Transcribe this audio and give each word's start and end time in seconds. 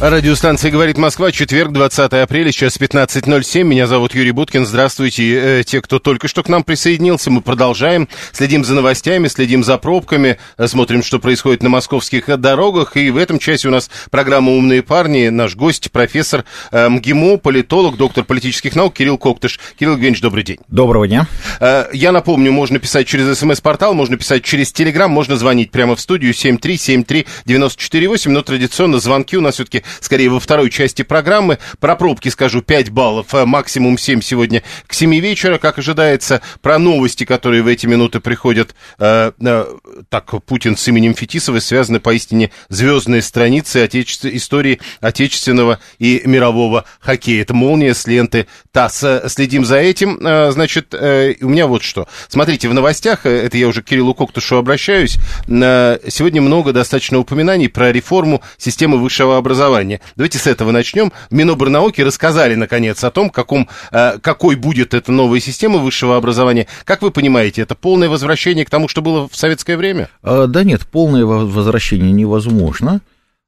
Радиостанция 0.00 0.72
«Говорит 0.72 0.98
Москва», 0.98 1.30
четверг, 1.30 1.72
20 1.72 2.12
апреля, 2.14 2.50
сейчас 2.50 2.76
15.07. 2.78 3.62
Меня 3.62 3.86
зовут 3.86 4.12
Юрий 4.14 4.32
Буткин. 4.32 4.66
Здравствуйте, 4.66 5.60
э, 5.60 5.62
те, 5.64 5.80
кто 5.80 6.00
только 6.00 6.26
что 6.26 6.42
к 6.42 6.48
нам 6.48 6.64
присоединился. 6.64 7.30
Мы 7.30 7.40
продолжаем, 7.40 8.08
следим 8.32 8.64
за 8.64 8.74
новостями, 8.74 9.28
следим 9.28 9.62
за 9.62 9.78
пробками, 9.78 10.38
э, 10.58 10.66
смотрим, 10.66 11.04
что 11.04 11.20
происходит 11.20 11.62
на 11.62 11.68
московских 11.68 12.26
дорогах. 12.38 12.96
И 12.96 13.08
в 13.10 13.16
этом 13.16 13.38
части 13.38 13.68
у 13.68 13.70
нас 13.70 13.88
программа 14.10 14.50
«Умные 14.50 14.82
парни». 14.82 15.28
Наш 15.28 15.54
гость, 15.54 15.92
профессор 15.92 16.44
э, 16.72 16.88
МГИМО, 16.88 17.36
политолог, 17.38 17.96
доктор 17.96 18.24
политических 18.24 18.74
наук 18.74 18.94
Кирилл 18.94 19.16
Коктыш. 19.16 19.60
Кирилл 19.78 19.92
Евгеньевич, 19.92 20.20
добрый 20.20 20.42
день. 20.42 20.58
Доброго 20.66 21.06
дня. 21.06 21.28
Э, 21.60 21.86
я 21.92 22.10
напомню, 22.10 22.50
можно 22.50 22.80
писать 22.80 23.06
через 23.06 23.38
смс-портал, 23.38 23.94
можно 23.94 24.16
писать 24.16 24.42
через 24.42 24.72
Телеграм, 24.72 25.08
можно 25.08 25.36
звонить 25.36 25.70
прямо 25.70 25.94
в 25.94 26.00
студию 26.00 26.32
7373948, 26.34 28.30
но 28.30 28.42
традиционно 28.42 28.98
звонки 28.98 29.36
у 29.36 29.40
нас 29.40 29.54
все-таки 29.54 29.83
скорее 30.00 30.28
во 30.28 30.40
второй 30.40 30.70
части 30.70 31.02
программы. 31.02 31.58
Про 31.80 31.96
пробки 31.96 32.28
скажу 32.28 32.62
5 32.62 32.90
баллов, 32.90 33.34
а 33.34 33.46
максимум 33.46 33.98
7 33.98 34.20
сегодня 34.20 34.62
к 34.86 34.94
7 34.94 35.14
вечера, 35.20 35.58
как 35.58 35.78
ожидается. 35.78 36.40
Про 36.62 36.78
новости, 36.78 37.24
которые 37.24 37.62
в 37.62 37.66
эти 37.66 37.86
минуты 37.86 38.20
приходят, 38.20 38.74
э, 38.98 39.32
э, 39.40 39.66
так, 40.08 40.44
Путин 40.44 40.76
с 40.76 40.86
именем 40.88 41.14
Фетисовой 41.14 41.60
связаны 41.60 42.00
поистине 42.00 42.50
звездные 42.68 43.22
страницы 43.22 43.78
отече... 43.78 44.36
истории 44.36 44.80
отечественного 45.00 45.78
и 45.98 46.22
мирового 46.24 46.84
хоккея. 47.00 47.42
Это 47.42 47.54
молния 47.54 47.94
с 47.94 48.06
ленты 48.06 48.46
ТАСС. 48.72 49.04
Следим 49.28 49.64
за 49.64 49.76
этим. 49.76 50.18
Э, 50.24 50.50
значит, 50.50 50.94
э, 50.94 51.34
у 51.40 51.48
меня 51.48 51.66
вот 51.66 51.82
что. 51.82 52.08
Смотрите, 52.28 52.68
в 52.68 52.74
новостях, 52.74 53.26
э, 53.26 53.30
это 53.30 53.56
я 53.56 53.68
уже 53.68 53.82
к 53.82 53.86
Кириллу 53.86 54.14
Коктушу 54.14 54.56
обращаюсь, 54.56 55.18
э, 55.48 55.98
сегодня 56.08 56.42
много 56.42 56.72
достаточно 56.72 57.18
упоминаний 57.18 57.68
про 57.68 57.92
реформу 57.92 58.42
системы 58.58 58.98
высшего 58.98 59.36
образования 59.36 59.73
образования. 59.74 60.00
Давайте 60.16 60.38
с 60.38 60.46
этого 60.46 60.70
начнем. 60.70 61.12
В 61.30 61.34
Минобрнауки 61.34 62.00
рассказали, 62.00 62.54
наконец, 62.54 63.02
о 63.04 63.10
том, 63.10 63.30
каком, 63.30 63.68
э, 63.90 64.18
какой 64.20 64.56
будет 64.56 64.94
эта 64.94 65.12
новая 65.12 65.40
система 65.40 65.78
высшего 65.78 66.16
образования. 66.16 66.66
Как 66.84 67.02
вы 67.02 67.10
понимаете, 67.10 67.62
это 67.62 67.74
полное 67.74 68.08
возвращение 68.08 68.64
к 68.64 68.70
тому, 68.70 68.88
что 68.88 69.02
было 69.02 69.28
в 69.28 69.36
советское 69.36 69.76
время? 69.76 70.08
А, 70.22 70.46
да 70.46 70.64
нет, 70.64 70.82
полное 70.86 71.24
возвращение 71.24 72.12
невозможно. 72.12 73.00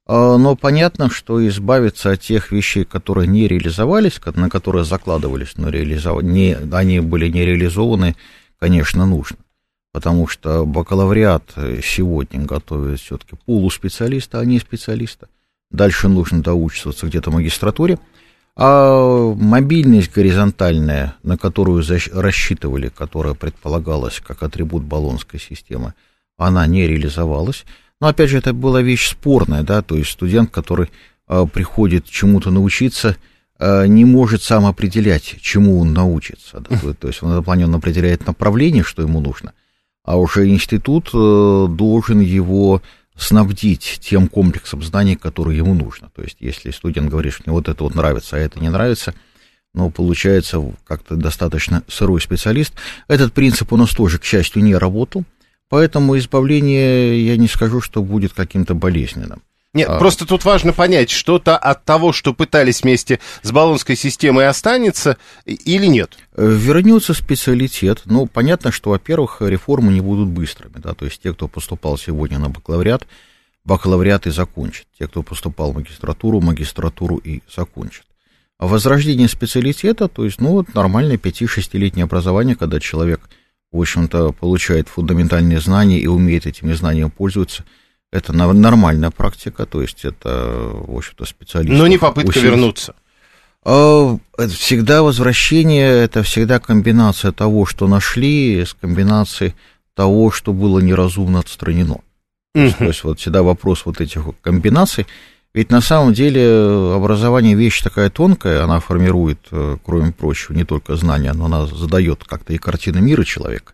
А, 0.05 0.37
но 0.37 0.55
понятно, 0.55 1.09
что 1.09 1.45
избавиться 1.47 2.11
от 2.11 2.21
тех 2.21 2.51
вещей, 2.51 2.83
которые 2.83 3.27
не 3.27 3.47
реализовались, 3.47 4.19
на 4.35 4.49
которые 4.49 4.83
закладывались, 4.83 5.53
но 5.57 5.69
реализов... 5.69 6.21
не, 6.23 6.57
они 6.71 6.99
были 6.99 7.29
не 7.29 7.45
реализованы, 7.45 8.15
конечно, 8.59 9.05
нужно. 9.05 9.37
Потому 9.93 10.27
что 10.27 10.65
бакалавриат 10.65 11.55
сегодня 11.83 12.45
готовит 12.45 12.99
все-таки 12.99 13.35
полуспециалиста, 13.45 14.39
а 14.39 14.45
не 14.45 14.59
специалиста. 14.59 15.27
Дальше 15.71 16.07
нужно 16.07 16.41
доучиваться 16.41 17.07
где-то 17.07 17.31
в 17.31 17.33
магистратуре. 17.33 17.99
А 18.55 19.33
мобильность 19.35 20.11
горизонтальная, 20.11 21.15
на 21.21 21.37
которую 21.37 21.83
рассчитывали, 22.13 22.89
которая 22.89 23.35
предполагалась 23.35 24.19
как 24.19 24.41
атрибут 24.41 24.83
баллонской 24.83 25.39
системы, 25.39 25.93
она 26.37 26.65
не 26.65 26.87
реализовалась. 26.87 27.65
Но, 28.01 28.07
опять 28.07 28.29
же, 28.29 28.37
это 28.37 28.53
была 28.53 28.81
вещь 28.81 29.09
спорная, 29.09 29.63
да, 29.63 29.81
то 29.81 29.95
есть 29.95 30.09
студент, 30.09 30.49
который 30.51 30.89
а, 31.27 31.45
приходит 31.45 32.05
чему-то 32.05 32.51
научиться, 32.51 33.15
а, 33.59 33.85
не 33.85 34.05
может 34.05 34.41
сам 34.43 34.65
определять, 34.65 35.35
чему 35.41 35.79
он 35.79 35.93
научится. 35.93 36.59
Да, 36.59 36.79
то, 36.79 36.93
то 36.93 37.07
есть 37.07 37.21
в 37.21 37.29
этом 37.29 37.43
плане 37.43 37.65
он 37.65 37.75
определяет 37.75 38.25
направление, 38.25 38.83
что 38.83 39.01
ему 39.01 39.19
нужно, 39.19 39.53
а 40.03 40.17
уже 40.17 40.47
институт 40.47 41.09
э, 41.13 41.67
должен 41.69 42.21
его 42.21 42.81
снабдить 43.17 43.99
тем 44.01 44.27
комплексом 44.27 44.83
знаний, 44.83 45.15
который 45.15 45.57
ему 45.57 45.73
нужно. 45.73 46.09
То 46.15 46.21
есть, 46.21 46.37
если 46.39 46.71
студент 46.71 47.09
говорит, 47.09 47.33
что 47.33 47.43
мне 47.45 47.53
вот 47.53 47.67
это 47.67 47.83
вот 47.83 47.95
нравится, 47.95 48.35
а 48.35 48.39
это 48.39 48.59
не 48.59 48.69
нравится, 48.69 49.13
но 49.73 49.89
получается 49.89 50.63
как-то 50.85 51.15
достаточно 51.15 51.83
сырой 51.87 52.21
специалист. 52.21 52.73
Этот 53.07 53.33
принцип 53.33 53.73
у 53.73 53.77
нас 53.77 53.91
тоже, 53.91 54.19
к 54.19 54.23
счастью, 54.23 54.63
не 54.63 54.75
работал, 54.75 55.23
поэтому 55.69 56.17
избавление, 56.17 57.25
я 57.25 57.37
не 57.37 57.47
скажу, 57.47 57.81
что 57.81 58.03
будет 58.03 58.33
каким-то 58.33 58.75
болезненным. 58.75 59.41
Нет, 59.77 59.89
а... 59.89 59.99
просто 59.99 60.25
тут 60.25 60.43
важно 60.43 60.73
понять, 60.73 61.11
что-то 61.11 61.55
от 61.55 61.85
того, 61.85 62.11
что 62.11 62.33
пытались 62.33 62.81
вместе 62.81 63.19
с 63.43 63.51
баллонской 63.51 63.95
системой, 63.95 64.47
останется 64.47 65.17
или 65.45 65.85
нет? 65.85 66.17
Э, 66.35 66.49
вернется 66.49 67.13
специалитет. 67.13 68.01
Ну, 68.05 68.25
понятно, 68.25 68.71
что, 68.71 68.89
во-первых, 68.89 69.37
реформы 69.39 69.93
не 69.93 70.01
будут 70.01 70.29
быстрыми. 70.29 70.77
Да? 70.77 70.95
То 70.95 71.05
есть 71.05 71.21
те, 71.21 71.31
кто 71.31 71.47
поступал 71.47 71.99
сегодня 71.99 72.39
на 72.39 72.49
бакалавриат, 72.49 73.05
бакалавриат 73.65 74.25
и 74.25 74.31
закончат. 74.31 74.87
Те, 74.97 75.07
кто 75.07 75.21
поступал 75.21 75.73
в 75.73 75.75
магистратуру, 75.75 76.41
магистратуру 76.41 77.17
и 77.17 77.43
закончат. 77.55 78.05
А 78.57 78.65
возрождение 78.65 79.27
специалитета, 79.27 80.07
то 80.07 80.25
есть, 80.25 80.41
ну, 80.41 80.53
вот 80.53 80.73
нормальное 80.73 81.17
5-6-летнее 81.17 82.05
образование, 82.05 82.55
когда 82.55 82.79
человек, 82.79 83.29
в 83.71 83.79
общем-то, 83.79 84.31
получает 84.31 84.87
фундаментальные 84.87 85.59
знания 85.59 85.99
и 85.99 86.07
умеет 86.07 86.47
этими 86.47 86.73
знаниями 86.73 87.11
пользоваться– 87.15 87.63
это 88.11 88.33
нормальная 88.33 89.11
практика, 89.11 89.65
то 89.65 89.81
есть 89.81 90.05
это, 90.05 90.29
в 90.73 90.95
общем-то, 90.95 91.25
специалист. 91.25 91.73
Но 91.77 91.87
не 91.87 91.97
попытка 91.97 92.29
усилить. 92.29 92.45
вернуться. 92.45 92.95
А, 93.63 94.17
это 94.37 94.53
всегда 94.53 95.03
возвращение, 95.03 96.03
это 96.03 96.23
всегда 96.23 96.59
комбинация 96.59 97.31
того, 97.31 97.65
что 97.65 97.87
нашли, 97.87 98.63
с 98.63 98.73
комбинацией 98.73 99.55
того, 99.93 100.31
что 100.31 100.53
было 100.53 100.79
неразумно 100.79 101.39
отстранено. 101.39 101.99
Uh-huh. 102.55 102.77
То 102.77 102.85
есть 102.85 103.03
вот 103.03 103.19
всегда 103.19 103.43
вопрос 103.43 103.85
вот 103.85 103.99
этих 103.99 104.23
комбинаций. 104.41 105.05
Ведь 105.53 105.71
на 105.71 105.81
самом 105.81 106.13
деле 106.13 106.93
образование 106.95 107.55
вещь 107.55 107.81
такая 107.81 108.09
тонкая, 108.09 108.63
она 108.63 108.79
формирует, 108.79 109.39
э, 109.51 109.77
кроме 109.83 110.11
прочего, 110.11 110.53
не 110.53 110.65
только 110.65 110.95
знания, 110.95 111.33
но 111.33 111.45
она 111.45 111.65
задает 111.65 112.23
как-то 112.23 112.53
и 112.53 112.57
картины 112.57 113.01
мира 113.01 113.23
человека. 113.23 113.73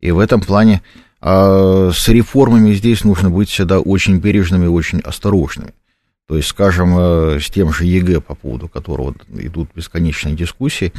И 0.00 0.10
в 0.10 0.18
этом 0.18 0.40
плане 0.40 0.82
а 1.20 1.90
с 1.92 2.08
реформами 2.08 2.72
здесь 2.72 3.04
нужно 3.04 3.30
быть 3.30 3.50
всегда 3.50 3.80
очень 3.80 4.18
бережными 4.18 4.64
и 4.64 4.68
очень 4.68 5.00
осторожными. 5.00 5.74
То 6.26 6.36
есть, 6.36 6.48
скажем, 6.48 6.96
э, 6.96 7.40
с 7.40 7.50
тем 7.50 7.72
же 7.72 7.84
ЕГЭ, 7.84 8.20
по 8.20 8.34
поводу 8.34 8.68
которого 8.68 9.14
идут 9.34 9.70
бесконечные 9.74 10.34
дискуссии, 10.34 10.92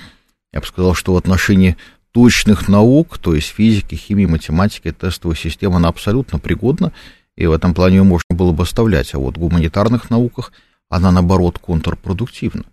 я 0.53 0.59
бы 0.59 0.65
сказал, 0.65 0.93
что 0.93 1.13
в 1.13 1.17
отношении 1.17 1.77
точных 2.11 2.67
наук, 2.67 3.17
то 3.17 3.33
есть 3.33 3.47
физики, 3.47 3.95
химии, 3.95 4.25
математики, 4.25 4.91
тестовая 4.91 5.37
система, 5.37 5.77
она 5.77 5.87
абсолютно 5.87 6.37
пригодна, 6.37 6.91
и 7.37 7.45
в 7.47 7.53
этом 7.53 7.73
плане 7.73 7.97
ее 7.97 8.03
можно 8.03 8.35
было 8.35 8.51
бы 8.51 8.63
оставлять. 8.63 9.13
А 9.13 9.19
вот 9.19 9.37
в 9.37 9.39
гуманитарных 9.39 10.09
науках 10.09 10.51
она, 10.89 11.11
наоборот, 11.11 11.57
контрпродуктивна. 11.59 12.65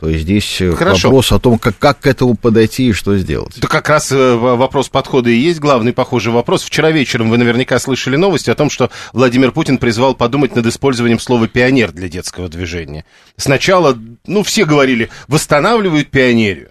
Здесь 0.00 0.60
э, 0.60 0.72
Хорошо. 0.72 1.08
вопрос 1.08 1.32
о 1.32 1.38
том, 1.38 1.58
как, 1.58 1.78
как 1.78 2.00
к 2.00 2.06
этому 2.06 2.36
подойти 2.36 2.88
и 2.88 2.92
что 2.92 3.16
сделать. 3.18 3.58
Это 3.58 3.68
как 3.68 3.88
раз 3.88 4.12
э, 4.12 4.34
вопрос 4.34 4.88
подхода 4.88 5.30
и 5.30 5.36
есть 5.36 5.60
главный 5.60 5.92
похожий 5.92 6.32
вопрос. 6.32 6.62
Вчера 6.62 6.90
вечером 6.90 7.30
вы 7.30 7.38
наверняка 7.38 7.78
слышали 7.78 8.16
новости 8.16 8.50
о 8.50 8.54
том, 8.54 8.70
что 8.70 8.90
Владимир 9.12 9.52
Путин 9.52 9.78
призвал 9.78 10.14
подумать 10.14 10.54
над 10.54 10.66
использованием 10.66 11.18
слова 11.18 11.48
«пионер» 11.48 11.92
для 11.92 12.08
детского 12.08 12.48
движения. 12.48 13.04
Сначала, 13.36 13.98
ну, 14.26 14.42
все 14.42 14.64
говорили, 14.64 15.10
восстанавливают 15.26 16.10
пионерию. 16.10 16.70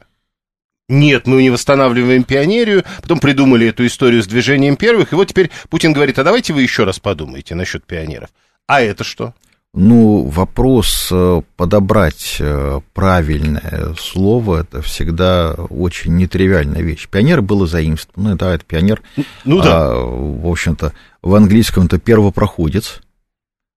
Нет, 0.90 1.28
мы 1.28 1.42
не 1.42 1.50
восстанавливаем 1.50 2.24
пионерию. 2.24 2.86
Потом 3.02 3.20
придумали 3.20 3.68
эту 3.68 3.86
историю 3.86 4.24
с 4.24 4.28
движением 4.28 4.78
первых. 4.78 5.12
И 5.12 5.16
вот 5.16 5.28
теперь 5.28 5.52
Путин 5.70 5.92
говорит, 5.92 6.18
а 6.18 6.24
давайте 6.24 6.54
вы 6.54 6.62
еще 6.62 6.86
раз 6.86 6.98
подумайте 7.00 7.56
насчет 7.56 7.86
пионеров. 7.86 8.30
А 8.68 8.82
это 8.82 9.04
что? 9.04 9.34
Ну, 9.74 10.24
вопрос 10.24 11.10
э, 11.12 11.42
подобрать 11.56 12.38
э, 12.40 12.80
правильное 12.94 13.94
слово, 14.00 14.62
это 14.62 14.82
всегда 14.82 15.54
очень 15.54 16.16
нетривиальная 16.16 16.82
вещь. 16.82 17.08
Пионер 17.10 17.42
было 17.42 17.68
заимствовано, 17.68 18.36
да, 18.36 18.56
это 18.56 18.66
пионер. 18.66 19.04
Ну 19.46 19.62
да. 19.62 19.92
А, 19.92 20.04
в 20.04 20.48
общем-то, 20.48 20.94
в 21.22 21.36
английском 21.36 21.86
это 21.86 22.00
первопроходец. 22.00 23.02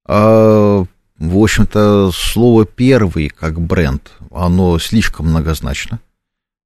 А, 0.06 0.84
в 1.18 1.36
общем-то, 1.36 2.10
слово 2.12 2.64
первый 2.64 3.28
как 3.28 3.60
бренд, 3.60 4.12
оно 4.30 4.78
слишком 4.78 5.28
многозначно. 5.28 6.00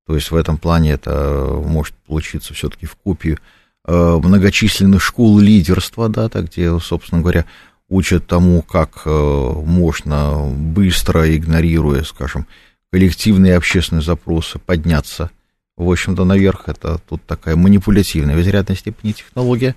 То 0.06 0.14
есть 0.14 0.30
в 0.30 0.36
этом 0.36 0.58
плане 0.58 0.92
это 0.92 1.60
может 1.64 1.94
получиться 2.06 2.54
все-таки 2.54 2.86
в 2.86 2.94
копию 2.94 3.38
э, 3.86 4.20
многочисленных 4.22 5.02
школ 5.02 5.38
лидерства, 5.38 6.08
да, 6.08 6.28
так 6.28 6.46
где, 6.46 6.78
собственно 6.78 7.20
говоря, 7.20 7.46
учат 7.88 8.26
тому, 8.26 8.62
как 8.62 9.02
э, 9.04 9.10
можно 9.10 10.46
быстро, 10.46 11.34
игнорируя, 11.34 12.02
скажем, 12.02 12.46
коллективные 12.90 13.56
общественные 13.56 14.02
запросы 14.02 14.58
подняться, 14.58 15.30
в 15.76 15.90
общем-то, 15.90 16.24
наверх. 16.24 16.68
Это 16.68 16.98
тут 17.08 17.24
такая 17.26 17.56
манипулятивная 17.56 18.36
в 18.36 18.40
изрядной 18.40 18.76
степени 18.76 19.12
технология. 19.12 19.74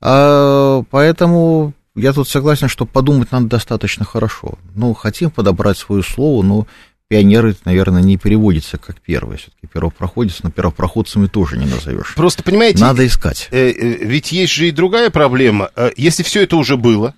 А, 0.00 0.82
поэтому 0.90 1.72
я 1.94 2.12
тут 2.12 2.28
согласен, 2.28 2.68
что 2.68 2.84
подумать 2.84 3.32
надо 3.32 3.46
достаточно 3.46 4.04
хорошо. 4.04 4.58
Ну, 4.74 4.92
хотим 4.94 5.30
подобрать 5.30 5.78
свое 5.78 6.02
слово, 6.02 6.42
но 6.42 6.66
пионеры, 7.08 7.56
наверное, 7.64 8.02
не 8.02 8.16
переводится 8.18 8.76
как 8.76 9.00
первые. 9.00 9.38
Все-таки 9.38 9.66
первопроходец, 9.72 10.42
но 10.42 10.50
первопроходцами 10.50 11.26
тоже 11.26 11.56
не 11.56 11.66
назовешь. 11.66 12.14
Просто, 12.14 12.42
понимаете... 12.42 12.80
Надо 12.80 13.06
искать. 13.06 13.48
Э, 13.50 13.70
э, 13.70 14.04
ведь 14.04 14.32
есть 14.32 14.52
же 14.52 14.68
и 14.68 14.72
другая 14.72 15.10
проблема. 15.10 15.70
Если 15.96 16.22
все 16.22 16.42
это 16.42 16.56
уже 16.56 16.76
было, 16.76 17.14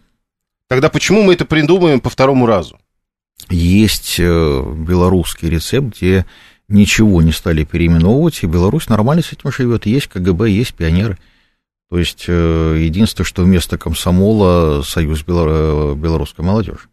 тогда 0.70 0.88
почему 0.88 1.22
мы 1.22 1.34
это 1.34 1.44
придумаем 1.44 2.00
по 2.00 2.08
второму 2.08 2.46
разу? 2.46 2.78
Есть 3.50 4.19
белорусский 4.19 5.50
рецепт, 5.50 5.96
где 5.96 6.25
ничего 6.69 7.20
не 7.20 7.32
стали 7.32 7.64
переименовывать, 7.64 8.43
и 8.43 8.46
Беларусь 8.46 8.88
нормально 8.88 9.22
с 9.22 9.32
этим 9.32 9.52
живет. 9.52 9.84
Есть 9.84 10.06
КГБ, 10.06 10.49
есть 10.50 10.75
пионеры. 10.75 11.19
То 11.90 11.99
есть 11.99 12.28
единственное, 12.28 13.26
что 13.26 13.43
вместо 13.43 13.76
комсомола 13.76 14.82
Союз 14.82 15.22
белорусской 15.22 16.44
молодежи 16.44 16.88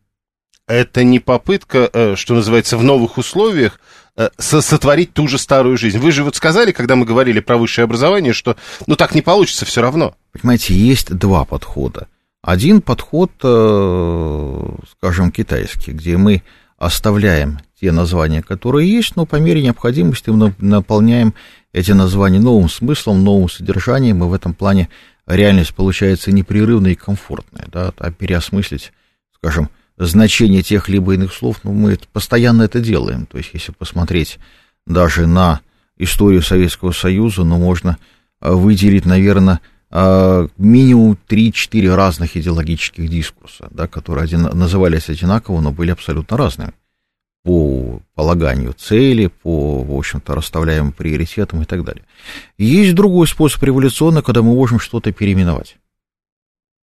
это 0.67 1.03
не 1.03 1.19
попытка, 1.19 1.89
э, 1.91 2.15
что 2.15 2.35
называется, 2.35 2.77
в 2.77 2.83
новых 2.83 3.17
условиях 3.17 3.79
э, 4.17 4.29
сотворить 4.37 5.13
ту 5.13 5.27
же 5.27 5.37
старую 5.37 5.77
жизнь. 5.77 5.97
Вы 5.97 6.11
же 6.11 6.23
вот 6.23 6.35
сказали, 6.35 6.71
когда 6.73 6.95
мы 6.95 7.05
говорили 7.05 7.39
про 7.39 7.57
высшее 7.57 7.85
образование, 7.85 8.33
что 8.33 8.57
ну 8.85 8.95
так 8.95 9.15
не 9.15 9.21
получится 9.21 9.65
все 9.65 9.81
равно. 9.81 10.15
Понимаете, 10.33 10.75
есть 10.75 11.13
два 11.15 11.45
подхода. 11.45 12.07
Один 12.47 12.81
подход, 12.81 13.29
э, 13.43 14.69
скажем, 14.93 15.31
китайский, 15.33 15.91
где 15.91 16.15
мы 16.15 16.43
оставляем 16.77 17.59
те 17.77 17.91
названия, 17.91 18.41
которые 18.41 18.89
есть, 18.89 19.17
но 19.17 19.25
по 19.25 19.35
мере 19.35 19.61
необходимости 19.61 20.29
мы 20.29 20.55
наполняем 20.57 21.33
эти 21.73 21.91
названия 21.91 22.39
новым 22.39 22.69
смыслом, 22.69 23.21
новым 23.21 23.49
содержанием, 23.49 24.23
и 24.23 24.27
в 24.27 24.33
этом 24.33 24.53
плане 24.53 24.87
реальность 25.25 25.75
получается 25.75 26.31
непрерывная 26.31 26.91
и 26.91 26.95
комфортная, 26.95 27.67
да, 27.69 27.91
а 27.97 28.11
переосмыслить, 28.11 28.93
скажем, 29.35 29.69
значение 29.97 30.63
тех 30.63 30.87
либо 30.87 31.15
иных 31.15 31.33
слов, 31.33 31.57
ну, 31.63 31.73
мы 31.73 31.99
постоянно 32.13 32.63
это 32.63 32.79
делаем. 32.79 33.25
То 33.25 33.39
есть, 33.39 33.49
если 33.51 33.73
посмотреть 33.73 34.39
даже 34.85 35.27
на 35.27 35.59
историю 35.97 36.41
Советского 36.41 36.93
Союза, 36.93 37.43
ну, 37.43 37.57
можно 37.57 37.97
а, 38.39 38.53
выделить, 38.53 39.05
наверное, 39.05 39.59
минимум 39.89 41.17
3-4 41.29 41.95
разных 41.95 42.35
идеологических 42.35 43.07
дискурса, 43.09 43.67
да, 43.71 43.87
которые 43.87 44.25
один, 44.25 44.41
назывались 44.43 45.09
одинаково, 45.09 45.61
но 45.61 45.71
были 45.71 45.91
абсолютно 45.91 46.35
разными 46.37 46.73
по 47.47 48.01
полаганию 48.13 48.73
цели, 48.73 49.27
по, 49.27 49.81
в 49.81 49.97
общем-то, 49.97 50.35
расставляемым 50.35 50.91
приоритетам 50.91 51.61
и 51.61 51.65
так 51.65 51.85
далее. 51.85 52.03
Есть 52.57 52.93
другой 52.93 53.25
способ 53.25 53.63
революционный, 53.63 54.21
когда 54.21 54.41
мы 54.41 54.53
можем 54.53 54.81
что-то 54.81 55.13
переименовать. 55.13 55.77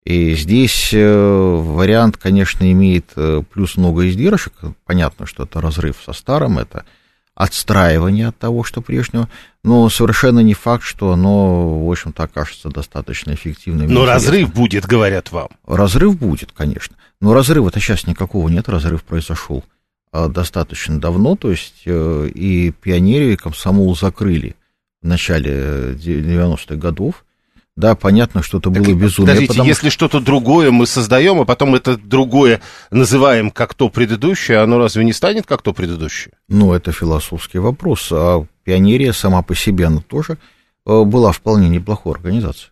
И 0.05 0.35
здесь 0.35 0.93
э, 0.93 1.05
вариант, 1.05 2.15
конечно, 2.15 2.69
имеет 2.71 3.11
э, 3.17 3.41
плюс 3.53 3.75
много 3.75 4.07
издержек. 4.07 4.53
Понятно, 4.85 5.25
что 5.25 5.43
это 5.43 5.59
разрыв 5.59 6.01
со 6.01 6.13
старым, 6.13 6.59
это 6.59 6.85
отстраивание 7.35 8.27
от 8.27 8.37
того, 8.37 8.63
что 8.63 8.81
прежнего, 8.81 9.27
но 9.63 9.89
совершенно 9.89 10.39
не 10.39 10.53
факт, 10.53 10.83
что 10.83 11.11
оно, 11.11 11.85
в 11.85 11.91
общем-то, 11.91 12.23
окажется 12.23 12.69
достаточно 12.69 13.33
эффективным. 13.33 13.91
Но 13.91 14.05
разрыв 14.05 14.53
будет, 14.53 14.85
говорят 14.85 15.31
вам. 15.31 15.49
Разрыв 15.65 16.17
будет, 16.17 16.51
конечно. 16.51 16.95
Но 17.21 17.33
разрыва-то 17.33 17.79
сейчас 17.79 18.05
никакого 18.05 18.49
нет, 18.49 18.69
разрыв 18.69 19.03
произошел 19.03 19.63
а, 20.11 20.27
достаточно 20.27 20.99
давно, 20.99 21.35
то 21.35 21.49
есть 21.49 21.83
э, 21.85 22.29
и 22.33 22.71
пионерию, 22.71 23.33
и 23.33 23.37
комсомол 23.37 23.95
закрыли 23.95 24.55
в 25.01 25.07
начале 25.07 25.93
90-х 25.93 26.75
годов, 26.75 27.25
да, 27.75 27.95
понятно, 27.95 28.43
что 28.43 28.59
это 28.59 28.69
так, 28.69 28.83
было 28.83 28.93
безумие. 28.93 29.33
Подождите, 29.33 29.47
потому... 29.47 29.67
если 29.67 29.89
что-то 29.89 30.19
другое 30.19 30.69
мы 30.69 30.85
создаем, 30.85 31.41
а 31.41 31.45
потом 31.45 31.73
это 31.73 31.97
другое 31.97 32.61
называем 32.91 33.49
как 33.49 33.73
то 33.73 33.89
предыдущее, 33.89 34.59
оно 34.59 34.77
разве 34.77 35.03
не 35.03 35.13
станет 35.13 35.47
как 35.47 35.63
то 35.63 35.73
предыдущее? 35.73 36.33
Ну, 36.47 36.73
это 36.73 36.91
философский 36.91 37.57
вопрос. 37.57 38.09
А 38.11 38.45
пионерия 38.63 39.11
сама 39.11 39.41
по 39.41 39.55
себе, 39.55 39.87
она 39.87 40.01
тоже 40.01 40.37
э, 40.85 41.03
была 41.03 41.31
вполне 41.31 41.67
неплохой 41.67 42.13
организацией. 42.13 42.69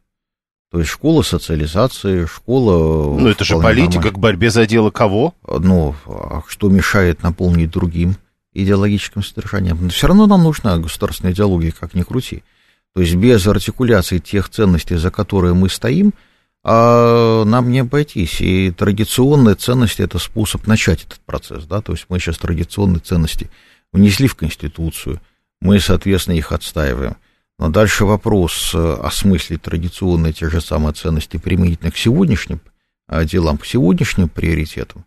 То 0.71 0.79
есть 0.79 0.91
школа 0.91 1.23
социализации, 1.23 2.25
школа... 2.25 3.17
Ну, 3.19 3.27
это 3.27 3.43
же 3.43 3.55
политика 3.55 3.95
нормально. 3.95 4.11
к 4.11 4.19
борьбе 4.19 4.49
за 4.51 4.65
дело 4.67 4.91
кого? 4.91 5.33
Ну, 5.45 5.95
а 6.05 6.43
что 6.47 6.69
мешает 6.69 7.23
наполнить 7.23 7.71
другим 7.71 8.15
идеологическим 8.53 9.23
содержанием? 9.23 9.79
Но 9.81 9.89
все 9.89 10.07
равно 10.07 10.27
нам 10.27 10.43
нужна 10.43 10.77
государственная 10.77 11.33
идеология, 11.33 11.73
как 11.77 11.95
ни 11.95 12.03
крути. 12.03 12.43
То 12.93 13.01
есть 13.01 13.15
без 13.15 13.45
артикуляции 13.47 14.19
тех 14.19 14.49
ценностей, 14.49 14.97
за 14.97 15.11
которые 15.11 15.53
мы 15.53 15.69
стоим, 15.69 16.13
а 16.63 17.43
нам 17.45 17.71
не 17.71 17.79
обойтись. 17.79 18.41
И 18.41 18.71
традиционные 18.71 19.55
ценности– 19.55 20.01
это 20.03 20.19
способ 20.19 20.67
начать 20.67 21.05
этот 21.05 21.19
процесс. 21.21 21.65
Да? 21.65 21.81
То 21.81 21.93
есть 21.93 22.05
мы 22.09 22.19
сейчас 22.19 22.37
традиционные 22.37 22.99
ценности 22.99 23.49
внесли 23.91 24.27
в 24.27 24.35
Конституцию, 24.35 25.21
мы, 25.61 25.79
соответственно, 25.79 26.35
их 26.35 26.51
отстаиваем. 26.51 27.15
Но 27.59 27.69
дальше 27.69 28.05
вопрос 28.05 28.73
осмыслить 28.73 29.61
традиционные 29.61 30.33
те 30.33 30.49
же 30.49 30.61
самые 30.61 30.93
ценности 30.93 31.37
применительно 31.37 31.91
к 31.91 31.97
сегодняшним 31.97 32.59
а, 33.07 33.23
делам, 33.23 33.57
к 33.57 33.65
сегодняшним 33.65 34.29
приоритетам. 34.29 35.05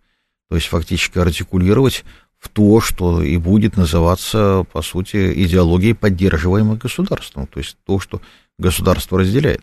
То 0.48 0.56
есть 0.56 0.68
фактически 0.68 1.18
артикулировать 1.18 2.04
в 2.44 2.48
то, 2.50 2.80
что 2.80 3.22
и 3.22 3.38
будет 3.38 3.76
называться, 3.76 4.66
по 4.70 4.82
сути, 4.82 5.32
идеологией, 5.44 5.94
поддерживаемой 5.94 6.76
государством, 6.76 7.46
то 7.46 7.58
есть 7.58 7.76
то, 7.86 7.98
что 7.98 8.20
государство 8.58 9.18
разделяет. 9.18 9.62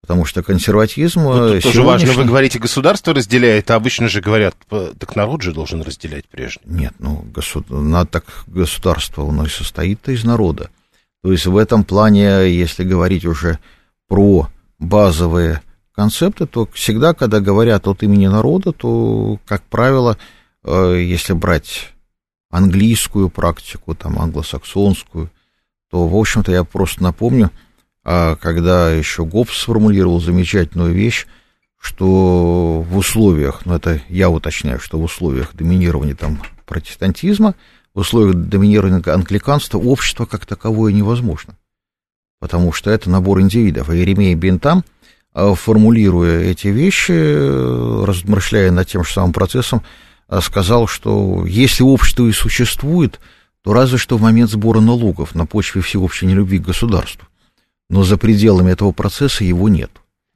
Потому 0.00 0.24
что 0.24 0.42
консерватизм... 0.42 1.22
Ну, 1.22 1.60
тоже 1.60 1.82
важно, 1.82 2.12
вы 2.12 2.24
говорите, 2.24 2.58
государство 2.58 3.14
разделяет, 3.14 3.70
а 3.70 3.74
обычно 3.74 4.08
же 4.08 4.20
говорят, 4.20 4.54
так 4.68 5.16
народ 5.16 5.42
же 5.42 5.52
должен 5.52 5.82
разделять 5.82 6.26
прежде. 6.26 6.60
Нет, 6.66 6.94
ну, 6.98 7.24
госуд... 7.34 7.68
надо 7.70 8.10
так 8.10 8.24
государство, 8.46 9.28
оно 9.28 9.46
и 9.46 9.48
состоит 9.48 10.08
из 10.08 10.22
народа. 10.24 10.70
То 11.22 11.32
есть 11.32 11.46
в 11.46 11.56
этом 11.56 11.84
плане, 11.84 12.54
если 12.54 12.84
говорить 12.84 13.24
уже 13.24 13.58
про 14.06 14.48
базовые 14.78 15.62
концепты, 15.94 16.46
то 16.46 16.68
всегда, 16.74 17.14
когда 17.14 17.40
говорят 17.40 17.88
от 17.88 18.02
имени 18.02 18.26
народа, 18.26 18.72
то, 18.72 19.38
как 19.46 19.62
правило, 19.62 20.18
э, 20.64 21.00
если 21.00 21.32
брать 21.32 21.93
английскую 22.54 23.30
практику, 23.30 23.96
там, 23.96 24.18
англосаксонскую, 24.20 25.28
то, 25.90 26.06
в 26.06 26.14
общем-то, 26.14 26.52
я 26.52 26.62
просто 26.62 27.02
напомню, 27.02 27.50
а, 28.04 28.36
когда 28.36 28.92
еще 28.92 29.24
Гоббс 29.24 29.58
сформулировал 29.58 30.20
замечательную 30.20 30.92
вещь, 30.92 31.26
что 31.80 32.80
в 32.88 32.96
условиях, 32.96 33.66
ну 33.66 33.74
это 33.74 34.00
я 34.08 34.30
уточняю, 34.30 34.78
что 34.78 34.98
в 35.00 35.02
условиях 35.02 35.54
доминирования 35.54 36.14
там 36.14 36.40
протестантизма, 36.64 37.56
в 37.92 37.98
условиях 37.98 38.36
доминирования 38.36 39.02
англиканства 39.12 39.78
общество 39.78 40.24
как 40.24 40.46
таковое 40.46 40.92
невозможно. 40.92 41.56
Потому 42.38 42.72
что 42.72 42.90
это 42.90 43.10
набор 43.10 43.40
индивидов. 43.40 43.88
А 43.88 43.94
Еремей 43.94 44.36
Бентам, 44.36 44.84
а, 45.32 45.54
формулируя 45.54 46.40
эти 46.40 46.68
вещи, 46.68 48.04
размышляя 48.04 48.70
над 48.70 48.86
тем 48.86 49.02
же 49.02 49.12
самым 49.12 49.32
процессом, 49.32 49.82
сказал, 50.40 50.86
что 50.86 51.44
если 51.46 51.82
общество 51.82 52.26
и 52.26 52.32
существует, 52.32 53.20
то 53.62 53.72
разве 53.72 53.98
что 53.98 54.16
в 54.16 54.22
момент 54.22 54.50
сбора 54.50 54.80
налогов 54.80 55.34
на 55.34 55.46
почве 55.46 55.80
всеобщей 55.80 56.26
нелюбви 56.26 56.58
к 56.58 56.66
государству. 56.66 57.26
Но 57.88 58.02
за 58.02 58.16
пределами 58.16 58.72
этого 58.72 58.92
процесса 58.92 59.44
его 59.44 59.68
нет. 59.68 59.90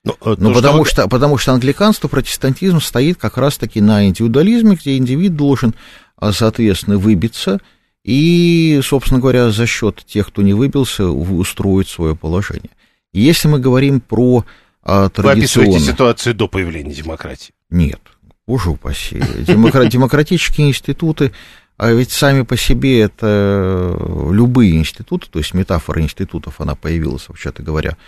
Но, 0.04 0.16
э, 0.21 0.37
Но 0.38 0.54
потому, 0.54 0.85
что... 0.85 1.02
Что, 1.02 1.09
потому 1.09 1.38
что 1.38 1.52
англиканство, 1.52 2.09
протестантизм 2.09 2.80
стоит 2.80 3.18
как 3.18 3.37
раз-таки 3.37 3.80
на 3.80 4.07
индивидуализме, 4.07 4.76
где 4.76 4.97
индивид 4.97 5.37
должен, 5.37 5.75
а, 6.16 6.33
соответственно, 6.33 6.99
выбиться 6.99 7.61
и, 8.04 8.80
собственно 8.83 9.21
говоря, 9.21 9.50
за 9.50 9.66
счет 9.66 10.04
тех, 10.07 10.28
кто 10.28 10.42
не 10.42 10.54
выбился, 10.54 11.07
устроить 11.07 11.88
свое 11.88 12.16
положение. 12.16 12.71
Если 13.12 13.49
мы 13.49 13.59
говорим 13.59 14.00
про 14.00 14.45
а, 14.83 15.09
традиционно... 15.09 15.35
Вы 15.35 15.38
описываете 15.40 15.80
ситуацию 15.80 16.35
до 16.35 16.49
появления 16.49 16.95
демократии? 16.95 17.52
Нет. 17.68 18.00
Боже 18.49 18.71
упаси. 18.71 19.23
Демократические 19.47 20.69
институты, 20.69 21.33
а 21.76 21.93
ведь 21.93 22.11
сами 22.11 22.43
по 22.43 22.57
себе 22.57 23.02
это 23.02 23.95
любые 24.33 24.76
институты, 24.76 25.26
то 25.31 25.38
есть 25.38 25.52
метафора 25.52 26.00
институтов, 26.00 26.59
она 26.62 26.75
появилась, 26.75 27.28
вообще-то 27.28 27.62
говоря, 27.62 27.99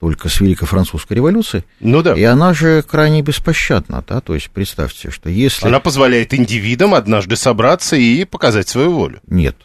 только 0.00 0.30
с 0.30 0.40
Великой 0.40 0.64
Французской 0.64 1.12
революции. 1.12 1.62
Ну 1.80 2.02
да. 2.02 2.14
И 2.14 2.22
она 2.22 2.54
же 2.54 2.82
крайне 2.82 3.20
беспощадна, 3.20 4.02
да, 4.08 4.22
то 4.22 4.34
есть 4.34 4.48
представьте, 4.50 5.10
что 5.10 5.28
если... 5.28 5.66
Она 5.66 5.78
позволяет 5.78 6.32
индивидам 6.32 6.94
однажды 6.94 7.36
собраться 7.36 7.94
и 7.94 8.24
показать 8.24 8.70
свою 8.70 8.92
волю. 8.92 9.20
Нет, 9.26 9.56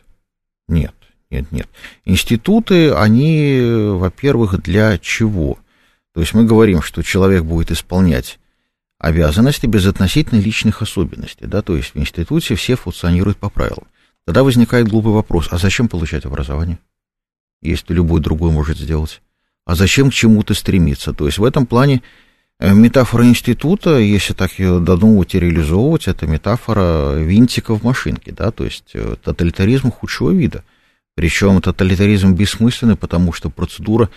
нет, 0.67 0.93
нет, 1.31 1.49
нет. 1.53 1.69
Институты, 2.03 2.91
они, 2.91 3.61
во-первых, 3.63 4.61
для 4.61 4.97
чего? 4.97 5.57
То 6.13 6.19
есть 6.19 6.33
мы 6.33 6.43
говорим, 6.43 6.81
что 6.81 7.01
человек 7.01 7.43
будет 7.43 7.71
исполнять 7.71 8.39
обязанности 8.99 9.65
без 9.65 9.85
относительно 9.85 10.39
личных 10.39 10.81
особенностей, 10.81 11.45
да, 11.45 11.61
то 11.61 11.75
есть 11.75 11.93
в 11.93 11.99
институте 11.99 12.55
все 12.55 12.75
функционируют 12.75 13.37
по 13.37 13.49
правилам. 13.49 13.87
Тогда 14.25 14.43
возникает 14.43 14.87
глупый 14.89 15.13
вопрос, 15.13 15.47
а 15.51 15.57
зачем 15.57 15.87
получать 15.87 16.25
образование, 16.25 16.79
если 17.61 17.93
любой 17.93 18.21
другой 18.21 18.51
может 18.51 18.77
сделать? 18.77 19.21
А 19.65 19.75
зачем 19.75 20.09
к 20.09 20.13
чему-то 20.13 20.53
стремиться? 20.53 21.13
То 21.13 21.25
есть 21.27 21.37
в 21.37 21.43
этом 21.43 21.65
плане 21.65 22.01
э, 22.59 22.73
метафора 22.73 23.25
института, 23.25 23.99
если 23.99 24.33
так 24.33 24.59
ее 24.59 24.79
додумывать 24.79 25.35
и 25.35 25.39
реализовывать, 25.39 26.07
это 26.07 26.25
метафора 26.25 27.15
винтика 27.15 27.75
в 27.75 27.83
машинке, 27.83 28.31
да, 28.31 28.51
то 28.51 28.63
есть 28.63 28.91
э, 28.93 29.15
тоталитаризм 29.23 29.91
худшего 29.91 30.31
вида. 30.31 30.63
Причем 31.15 31.61
тоталитаризм 31.61 32.33
бессмысленный, 32.33 32.95
потому 32.95 33.33
что 33.33 33.49
процедура 33.49 34.09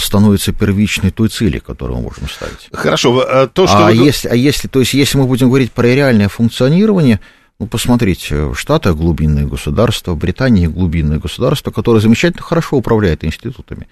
становится 0.00 0.52
первичной 0.52 1.10
той 1.10 1.28
цели, 1.28 1.58
которую 1.58 1.98
мы 1.98 2.04
можем 2.04 2.28
ставить. 2.28 2.68
Хорошо, 2.72 3.20
а 3.20 3.46
то, 3.46 3.66
что 3.66 3.86
а, 3.86 3.90
вы... 3.90 3.96
если, 3.96 4.28
а 4.28 4.34
если, 4.34 4.68
то 4.68 4.80
есть, 4.80 4.94
если 4.94 5.18
мы 5.18 5.26
будем 5.26 5.48
говорить 5.48 5.72
про 5.72 5.86
реальное 5.86 6.28
функционирование, 6.28 7.20
ну, 7.58 7.66
посмотрите, 7.66 8.46
в 8.46 8.54
Штатах 8.54 8.96
глубинное 8.96 9.46
государство, 9.46 10.12
в 10.12 10.18
Британии 10.18 10.66
глубинное 10.66 11.18
государство, 11.18 11.70
которое 11.70 12.00
замечательно 12.00 12.42
хорошо 12.42 12.76
управляет 12.76 13.24
институтами. 13.24 13.86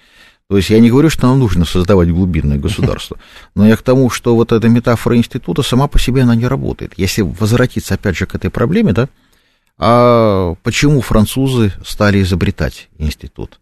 То 0.47 0.57
есть 0.57 0.69
я 0.69 0.79
не 0.79 0.91
говорю, 0.91 1.09
что 1.09 1.27
нам 1.27 1.39
нужно 1.39 1.65
создавать 1.65 2.11
глубинное 2.11 2.57
государство, 2.57 3.17
но 3.55 3.67
я 3.67 3.75
к 3.75 3.81
тому, 3.81 4.11
что 4.11 4.35
вот 4.35 4.51
эта 4.51 4.69
метафора 4.69 5.17
института 5.17 5.63
сама 5.63 5.87
по 5.87 5.97
себе 5.97 6.21
она 6.21 6.35
не 6.35 6.47
работает. 6.47 6.93
Если 6.97 7.23
возвратиться 7.23 7.95
опять 7.95 8.15
же 8.15 8.27
к 8.27 8.35
этой 8.35 8.51
проблеме, 8.51 8.93
да, 8.93 9.09
а 9.79 10.53
почему 10.61 11.01
французы 11.01 11.73
стали 11.83 12.21
изобретать 12.21 12.89
институт? 12.99 13.59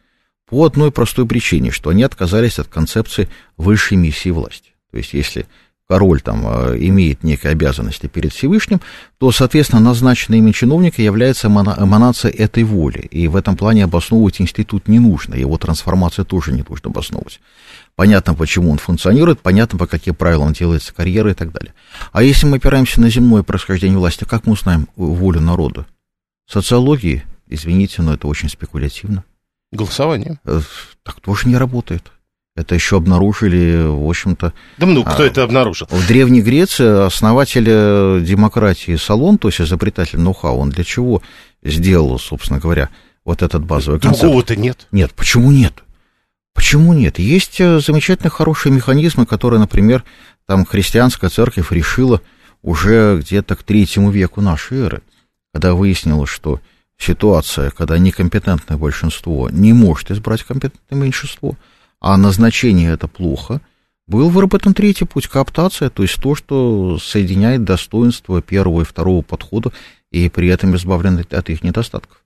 По 0.49 0.65
одной 0.65 0.91
простой 0.91 1.25
причине, 1.25 1.71
что 1.71 1.89
они 1.89 2.03
отказались 2.03 2.59
от 2.59 2.67
концепции 2.67 3.29
высшей 3.57 3.97
миссии 3.97 4.29
власти. 4.29 4.71
То 4.91 4.97
есть 4.97 5.13
если 5.13 5.47
король 5.87 6.21
там 6.21 6.43
э, 6.45 6.77
имеет 6.79 7.23
некие 7.23 7.51
обязанности 7.51 8.07
перед 8.07 8.33
Всевышним, 8.33 8.81
то, 9.19 9.31
соответственно, 9.31 9.81
назначенный 9.81 10.39
ими 10.39 10.51
чиновник 10.51 10.97
является 10.97 11.47
эманацией 11.47 12.35
этой 12.35 12.63
воли. 12.63 12.99
И 13.11 13.27
в 13.27 13.35
этом 13.35 13.57
плане 13.57 13.83
обосновывать 13.83 14.41
институт 14.41 14.87
не 14.87 14.99
нужно, 14.99 15.35
его 15.35 15.57
трансформацию 15.57 16.25
тоже 16.25 16.51
не 16.51 16.63
нужно 16.67 16.89
обосновывать. 16.89 17.39
Понятно, 17.95 18.33
почему 18.33 18.71
он 18.71 18.77
функционирует, 18.79 19.41
понятно, 19.41 19.77
по 19.77 19.85
каким 19.85 20.15
правилам 20.15 20.53
делается 20.53 20.93
карьера 20.93 21.31
и 21.31 21.35
так 21.35 21.51
далее. 21.51 21.73
А 22.11 22.23
если 22.23 22.47
мы 22.47 22.57
опираемся 22.57 22.99
на 22.99 23.09
земное 23.09 23.43
происхождение 23.43 23.97
власти, 23.97 24.23
как 24.23 24.47
мы 24.47 24.53
узнаем 24.53 24.87
волю 24.95 25.41
народа? 25.41 25.85
Социологии, 26.49 27.23
извините, 27.47 28.01
но 28.01 28.15
это 28.15 28.27
очень 28.27 28.49
спекулятивно. 28.49 29.23
Голосование? 29.73 30.39
Э, 30.45 30.61
так 31.03 31.19
тоже 31.19 31.47
не 31.47 31.57
работает. 31.57 32.11
Это 32.55 32.75
еще 32.75 32.97
обнаружили, 32.97 33.83
в 33.87 34.07
общем-то... 34.07 34.53
Да 34.77 34.85
ну, 34.85 35.03
кто 35.03 35.23
а, 35.23 35.25
это 35.25 35.41
обнаружил? 35.41 35.87
В 35.89 36.07
Древней 36.07 36.41
Греции 36.41 37.05
основатель 37.05 37.65
э, 37.67 38.21
демократии 38.21 38.95
Салон, 38.95 39.39
то 39.39 39.47
есть 39.47 39.59
изобретатель 39.59 40.19
ноу-хау, 40.19 40.59
он 40.59 40.69
для 40.69 40.83
чего 40.83 41.23
сделал, 41.63 42.19
собственно 42.19 42.59
говоря, 42.59 42.89
вот 43.25 43.41
этот 43.41 43.65
базовый 43.65 43.99
концепт? 43.99 44.21
Другого-то 44.21 44.55
нет. 44.55 44.87
Нет, 44.91 45.13
почему 45.15 45.51
нет? 45.51 45.83
Почему 46.53 46.93
нет? 46.93 47.17
Есть 47.17 47.59
э, 47.59 47.79
замечательно 47.79 48.29
хорошие 48.29 48.71
механизмы, 48.71 49.25
которые, 49.25 49.59
например, 49.59 50.03
там 50.45 50.65
христианская 50.65 51.29
церковь 51.29 51.71
решила 51.71 52.21
уже 52.61 53.17
где-то 53.19 53.55
к 53.55 53.63
третьему 53.63 54.11
веку 54.11 54.41
нашей 54.41 54.77
эры, 54.79 55.01
когда 55.51 55.73
выяснилось, 55.73 56.29
что 56.29 56.59
ситуация, 57.03 57.69
когда 57.71 57.97
некомпетентное 57.97 58.77
большинство 58.77 59.49
не 59.49 59.73
может 59.73 60.11
избрать 60.11 60.43
компетентное 60.43 60.99
меньшинство– 60.99 61.55
а 62.03 62.17
назначение 62.17 62.91
это 62.91 63.07
плохо, 63.07 63.61
был 64.07 64.29
выработан 64.29 64.73
третий 64.73 65.05
путь 65.05 65.27
кооптация, 65.27 65.89
то 65.89 66.03
есть 66.03 66.21
то, 66.21 66.35
что 66.35 66.99
соединяет 67.01 67.63
достоинство 67.63 68.41
первого 68.41 68.81
и 68.81 68.85
второго 68.85 69.21
подхода 69.21 69.71
и 70.11 70.27
при 70.27 70.49
этом 70.49 70.75
избавлен 70.75 71.25
от 71.31 71.49
их 71.49 71.63
недостатков. 71.63 72.17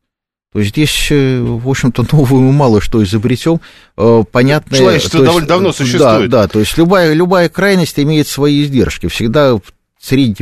То 0.51 0.59
есть 0.59 0.71
здесь, 0.71 1.07
э, 1.11 1.39
в 1.39 1.69
общем-то, 1.69 2.07
новую 2.11 2.41
мы 2.41 2.53
мало 2.53 2.81
что 2.81 3.03
изобретем. 3.03 3.61
Э, 3.95 4.23
понятно. 4.31 4.75
Человечество 4.75 5.23
довольно 5.23 5.47
давно 5.47 5.71
существует. 5.71 6.31
Да, 6.31 6.41
да, 6.41 6.47
то 6.47 6.59
есть 6.59 6.75
любая, 6.75 7.13
любая 7.13 7.47
крайность 7.47 7.99
имеет 7.99 8.27
свои 8.27 8.63
издержки. 8.63 9.07
Всегда 9.07 9.59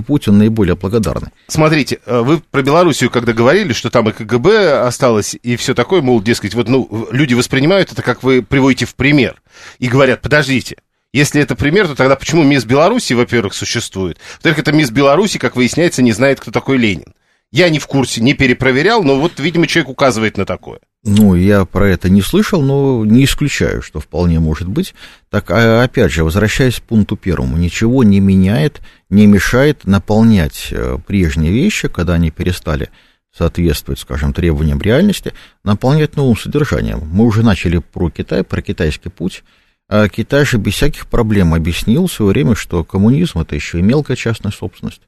путь, 0.01 0.27
он 0.27 0.38
наиболее 0.38 0.75
благодарный. 0.75 1.29
Смотрите, 1.48 2.00
э, 2.05 2.22
вы 2.22 2.39
про 2.39 2.62
Белоруссию, 2.62 3.10
когда 3.10 3.34
говорили, 3.34 3.74
что 3.74 3.89
там 3.89 4.10
и 4.10 4.12
КГБ 4.12 4.81
осталось, 4.81 5.36
и 5.41 5.55
все 5.55 5.74
такое, 5.74 6.01
мол, 6.01 6.22
дескать, 6.22 6.53
вот, 6.53 6.67
ну, 6.67 7.07
люди 7.12 7.34
воспринимают 7.34 7.91
это, 7.91 8.01
как 8.01 8.24
вы 8.24 8.41
приводите 8.41 8.86
в 8.86 8.95
пример, 8.95 9.41
и 9.79 9.88
говорят, 9.88 10.22
подождите, 10.22 10.77
если 11.13 11.41
это 11.41 11.55
пример, 11.55 11.88
то 11.88 11.95
тогда 11.95 12.15
почему 12.17 12.43
мисс 12.43 12.65
Беларуси, 12.65 13.13
во-первых, 13.13 13.53
существует? 13.53 14.17
Во-вторых, 14.34 14.60
это 14.60 14.72
мисс 14.74 14.91
Беларуси, 14.91 15.38
как 15.38 15.55
выясняется, 15.55 16.01
не 16.01 16.12
знает, 16.12 16.41
кто 16.41 16.51
такой 16.51 16.77
Ленин. 16.77 17.13
Я 17.51 17.69
не 17.69 17.79
в 17.79 17.88
курсе, 17.88 18.19
не 18.22 18.34
перепроверял, 18.34 19.01
но 19.01 19.17
вот, 19.17 19.39
видимо, 19.39 19.65
человек 19.65 19.89
указывает 19.89 20.38
на 20.38 20.45
такое. 20.45 20.79
Ну, 21.07 21.35
я 21.35 21.65
про 21.65 21.88
это 21.88 22.09
не 22.09 22.24
слышал, 22.24 22.63
но 22.63 23.05
не 23.05 23.25
исключаю, 23.25 23.83
что 23.83 24.00
вполне 24.00 24.39
может 24.39 24.67
быть. 24.67 24.95
Так, 25.29 25.51
а, 25.51 25.83
опять 25.83 26.12
же, 26.12 26.24
возвращаясь 26.24 26.79
к 26.79 26.81
пункту 26.81 27.15
первому, 27.15 27.57
ничего 27.57 28.03
не 28.03 28.19
меняет, 28.19 28.81
не 29.12 29.27
мешает 29.27 29.85
наполнять 29.85 30.69
э, 30.71 30.97
прежние 31.05 31.51
вещи, 31.51 31.89
когда 31.89 32.15
они 32.15 32.31
перестали 32.31 32.89
соответствовать, 33.31 34.00
скажем, 34.00 34.33
требованиям 34.33 34.81
реальности, 34.81 35.33
наполнять 35.63 36.15
новым 36.15 36.35
содержанием. 36.35 37.01
Мы 37.12 37.25
уже 37.25 37.43
начали 37.43 37.77
про 37.77 38.09
Китай, 38.09 38.43
про 38.43 38.63
китайский 38.63 39.09
путь. 39.09 39.43
А 39.88 40.09
Китай 40.09 40.43
же 40.43 40.57
без 40.57 40.74
всяких 40.74 41.05
проблем 41.05 41.53
объяснил 41.53 42.07
в 42.07 42.12
свое 42.12 42.31
время, 42.31 42.55
что 42.55 42.83
коммунизм 42.83 43.39
это 43.39 43.53
еще 43.53 43.77
и 43.77 43.83
мелкая 43.83 44.17
частная 44.17 44.51
собственность. 44.51 45.01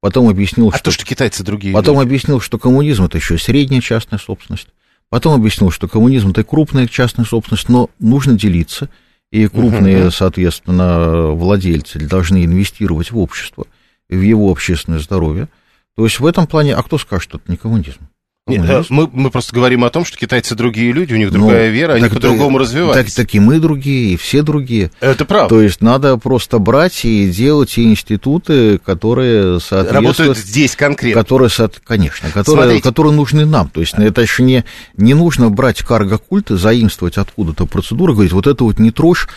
Потом 0.00 0.28
объяснил, 0.28 0.68
а 0.68 0.72
что... 0.72 0.84
то, 0.84 0.90
что 0.90 1.06
китайцы 1.06 1.42
другие. 1.42 1.72
Потом 1.72 1.96
люди. 1.96 2.08
объяснил, 2.08 2.40
что 2.40 2.58
коммунизм 2.58 3.04
это 3.04 3.16
еще 3.16 3.36
и 3.36 3.38
средняя 3.38 3.80
частная 3.80 4.18
собственность. 4.18 4.68
Потом 5.10 5.34
объяснил, 5.34 5.70
что 5.70 5.88
коммунизм 5.88 6.30
это 6.30 6.44
крупная 6.44 6.86
частная 6.86 7.24
собственность, 7.24 7.68
но 7.68 7.90
нужно 7.98 8.34
делиться, 8.34 8.90
и 9.30 9.46
крупные, 9.46 10.06
uh-huh. 10.06 10.10
соответственно, 10.10 11.28
владельцы 11.32 11.98
должны 11.98 12.44
инвестировать 12.44 13.10
в 13.10 13.18
общество, 13.18 13.66
в 14.08 14.20
его 14.20 14.50
общественное 14.50 14.98
здоровье. 14.98 15.48
То 15.96 16.04
есть 16.04 16.20
в 16.20 16.26
этом 16.26 16.46
плане, 16.46 16.74
а 16.74 16.82
кто 16.82 16.98
скажет, 16.98 17.24
что 17.24 17.38
это 17.38 17.50
не 17.50 17.56
коммунизм? 17.56 18.08
Нет, 18.48 18.64
э, 18.68 18.82
мы, 18.88 19.08
мы 19.12 19.30
просто 19.30 19.54
говорим 19.54 19.84
о 19.84 19.90
том, 19.90 20.04
что 20.04 20.16
китайцы 20.16 20.54
другие 20.54 20.92
люди, 20.92 21.14
у 21.14 21.16
них 21.16 21.30
другая 21.30 21.68
ну, 21.68 21.74
вера, 21.74 21.92
они 21.94 22.08
по-другому 22.08 22.58
развиваются. 22.58 23.16
Так, 23.16 23.26
так 23.26 23.34
и 23.34 23.40
мы 23.40 23.58
другие, 23.58 24.14
и 24.14 24.16
все 24.16 24.42
другие. 24.42 24.90
Это 25.00 25.24
правда. 25.24 25.48
То 25.48 25.60
есть 25.60 25.80
надо 25.80 26.16
просто 26.16 26.58
брать 26.58 27.04
и 27.04 27.28
делать 27.28 27.70
те 27.70 27.84
институты, 27.84 28.78
которые 28.78 29.60
соответствуют... 29.60 29.92
Работают 29.92 30.38
здесь 30.38 30.76
конкретно. 30.76 31.22
Которые, 31.22 31.50
конечно, 31.84 32.30
которые, 32.30 32.80
которые 32.80 33.12
нужны 33.12 33.44
нам. 33.44 33.68
То 33.68 33.80
есть 33.80 33.94
это 33.94 34.20
еще 34.20 34.42
не, 34.42 34.64
не 34.96 35.14
нужно 35.14 35.50
брать 35.50 35.82
карго-культы, 35.82 36.56
заимствовать 36.56 37.18
откуда-то 37.18 37.66
процедуры, 37.66 38.14
говорить, 38.14 38.32
вот 38.32 38.46
это 38.46 38.64
вот 38.64 38.78
не 38.78 38.90
трожь, 38.90 39.28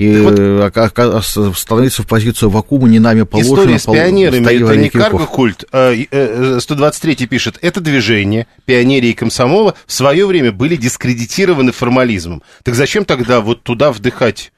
и 0.00 0.18
вот, 0.22 1.54
становиться 1.58 2.02
в 2.02 2.06
позицию 2.06 2.48
вакуума 2.48 2.88
не 2.88 2.98
нами 2.98 3.24
положено. 3.24 3.52
История 3.52 3.78
с 3.78 3.84
пионерами, 3.84 4.46
это 4.46 4.76
не 4.76 4.88
карго-культ. 4.88 5.64
123 5.68 7.16
а, 7.20 7.26
пишет, 7.26 7.58
это 7.60 7.82
движение, 7.82 8.46
пионерии 8.64 9.10
и 9.10 9.12
комсомола 9.12 9.74
в 9.86 9.92
свое 9.92 10.26
время 10.26 10.52
были 10.52 10.76
дискредитированы 10.76 11.72
формализмом. 11.72 12.42
Так 12.62 12.76
зачем 12.76 13.04
тогда 13.04 13.42
вот 13.42 13.62
туда 13.62 13.92
вдыхать? 13.92 14.52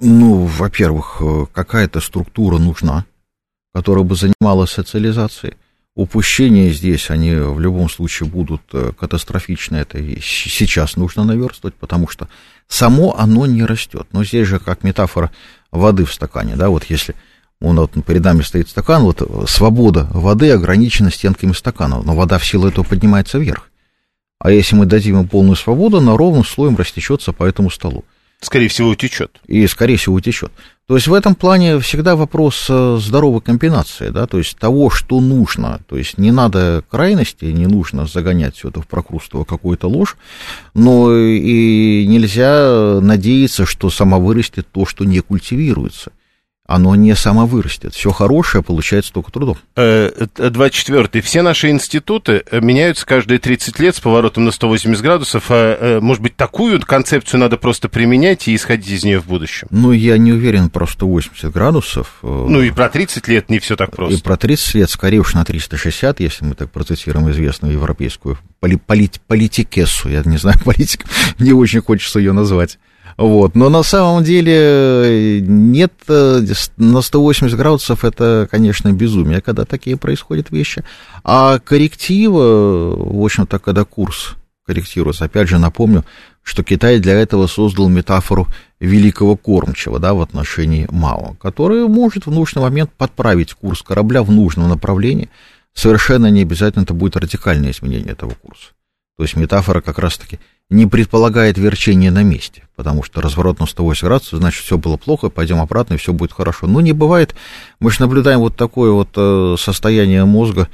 Ну, 0.00 0.44
во-первых, 0.44 1.16
э, 1.20 1.46
какая-то 1.54 2.00
структура 2.00 2.58
нужна, 2.58 3.06
которая 3.72 4.04
бы 4.04 4.16
занималась 4.16 4.70
социализацией. 4.70 5.54
Упущения 5.96 6.72
здесь, 6.72 7.08
они 7.08 7.34
в 7.34 7.60
любом 7.60 7.88
случае 7.88 8.28
будут 8.28 8.62
э, 8.72 8.90
катастрофичны. 8.98 9.76
Это 9.76 9.98
и 9.98 10.20
сейчас 10.20 10.96
нужно 10.96 11.22
наверстывать, 11.22 11.74
потому 11.74 12.08
что 12.08 12.28
само 12.66 13.16
оно 13.16 13.46
не 13.46 13.64
растет. 13.64 14.08
Но 14.10 14.24
здесь 14.24 14.48
же 14.48 14.58
как 14.58 14.82
метафора 14.82 15.30
воды 15.70 16.04
в 16.04 16.12
стакане, 16.12 16.56
да, 16.56 16.68
вот 16.68 16.84
если 16.84 17.14
он 17.60 17.76
вот 17.76 17.92
перед 18.04 18.24
нами 18.24 18.42
стоит 18.42 18.68
стакан, 18.68 19.02
вот 19.04 19.22
свобода 19.48 20.08
воды 20.12 20.50
ограничена 20.50 21.12
стенками 21.12 21.52
стакана, 21.52 22.02
но 22.02 22.16
вода 22.16 22.38
в 22.38 22.46
силу 22.46 22.68
этого 22.68 22.84
поднимается 22.84 23.38
вверх. 23.38 23.70
А 24.40 24.50
если 24.50 24.74
мы 24.74 24.86
дадим 24.86 25.18
ему 25.18 25.28
полную 25.28 25.56
свободу, 25.56 25.98
она 25.98 26.16
ровным 26.16 26.44
слоем 26.44 26.76
растечется 26.76 27.32
по 27.32 27.44
этому 27.44 27.70
столу. 27.70 28.04
Скорее 28.40 28.68
всего, 28.68 28.88
утечет. 28.90 29.40
И, 29.46 29.66
скорее 29.66 29.96
всего, 29.96 30.16
утечет. 30.16 30.52
То 30.86 30.96
есть 30.96 31.06
в 31.06 31.14
этом 31.14 31.34
плане 31.34 31.78
всегда 31.80 32.14
вопрос 32.14 32.66
э, 32.68 32.98
здоровой 33.00 33.40
комбинации, 33.40 34.10
да, 34.10 34.26
то 34.26 34.36
есть 34.36 34.58
того, 34.58 34.90
что 34.90 35.18
нужно. 35.20 35.80
То 35.88 35.96
есть 35.96 36.18
не 36.18 36.30
надо 36.30 36.84
крайности, 36.90 37.46
не 37.46 37.66
нужно 37.66 38.06
загонять 38.06 38.56
все 38.56 38.68
это 38.68 38.82
в 38.82 38.86
прокрустово 38.86 39.44
какую-то 39.44 39.88
ложь, 39.88 40.18
но 40.74 41.16
и 41.16 42.06
нельзя 42.06 43.00
надеяться, 43.00 43.64
что 43.64 43.88
само 43.88 44.20
вырастет 44.20 44.68
то, 44.70 44.84
что 44.84 45.06
не 45.06 45.20
культивируется. 45.20 46.12
Оно 46.66 46.94
не 46.94 47.14
само 47.14 47.46
вырастет. 47.46 47.94
Все 47.94 48.10
хорошее 48.10 48.64
получается 48.64 49.12
только 49.12 49.30
трудом. 49.30 49.58
24. 49.74 51.08
Э, 51.12 51.20
Все 51.20 51.42
наши 51.42 51.68
институты 51.68 52.42
э, 52.50 52.60
меняются 52.60 53.04
каждые 53.04 53.38
30 53.38 53.78
лет 53.80 53.96
с 53.96 54.00
поворотом 54.00 54.46
на 54.46 54.50
180 54.50 55.02
градусов. 55.02 55.46
А, 55.50 55.76
э, 55.78 56.00
может 56.00 56.22
быть, 56.22 56.36
такую 56.36 56.80
концепцию 56.80 57.40
надо 57.40 57.58
просто 57.58 57.90
применять 57.90 58.48
и 58.48 58.54
исходить 58.54 58.88
из 58.88 59.04
нее 59.04 59.20
в 59.20 59.26
будущем? 59.26 59.68
Ну, 59.70 59.92
я 59.92 60.16
не 60.16 60.32
уверен 60.32 60.70
про 60.70 60.86
180 60.86 61.52
градусов. 61.52 62.18
Ну, 62.22 62.62
и 62.62 62.70
про 62.70 62.88
30 62.88 63.28
лет 63.28 63.50
не 63.50 63.58
все 63.58 63.76
так 63.76 63.94
просто. 63.94 64.18
И 64.18 64.22
про 64.22 64.38
30 64.38 64.74
лет, 64.74 64.90
скорее 64.90 65.18
уж 65.18 65.34
на 65.34 65.44
360, 65.44 66.20
если 66.20 66.46
мы 66.46 66.54
так 66.54 66.70
процитируем 66.70 67.30
известную 67.30 67.74
европейскую 67.74 68.38
поли 68.60 68.76
полит 68.76 69.20
политикессу. 69.26 70.08
Я 70.08 70.22
не 70.24 70.38
знаю, 70.38 70.58
политик, 70.64 71.04
не 71.38 71.52
очень 71.52 71.82
хочется 71.82 72.18
ее 72.18 72.32
назвать. 72.32 72.78
Вот. 73.16 73.54
Но 73.54 73.68
на 73.68 73.82
самом 73.82 74.24
деле 74.24 74.52
э, 74.56 75.38
нет, 75.40 75.92
э, 76.08 76.44
на 76.76 77.00
180 77.00 77.56
градусов 77.56 78.04
это, 78.04 78.48
конечно, 78.50 78.92
безумие, 78.92 79.40
когда 79.40 79.64
такие 79.64 79.96
происходят 79.96 80.50
вещи. 80.50 80.84
А 81.22 81.58
корректива, 81.58 82.94
в 82.96 83.24
общем-то, 83.24 83.58
когда 83.58 83.84
курс 83.84 84.34
корректируется, 84.66 85.26
опять 85.26 85.48
же, 85.48 85.58
напомню, 85.58 86.04
что 86.42 86.62
Китай 86.62 86.98
для 86.98 87.14
этого 87.14 87.46
создал 87.46 87.88
метафору 87.88 88.46
великого 88.80 89.36
кормчего 89.36 89.98
да, 89.98 90.14
в 90.14 90.20
отношении 90.20 90.86
Мао, 90.90 91.34
который 91.40 91.86
может 91.88 92.26
в 92.26 92.30
нужный 92.30 92.62
момент 92.62 92.90
подправить 92.96 93.54
курс 93.54 93.82
корабля 93.82 94.22
в 94.22 94.30
нужном 94.30 94.68
направлении. 94.68 95.30
Совершенно 95.72 96.30
не 96.30 96.42
обязательно 96.42 96.82
это 96.82 96.94
будет 96.94 97.16
радикальное 97.16 97.70
изменение 97.70 98.12
этого 98.12 98.34
курса. 98.34 98.68
То 99.16 99.24
есть 99.24 99.36
метафора 99.36 99.80
как 99.80 99.98
раз-таки 99.98 100.38
не 100.70 100.86
предполагает 100.86 101.58
верчение 101.58 102.10
на 102.10 102.22
месте, 102.22 102.62
потому 102.74 103.02
что 103.02 103.20
разворот 103.20 103.60
на 103.60 103.66
180 103.66 104.04
градусов, 104.04 104.38
значит, 104.38 104.64
все 104.64 104.78
было 104.78 104.96
плохо, 104.96 105.28
пойдем 105.28 105.60
обратно, 105.60 105.94
и 105.94 105.98
все 105.98 106.12
будет 106.12 106.32
хорошо. 106.32 106.66
Но 106.66 106.80
не 106.80 106.92
бывает. 106.92 107.34
Мы 107.80 107.90
же 107.90 108.00
наблюдаем 108.00 108.40
вот 108.40 108.56
такое 108.56 108.90
вот 108.90 109.10
э, 109.16 109.56
состояние 109.58 110.24
мозга, 110.24 110.68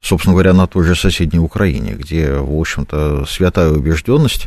собственно 0.00 0.34
говоря, 0.34 0.54
на 0.54 0.66
той 0.66 0.84
же 0.84 0.96
соседней 0.96 1.38
Украине, 1.38 1.92
где, 1.92 2.32
в 2.32 2.58
общем-то, 2.58 3.26
святая 3.26 3.70
убежденность, 3.70 4.46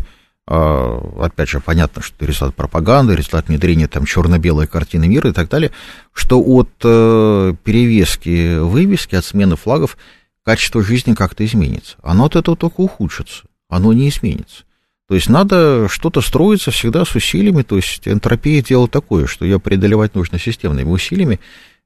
а, 0.52 1.00
опять 1.22 1.48
же, 1.48 1.60
понятно, 1.60 2.02
что 2.02 2.26
результат 2.26 2.56
пропаганды, 2.56 3.16
результат 3.16 3.50
внедрения 3.50 3.88
там 3.88 4.06
черно-белой 4.06 4.66
картины 4.66 5.08
мира 5.08 5.30
и 5.30 5.34
так 5.34 5.48
далее, 5.48 5.70
что 6.12 6.42
от 6.42 6.72
э, 6.84 7.54
перевески 7.64 8.58
вывески, 8.58 9.14
от 9.14 9.26
смены 9.26 9.56
флагов 9.56 9.96
качество 10.44 10.82
жизни 10.84 11.14
как-то 11.14 11.46
изменится. 11.46 11.98
Оно 12.02 12.26
от 12.26 12.36
этого 12.36 12.58
только 12.58 12.82
ухудшится, 12.82 13.44
оно 13.70 13.94
не 13.94 14.10
изменится. 14.10 14.64
То 15.10 15.16
есть 15.16 15.28
надо 15.28 15.88
что-то 15.90 16.22
строиться 16.22 16.70
всегда 16.70 17.04
с 17.04 17.16
усилиями, 17.16 17.64
то 17.64 17.78
есть 17.78 18.08
энтропия 18.08 18.62
дело 18.62 18.88
такое, 18.88 19.26
что 19.26 19.44
ее 19.44 19.60
преодолевать 19.60 20.14
нужно 20.14 20.38
системными 20.38 20.88
усилиями. 20.88 21.40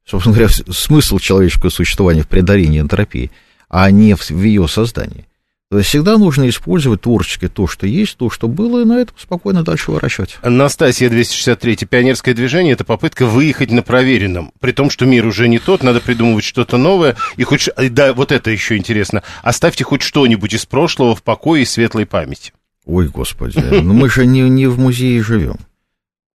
Собственно 0.05 0.35
говоря, 0.35 0.51
смысл 0.51 1.19
человеческого 1.19 1.69
существования 1.69 2.23
в 2.23 2.27
преодолении 2.27 2.81
энтропии, 2.81 3.31
а 3.69 3.89
не 3.91 4.13
в 4.15 4.43
ее 4.43 4.67
создании. 4.67 5.25
То 5.71 5.77
есть 5.77 5.89
всегда 5.89 6.17
нужно 6.17 6.49
использовать 6.49 7.01
творчески 7.01 7.47
то, 7.47 7.65
что 7.65 7.87
есть, 7.87 8.17
то, 8.17 8.29
что 8.29 8.49
было, 8.49 8.81
и 8.81 8.85
на 8.85 8.99
этом 8.99 9.15
спокойно 9.17 9.63
дальше 9.63 9.91
выращивать. 9.91 10.37
Анастасия 10.41 11.09
263. 11.09 11.87
Пионерское 11.89 12.33
движение– 12.33 12.73
это 12.73 12.83
попытка 12.83 13.25
выехать 13.25 13.71
на 13.71 13.83
проверенном. 13.83 14.51
При 14.59 14.73
том, 14.73 14.89
что 14.89 15.05
мир 15.05 15.25
уже 15.25 15.47
не 15.47 15.59
тот, 15.59 15.81
надо 15.81 16.01
придумывать 16.01 16.43
что-то 16.43 16.77
новое. 16.77 17.15
И 17.37 17.43
хоть, 17.43 17.69
да, 17.77 18.13
вот 18.13 18.33
это 18.33 18.51
еще 18.51 18.75
интересно. 18.75 19.23
Оставьте 19.43 19.85
хоть 19.85 20.01
что-нибудь 20.01 20.53
из 20.53 20.65
прошлого 20.65 21.15
в 21.15 21.23
покое 21.23 21.63
и 21.63 21.65
светлой 21.65 22.05
памяти. 22.05 22.51
Ой, 22.85 23.07
господи, 23.07 23.59
ну 23.59 23.93
мы 23.93 24.09
же 24.09 24.25
не, 24.25 24.41
не 24.49 24.67
в 24.67 24.79
музее 24.79 25.23
живем. 25.23 25.57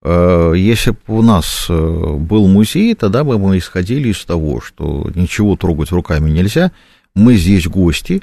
А, 0.02 0.52
если 0.52 0.92
бы 0.92 0.98
у 1.18 1.22
нас 1.22 1.66
э, 1.68 2.16
был 2.18 2.48
музей, 2.48 2.94
тогда 2.94 3.24
бы 3.24 3.38
мы 3.38 3.58
исходили 3.58 4.08
из 4.08 4.24
того, 4.24 4.60
что 4.60 5.10
ничего 5.14 5.56
трогать 5.56 5.90
руками 5.90 6.30
нельзя, 6.30 6.72
мы 7.14 7.36
здесь 7.36 7.66
гости, 7.66 8.22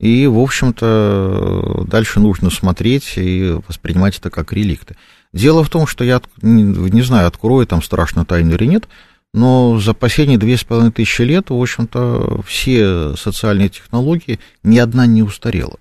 и, 0.00 0.26
в 0.26 0.38
общем-то, 0.38 1.84
дальше 1.88 2.20
нужно 2.20 2.50
смотреть 2.50 3.14
и 3.16 3.56
воспринимать 3.66 4.18
это 4.18 4.28
как 4.28 4.52
реликты. 4.52 4.96
Дело 5.32 5.64
в 5.64 5.70
том, 5.70 5.86
что 5.86 6.04
я 6.04 6.20
не 6.42 7.02
знаю, 7.02 7.26
открою 7.26 7.66
там 7.66 7.82
страшно 7.82 8.24
тайну 8.24 8.54
или 8.54 8.66
нет, 8.66 8.88
но 9.32 9.80
за 9.80 9.94
последние 9.94 10.38
две 10.38 10.56
с 10.56 10.64
половиной 10.64 10.92
тысячи 10.92 11.22
лет, 11.22 11.50
в 11.50 11.60
общем-то, 11.60 12.42
все 12.46 13.16
социальные 13.16 13.68
технологии 13.70 14.38
ни 14.62 14.78
одна 14.78 15.06
не 15.06 15.22
устарела 15.22 15.78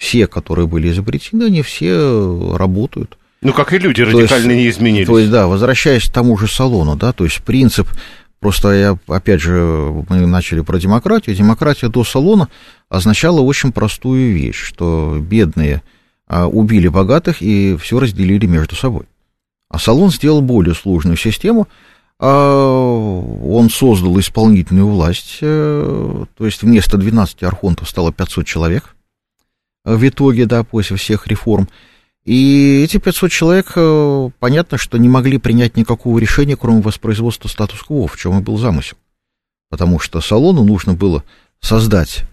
все, 0.00 0.26
которые 0.26 0.66
были 0.66 0.90
изобретены, 0.90 1.44
они 1.44 1.60
все 1.60 2.56
работают. 2.56 3.18
Ну, 3.42 3.52
как 3.52 3.74
и 3.74 3.78
люди 3.78 4.00
радикально 4.00 4.52
есть, 4.52 4.62
не 4.62 4.68
изменились. 4.70 5.06
То 5.06 5.18
есть, 5.18 5.30
да, 5.30 5.46
возвращаясь 5.46 6.08
к 6.08 6.12
тому 6.12 6.38
же 6.38 6.48
салону, 6.48 6.96
да, 6.96 7.12
то 7.12 7.24
есть 7.24 7.42
принцип, 7.42 7.86
просто 8.40 8.72
я, 8.72 8.98
опять 9.06 9.42
же, 9.42 10.04
мы 10.08 10.26
начали 10.26 10.62
про 10.62 10.78
демократию, 10.78 11.36
демократия 11.36 11.88
до 11.88 12.02
салона 12.02 12.48
означала 12.88 13.42
очень 13.42 13.72
простую 13.72 14.32
вещь, 14.32 14.56
что 14.56 15.18
бедные 15.20 15.82
а, 16.26 16.48
убили 16.48 16.88
богатых 16.88 17.42
и 17.42 17.76
все 17.76 18.00
разделили 18.00 18.46
между 18.46 18.76
собой. 18.76 19.04
А 19.68 19.78
салон 19.78 20.10
сделал 20.10 20.40
более 20.40 20.74
сложную 20.74 21.18
систему, 21.18 21.68
а, 22.18 22.30
он 23.44 23.68
создал 23.68 24.18
исполнительную 24.18 24.88
власть, 24.88 25.38
э, 25.42 26.24
то 26.38 26.46
есть 26.46 26.62
вместо 26.62 26.96
12 26.96 27.42
архонтов 27.42 27.88
стало 27.88 28.12
500 28.12 28.46
человек– 28.46 28.94
в 29.84 30.08
итоге, 30.08 30.46
да, 30.46 30.64
после 30.64 30.96
всех 30.96 31.26
реформ. 31.26 31.68
И 32.24 32.82
эти 32.84 32.98
500 32.98 33.30
человек, 33.30 33.72
э, 33.76 34.30
понятно, 34.38 34.76
что 34.76 34.98
не 34.98 35.08
могли 35.08 35.38
принять 35.38 35.76
никакого 35.76 36.18
решения, 36.18 36.56
кроме 36.56 36.82
воспроизводства 36.82 37.48
статус-кво, 37.48 38.06
в 38.06 38.16
чем 38.16 38.38
и 38.38 38.42
был 38.42 38.58
замысел. 38.58 38.96
Потому 39.70 39.98
что 39.98 40.20
салону 40.20 40.64
нужно 40.64 40.94
было 40.94 41.24
создать 41.60 42.24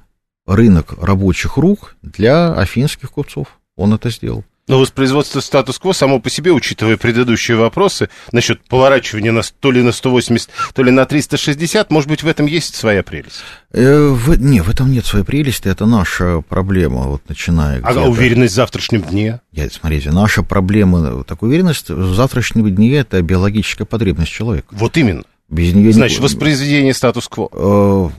рынок 0.45 0.93
рабочих 1.01 1.57
рук 1.57 1.95
для 2.01 2.53
афинских 2.53 3.11
купцов. 3.11 3.59
Он 3.75 3.93
это 3.93 4.09
сделал. 4.09 4.43
Но 4.67 4.79
воспроизводство 4.79 5.39
статус-кво 5.39 5.93
само 5.93 6.19
по 6.19 6.29
себе, 6.29 6.51
учитывая 6.51 6.97
предыдущие 6.97 7.55
вопросы 7.55 8.09
насчет 8.33 8.61
поворачивания 8.67 9.31
на, 9.31 9.41
то 9.41 9.71
ли 9.71 9.81
на 9.81 9.93
180, 9.93 10.49
то 10.73 10.83
ли 10.83 10.91
на 10.91 11.05
360, 11.05 11.89
может 11.89 12.09
быть, 12.09 12.21
в 12.21 12.27
этом 12.27 12.47
есть 12.47 12.75
своя 12.75 13.01
прелесть? 13.01 13.41
Э, 13.71 14.09
в, 14.09 14.37
не, 14.37 14.59
в 14.61 14.69
этом 14.69 14.91
нет 14.91 15.05
своей 15.05 15.23
прелести, 15.23 15.69
это 15.69 15.85
наша 15.85 16.41
проблема, 16.41 17.03
вот 17.03 17.21
начиная... 17.29 17.81
А 17.81 17.93
уверенность 18.09 18.53
в 18.53 18.55
завтрашнем 18.57 19.03
дне? 19.03 19.39
Нет, 19.53 19.71
смотрите, 19.71 20.11
наша 20.11 20.43
проблема, 20.43 21.23
так 21.23 21.43
уверенность 21.43 21.89
в 21.89 22.13
завтрашнем 22.13 22.69
дне– 22.75 22.95
это 22.97 23.21
биологическая 23.21 23.85
потребность 23.85 24.31
человека. 24.31 24.67
Вот 24.71 24.97
именно. 24.97 25.23
Без 25.47 25.73
нее 25.73 25.93
Значит, 25.93 26.19
не... 26.19 26.23
воспроизведение 26.23 26.93
статус-кво. 26.93 27.49
Э, 27.53 28.09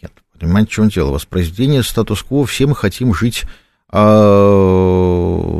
нет, 0.00 0.12
понимаете, 0.38 0.70
в 0.70 0.74
чем 0.74 0.88
дело? 0.90 1.10
Воспроизведение 1.10 1.82
статус-кво, 1.82 2.46
все 2.46 2.68
мы 2.68 2.76
хотим 2.76 3.12
жить 3.14 3.42
а, 3.94 5.51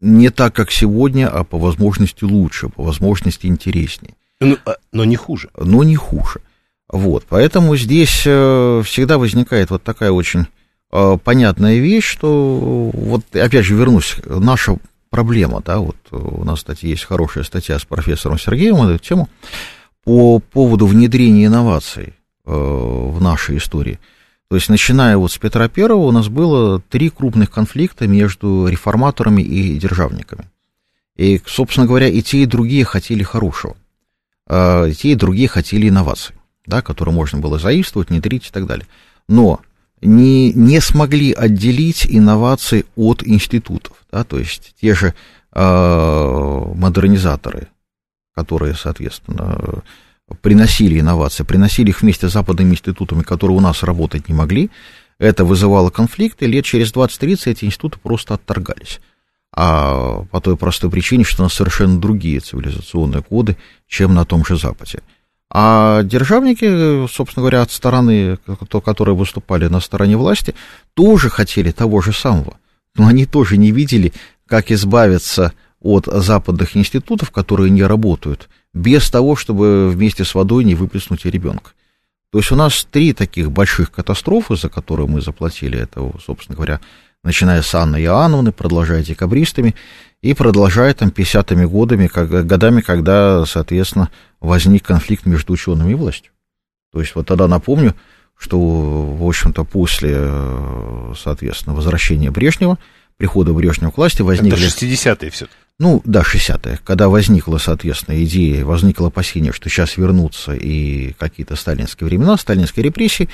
не 0.00 0.30
так, 0.30 0.54
как 0.54 0.70
сегодня, 0.70 1.28
а 1.28 1.44
по 1.44 1.58
возможности 1.58 2.24
лучше, 2.24 2.68
по 2.68 2.82
возможности 2.82 3.46
интереснее. 3.46 4.14
Но, 4.40 4.56
а, 4.64 4.76
но 4.92 5.04
не 5.04 5.16
хуже. 5.16 5.50
Но 5.56 5.82
не 5.84 5.96
хуже. 5.96 6.40
Вот, 6.88 7.24
поэтому 7.28 7.76
здесь 7.76 8.22
э, 8.26 8.82
всегда 8.84 9.18
возникает 9.18 9.70
вот 9.70 9.82
такая 9.82 10.10
очень 10.10 10.46
э, 10.90 11.18
понятная 11.22 11.78
вещь, 11.78 12.04
что, 12.04 12.90
вот 12.92 13.24
опять 13.36 13.64
же 13.64 13.74
вернусь, 13.74 14.16
наша 14.24 14.76
проблема, 15.08 15.62
да, 15.64 15.78
вот 15.78 15.96
у 16.10 16.44
нас, 16.44 16.60
кстати, 16.60 16.86
есть 16.86 17.04
хорошая 17.04 17.44
статья 17.44 17.78
с 17.78 17.84
профессором 17.84 18.38
Сергеем 18.38 18.76
на 18.78 18.90
эту 18.94 19.04
тему 19.04 19.28
по 20.02 20.40
поводу 20.40 20.86
внедрения 20.86 21.46
инноваций 21.46 22.14
э, 22.46 22.50
в 22.50 23.20
нашей 23.20 23.58
истории– 23.58 23.98
то 24.50 24.56
есть, 24.56 24.68
начиная 24.68 25.16
вот 25.16 25.30
с 25.30 25.38
Петра 25.38 25.68
Первого, 25.68 26.08
у 26.08 26.10
нас 26.10 26.28
было 26.28 26.80
три 26.80 27.08
крупных 27.08 27.52
конфликта 27.52 28.08
между 28.08 28.66
реформаторами 28.66 29.42
и 29.42 29.78
державниками. 29.78 30.50
И, 31.14 31.40
собственно 31.46 31.86
говоря, 31.86 32.08
и 32.08 32.20
те, 32.20 32.38
и 32.38 32.46
другие 32.46 32.84
хотели 32.84 33.22
хорошего. 33.22 33.76
А, 34.48 34.86
и 34.86 34.92
те, 34.92 35.12
и 35.12 35.14
другие 35.14 35.46
хотели 35.46 35.88
инноваций, 35.88 36.34
да, 36.66 36.82
которые 36.82 37.14
можно 37.14 37.38
было 37.38 37.60
заимствовать, 37.60 38.10
внедрить 38.10 38.48
и 38.48 38.50
так 38.50 38.66
далее. 38.66 38.88
Но 39.28 39.60
не, 40.02 40.52
не 40.52 40.80
смогли 40.80 41.32
отделить 41.32 42.04
инновации 42.08 42.86
от 42.96 43.22
институтов. 43.22 44.04
Да, 44.10 44.24
то 44.24 44.36
есть 44.36 44.74
те 44.80 44.96
же 44.96 45.14
э, 45.52 46.72
модернизаторы, 46.74 47.68
которые, 48.34 48.74
соответственно, 48.74 49.84
приносили 50.42 51.00
инновации, 51.00 51.44
приносили 51.44 51.90
их 51.90 52.02
вместе 52.02 52.28
с 52.28 52.32
западными 52.32 52.72
институтами, 52.72 53.22
которые 53.22 53.56
у 53.56 53.60
нас 53.60 53.82
работать 53.82 54.28
не 54.28 54.34
могли. 54.34 54.70
Это 55.18 55.44
вызывало 55.44 55.90
конфликты, 55.90 56.46
лет 56.46 56.64
через 56.64 56.92
20-30 56.92 57.50
эти 57.50 57.64
институты 57.64 57.98
просто 58.02 58.34
отторгались. 58.34 59.00
А 59.52 60.24
по 60.30 60.40
той 60.40 60.56
простой 60.56 60.90
причине, 60.90 61.24
что 61.24 61.42
у 61.42 61.44
нас 61.44 61.54
совершенно 61.54 62.00
другие 62.00 62.40
цивилизационные 62.40 63.22
коды, 63.22 63.56
чем 63.86 64.14
на 64.14 64.24
том 64.24 64.44
же 64.44 64.56
Западе. 64.56 65.00
А 65.52 66.04
державники, 66.04 67.08
собственно 67.08 67.42
говоря, 67.42 67.62
от 67.62 67.72
стороны, 67.72 68.38
которые 68.84 69.16
выступали 69.16 69.66
на 69.66 69.80
стороне 69.80 70.16
власти, 70.16 70.54
тоже 70.94 71.28
хотели 71.28 71.72
того 71.72 72.00
же 72.00 72.12
самого. 72.12 72.56
Но 72.94 73.08
они 73.08 73.26
тоже 73.26 73.56
не 73.56 73.72
видели, 73.72 74.12
как 74.46 74.70
избавиться 74.70 75.52
от 75.80 76.06
западных 76.06 76.76
институтов, 76.76 77.30
которые 77.30 77.70
не 77.70 77.82
работают, 77.82 78.48
без 78.74 79.10
того, 79.10 79.36
чтобы 79.36 79.88
вместе 79.90 80.24
с 80.24 80.34
водой 80.34 80.64
не 80.64 80.74
выплеснуть 80.74 81.24
и 81.24 81.30
ребенка. 81.30 81.72
То 82.32 82.38
есть 82.38 82.52
у 82.52 82.56
нас 82.56 82.86
три 82.90 83.12
таких 83.12 83.50
больших 83.50 83.90
катастрофы, 83.90 84.56
за 84.56 84.68
которые 84.68 85.08
мы 85.08 85.20
заплатили, 85.20 85.78
это, 85.78 86.12
собственно 86.24 86.56
говоря, 86.56 86.80
начиная 87.24 87.62
с 87.62 87.74
Анны 87.74 87.96
Иоанновны, 88.02 88.52
продолжая 88.52 89.02
декабристами, 89.02 89.74
и 90.22 90.34
продолжая 90.34 90.94
там 90.94 91.08
50-ми 91.08 91.66
годами, 91.66 92.06
как, 92.06 92.28
годами, 92.46 92.82
когда, 92.82 93.44
соответственно, 93.46 94.10
возник 94.38 94.84
конфликт 94.84 95.26
между 95.26 95.52
учеными 95.52 95.92
и 95.92 95.94
властью. 95.94 96.32
То 96.92 97.00
есть 97.00 97.14
вот 97.14 97.26
тогда 97.26 97.48
напомню, 97.48 97.94
что, 98.36 98.58
в 98.58 99.26
общем-то, 99.26 99.64
после, 99.64 100.30
соответственно, 101.16 101.74
возвращения 101.74 102.30
Брежнева, 102.30 102.78
прихода 103.16 103.52
Брежнева 103.52 103.90
к 103.90 103.96
власти 103.96 104.22
возникли... 104.22 104.66
Это 104.66 104.86
60-е 104.86 105.30
все 105.30 105.46
Ну, 105.80 106.02
да, 106.04 106.20
60-е, 106.20 106.78
когда 106.84 107.08
возникла, 107.08 107.56
соответственно, 107.56 108.22
идея, 108.22 108.66
возникло 108.66 109.06
опасение, 109.08 109.50
что 109.50 109.70
сейчас 109.70 109.96
вернутся 109.96 110.52
и 110.52 111.14
какие-то 111.14 111.56
сталинские 111.56 112.06
времена, 112.06 112.36
сталинские 112.36 112.84
репрессии, 112.84 113.30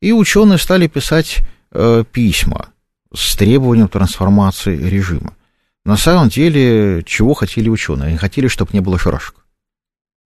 и 0.00 0.10
ученые 0.10 0.58
стали 0.58 0.88
писать 0.88 1.38
э, 1.70 2.02
письма 2.10 2.70
с 3.14 3.36
требованием 3.36 3.86
трансформации 3.86 4.76
режима. 4.76 5.36
На 5.84 5.96
самом 5.96 6.30
деле, 6.30 7.04
чего 7.06 7.32
хотели 7.32 7.68
ученые? 7.68 8.08
Они 8.08 8.16
хотели, 8.16 8.48
чтобы 8.48 8.72
не 8.72 8.80
было 8.80 8.98
шарашек, 8.98 9.46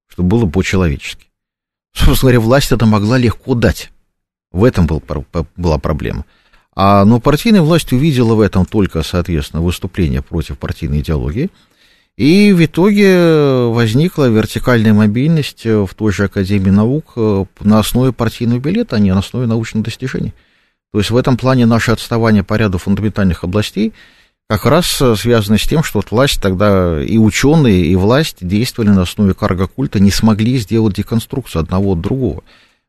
чтобы 0.10 0.28
было 0.28 0.45
по-человечески. 0.45 1.28
Собственно 1.93 2.34
говоря, 2.34 2.39
власть 2.41 2.73
это 2.73 2.86
могла 2.86 3.17
легко 3.17 3.56
дать. 3.56 3.89
В 4.52 4.65
этом 4.65 4.86
был, 4.86 5.02
была 5.56 5.78
проблема. 5.78 6.26
А, 6.75 7.05
но 7.05 7.19
партийная 7.19 7.62
власть 7.62 7.93
увидела 7.93 8.36
в 8.36 8.41
этом 8.41 8.65
только, 8.65 9.03
соответственно, 9.03 9.62
выступление 9.62 10.21
против 10.21 10.57
партийной 10.57 11.01
идеологии. 11.01 11.49
И 12.17 12.53
в 12.53 12.63
итоге 12.63 13.67
возникла 13.67 14.29
вертикальная 14.29 14.93
мобильность 14.93 15.65
в 15.65 15.89
той 15.95 16.12
же 16.12 16.25
Академии 16.25 16.69
наук 16.69 17.13
э, 17.15 17.45
на 17.62 17.79
основе 17.79 18.12
партийного 18.12 18.59
билета, 18.59 18.97
а 18.97 18.99
не 18.99 19.12
на 19.12 19.19
основе 19.19 19.47
научных 19.47 19.83
достижений. 19.83 20.33
То 20.91 20.99
есть 20.99 21.09
в 21.09 21.17
этом 21.17 21.38
плане 21.38 21.65
наше 21.65 21.91
отставание 21.91 22.43
по 22.43 22.53
ряду 22.53 22.77
фундаментальных 22.77 23.43
областей 23.43 23.93
как 24.47 24.65
раз 24.65 25.01
э, 25.01 25.15
связано 25.15 25.57
с 25.57 25.63
тем, 25.63 25.83
что 25.83 25.99
вот 25.99 26.12
власть 26.12 26.39
тогда 26.39 27.03
и 27.03 27.17
ученые, 27.17 27.86
и 27.86 27.95
власть 27.95 28.38
действовали 28.41 28.91
на 28.91 29.01
основе 29.01 29.33
карго-культа, 29.33 29.99
не 29.99 30.12
смогли 30.12 30.57
сделать 30.57 30.95
деконструкцию 30.95 31.62
одного 31.63 31.93
от 31.93 32.01
другого. 32.01 32.43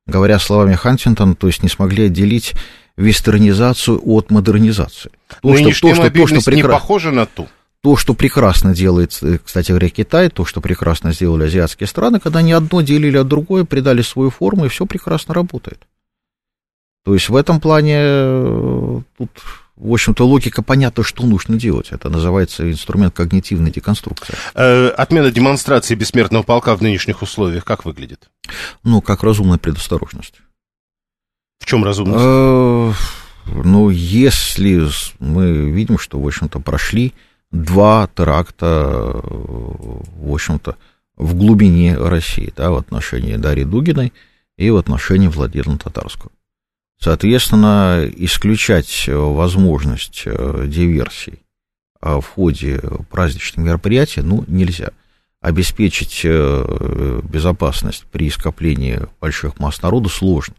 Говоря 0.07 0.39
словами 0.39 0.75
Хантингтона, 0.75 1.35
то 1.35 1.47
есть 1.47 1.63
не 1.63 1.71
смогли 1.71 2.07
отделить 2.07 2.53
вестернизацию 2.97 4.01
от 4.05 4.31
модернизации. 4.31 5.11
То, 5.43 5.57
что, 5.57 5.65
то, 5.65 5.73
что, 5.73 6.11
то, 6.11 6.27
что 6.27 6.41
прекра... 6.43 6.55
не 6.55 6.63
похоже 6.63 7.11
на 7.11 7.27
ту. 7.27 7.49
То, 7.83 7.97
что 7.97 8.15
прекрасно 8.15 8.75
делает, 8.75 9.19
э, 9.21 9.39
кстати 9.45 9.69
говоря, 9.69 9.91
Китай, 9.91 10.31
то, 10.31 10.45
что 10.45 10.61
прекрасно 10.61 11.13
сделали 11.13 11.45
азиатские 11.45 11.87
страны, 11.87 12.19
когда 12.19 12.39
они 12.39 12.53
одно 12.53 12.81
делили 12.81 13.19
от 13.19 13.29
другое, 13.29 13.65
придали 13.65 14.01
свою 14.01 14.31
форму, 14.31 14.65
и 14.65 14.69
все 14.69 14.87
прекрасно 14.87 15.35
работает. 15.35 15.81
То 17.05 17.13
есть 17.13 17.29
в 17.29 17.37
этом 17.37 17.61
плане 17.61 17.97
э, 17.99 19.01
тут, 19.19 19.31
в 19.77 19.93
общем-то, 19.93 20.27
логика 20.27 20.63
понятна, 20.63 21.05
что 21.05 21.27
нужно 21.27 21.59
делать. 21.59 21.89
Это 21.91 22.09
называется 22.09 22.71
инструмент 22.71 23.15
когнитивной 23.15 23.71
деконструкции. 23.71 24.35
Э, 24.55 24.89
отмена 24.89 25.31
демонстрации 25.31 25.95
бессмертного 25.95 26.43
полка 26.43 26.75
в 26.77 26.81
нынешних 26.81 27.21
условиях 27.21 27.67
как 27.67 27.85
выглядит? 27.85 28.31
Ну, 28.83 29.03
как 29.03 29.23
разумная 29.23 29.59
предосторожность. 29.59 30.41
В 31.65 31.67
чем 31.67 31.83
разумность? 31.83 32.23
Э, 32.23 32.93
ну, 33.47 33.89
если 33.89 34.87
мы 35.19 35.71
видим, 35.71 35.99
что, 35.99 36.21
в 36.21 36.27
общем-то, 36.27 36.61
прошли 36.61 37.15
два 37.51 38.07
теракта, 38.15 39.23
в 39.25 40.31
общем-то, 40.31 40.77
в 41.17 41.35
глубине 41.35 41.97
России, 41.97 42.53
да, 42.55 42.71
в 42.71 42.77
отношении 42.77 43.37
Дарьи 43.37 43.65
Дугиной 43.65 44.13
и 44.59 44.69
в 44.69 44.77
отношении 44.77 45.29
Владимира 45.29 45.79
Татарского. 45.79 46.33
Соответственно, 47.01 48.07
исключать 48.15 49.09
возможность 49.09 50.25
э, 50.27 50.67
диверсий 50.69 51.41
в 52.03 52.25
ходе 52.35 52.79
праздничных 53.11 53.65
мероприятий 53.65 54.21
ну, 54.21 54.45
нельзя. 54.49 54.91
Обеспечить 55.41 56.21
э, 56.25 57.21
безопасность 57.23 58.05
при 58.13 58.29
скоплении 58.29 59.01
больших 59.19 59.59
масс 59.59 59.81
народа 59.81 60.11
сложно. 60.11 60.57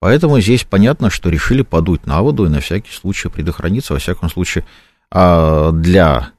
Поэтому 0.00 0.40
здесь 0.40 0.64
понятно, 0.64 1.10
что 1.10 1.28
решили 1.28 1.60
подуть 1.60 2.06
на 2.06 2.22
воду 2.22 2.46
и 2.46 2.48
на 2.48 2.60
всякий 2.60 2.90
случай 2.90 3.28
предохраниться, 3.28 3.92
во 3.92 3.98
всяком 3.98 4.30
случае, 4.30 4.64
а, 5.10 5.72
для, 5.72 6.30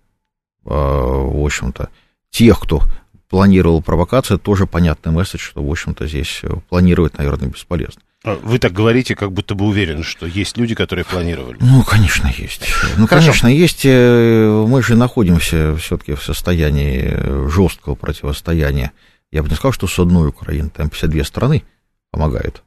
а, 0.65 1.23
в 1.23 1.45
общем-то, 1.45 1.89
тех, 2.31 2.59
кто 2.59 2.81
планировал 3.29 3.83
провокацию, 3.83 4.39
тоже 4.39 4.65
понятный 4.65 5.11
месседж, 5.11 5.41
что, 5.41 5.63
в 5.63 5.69
общем-то, 5.69 6.07
здесь 6.07 6.41
планировать, 6.69 7.17
наверное, 7.19 7.49
бесполезно. 7.49 8.01
А 8.23 8.35
вы 8.35 8.57
так 8.57 8.73
говорите, 8.73 9.15
как 9.15 9.31
будто 9.31 9.53
бы 9.53 9.65
уверены, 9.65 10.03
что 10.03 10.25
есть 10.25 10.57
люди, 10.57 10.73
которые 10.73 11.05
планировали. 11.05 11.57
Ну, 11.61 11.83
конечно, 11.83 12.31
есть. 12.35 12.67
Ну, 12.97 13.07
Хорошо. 13.07 13.27
конечно, 13.27 13.47
есть. 13.47 13.81
Э, 13.83 14.65
мы 14.67 14.83
же 14.83 14.95
находимся 14.95 15.75
все-таки 15.77 16.13
в 16.13 16.23
состоянии 16.23 17.49
жесткого 17.49 17.95
противостояния. 17.95 18.91
Я 19.31 19.43
бы 19.43 19.49
не 19.49 19.55
сказал, 19.55 19.71
что 19.71 19.87
с 19.87 19.97
одной 19.97 20.29
Украины. 20.29 20.69
Там 20.69 20.89
52 20.89 21.23
страны 21.23 21.63
помогают 22.11 22.63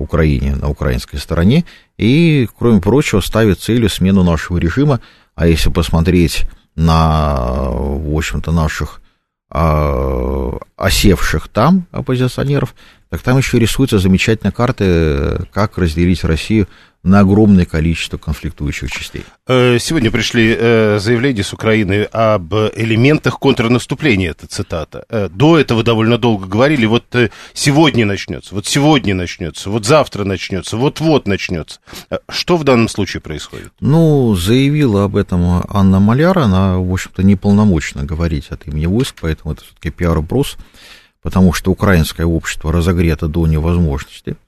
Украине 0.00 0.56
на 0.56 0.68
украинской 0.68 1.16
стороне. 1.16 1.64
И, 1.98 2.48
кроме 2.58 2.80
прочего, 2.80 3.20
ставит 3.20 3.60
целью 3.60 3.88
смену 3.88 4.22
нашего 4.22 4.58
режима. 4.58 5.00
А 5.34 5.46
если 5.46 5.70
посмотреть 5.70 6.46
на, 6.74 7.68
в 7.70 8.16
общем-то, 8.16 8.52
наших 8.52 9.00
а, 9.50 10.58
осевших 10.76 11.48
там 11.48 11.86
оппозиционеров, 11.90 12.74
так 13.08 13.20
там 13.22 13.38
еще 13.38 13.58
рисуются 13.58 13.98
замечательные 13.98 14.52
карты, 14.52 15.46
как 15.52 15.76
разделить 15.76 16.22
Россию 16.22 16.68
на 17.02 17.20
огромное 17.20 17.64
количество 17.64 18.18
конфликтующих 18.18 18.90
частей. 18.90 19.24
Э, 19.46 19.78
сегодня 19.78 20.10
пришли 20.10 20.54
э, 20.58 20.98
заявления 20.98 21.42
с 21.42 21.52
Украины 21.52 22.02
об 22.12 22.52
элементах 22.54 23.38
контрнаступления, 23.38 24.32
это 24.32 24.46
цитата. 24.46 25.06
Э, 25.08 25.28
до 25.30 25.58
этого 25.58 25.82
довольно 25.82 26.18
долго 26.18 26.46
говорили, 26.46 26.84
вот 26.84 27.04
сегодня 27.54 28.04
начнется, 28.04 28.54
вот 28.54 28.66
сегодня 28.66 29.14
начнется, 29.14 29.70
вот 29.70 29.86
завтра 29.86 30.24
начнется, 30.24 30.76
вот-вот 30.76 31.26
начнется. 31.26 31.80
Что 32.28 32.58
в 32.58 32.64
данном 32.64 32.88
случае 32.88 33.22
происходит? 33.22 33.72
Ну, 33.80 34.34
заявила 34.34 35.04
об 35.04 35.16
этом 35.16 35.62
Анна 35.68 36.00
Маляр, 36.00 36.38
она, 36.38 36.78
в 36.78 36.92
общем-то, 36.92 37.22
неполномочна 37.22 38.04
говорить 38.04 38.48
от 38.50 38.66
имени 38.66 38.86
войск, 38.86 39.16
поэтому 39.22 39.54
это 39.54 39.64
все-таки 39.64 39.90
пиар-брус, 39.90 40.58
потому 41.22 41.54
что 41.54 41.70
украинское 41.70 42.26
общество 42.26 42.72
разогрето 42.72 43.26
до 43.26 43.46
невозможности– 43.46 44.36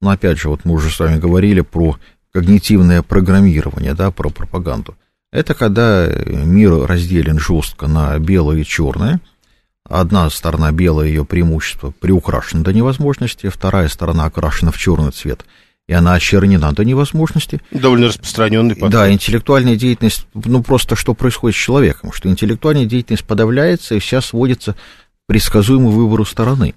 но 0.00 0.10
опять 0.10 0.38
же, 0.38 0.48
вот 0.48 0.64
мы 0.64 0.74
уже 0.74 0.90
с 0.90 0.98
вами 0.98 1.18
говорили 1.18 1.60
про 1.60 1.96
когнитивное 2.32 3.02
программирование, 3.02 3.94
да, 3.94 4.10
про 4.10 4.30
пропаганду. 4.30 4.96
Это 5.32 5.54
когда 5.54 6.06
мир 6.06 6.86
разделен 6.86 7.38
жестко 7.38 7.86
на 7.86 8.18
белое 8.18 8.58
и 8.58 8.64
черное. 8.64 9.20
Одна 9.88 10.30
сторона 10.30 10.72
белая, 10.72 11.08
ее 11.08 11.24
преимущество 11.24 11.92
приукрашена 11.92 12.62
до 12.62 12.72
невозможности, 12.72 13.48
вторая 13.48 13.88
сторона 13.88 14.24
окрашена 14.26 14.70
в 14.70 14.78
черный 14.78 15.10
цвет, 15.10 15.44
и 15.88 15.92
она 15.92 16.14
очернена 16.14 16.72
до 16.72 16.84
невозможности. 16.84 17.60
Довольно 17.72 18.08
распространенный 18.08 18.74
подход. 18.74 18.92
Да, 18.92 19.12
интеллектуальная 19.12 19.76
деятельность, 19.76 20.26
ну 20.34 20.62
просто 20.62 20.94
что 20.94 21.14
происходит 21.14 21.56
с 21.56 21.60
человеком, 21.60 22.12
что 22.12 22.28
интеллектуальная 22.28 22.86
деятельность 22.86 23.24
подавляется 23.24 23.96
и 23.96 23.98
вся 23.98 24.20
сводится 24.20 24.74
к 24.74 24.76
предсказуемому 25.26 25.90
выбору 25.90 26.24
стороны. 26.24 26.74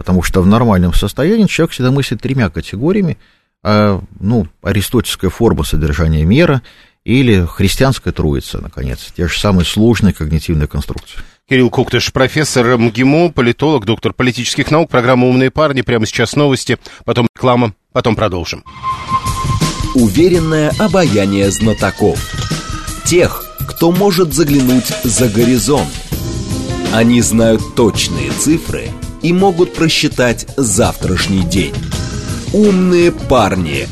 Потому 0.00 0.22
что 0.22 0.40
в 0.40 0.46
нормальном 0.46 0.94
состоянии 0.94 1.44
человек 1.44 1.72
всегда 1.72 1.90
мыслит 1.90 2.22
тремя 2.22 2.48
категориями. 2.48 3.18
А, 3.62 4.00
ну, 4.18 4.46
аристотельская 4.62 5.28
форма 5.28 5.62
содержания 5.62 6.24
мира 6.24 6.62
или 7.04 7.44
христианская 7.44 8.10
троица, 8.10 8.62
наконец, 8.62 9.12
те 9.14 9.28
же 9.28 9.38
самые 9.38 9.66
сложные 9.66 10.14
когнитивные 10.14 10.68
конструкции. 10.68 11.20
Кирилл 11.46 11.68
Куктыш, 11.68 12.14
профессор 12.14 12.78
МГИМО, 12.78 13.32
политолог, 13.32 13.84
доктор 13.84 14.14
политических 14.14 14.70
наук, 14.70 14.88
программа 14.88 15.26
«Умные 15.26 15.50
парни». 15.50 15.82
Прямо 15.82 16.06
сейчас 16.06 16.34
новости, 16.34 16.78
потом 17.04 17.26
реклама, 17.36 17.74
потом 17.92 18.16
продолжим. 18.16 18.64
Уверенное 19.94 20.72
обаяние 20.78 21.50
знатоков. 21.50 22.18
Тех, 23.04 23.44
кто 23.68 23.92
может 23.92 24.32
заглянуть 24.32 24.86
за 25.04 25.28
горизонт. 25.28 25.90
Они 26.94 27.20
знают 27.20 27.74
точные 27.74 28.30
цифры– 28.30 28.88
и 29.22 29.32
могут 29.32 29.74
просчитать 29.74 30.46
завтрашний 30.56 31.42
день. 31.42 31.74
Умные 32.52 33.12
парни. 33.12 33.88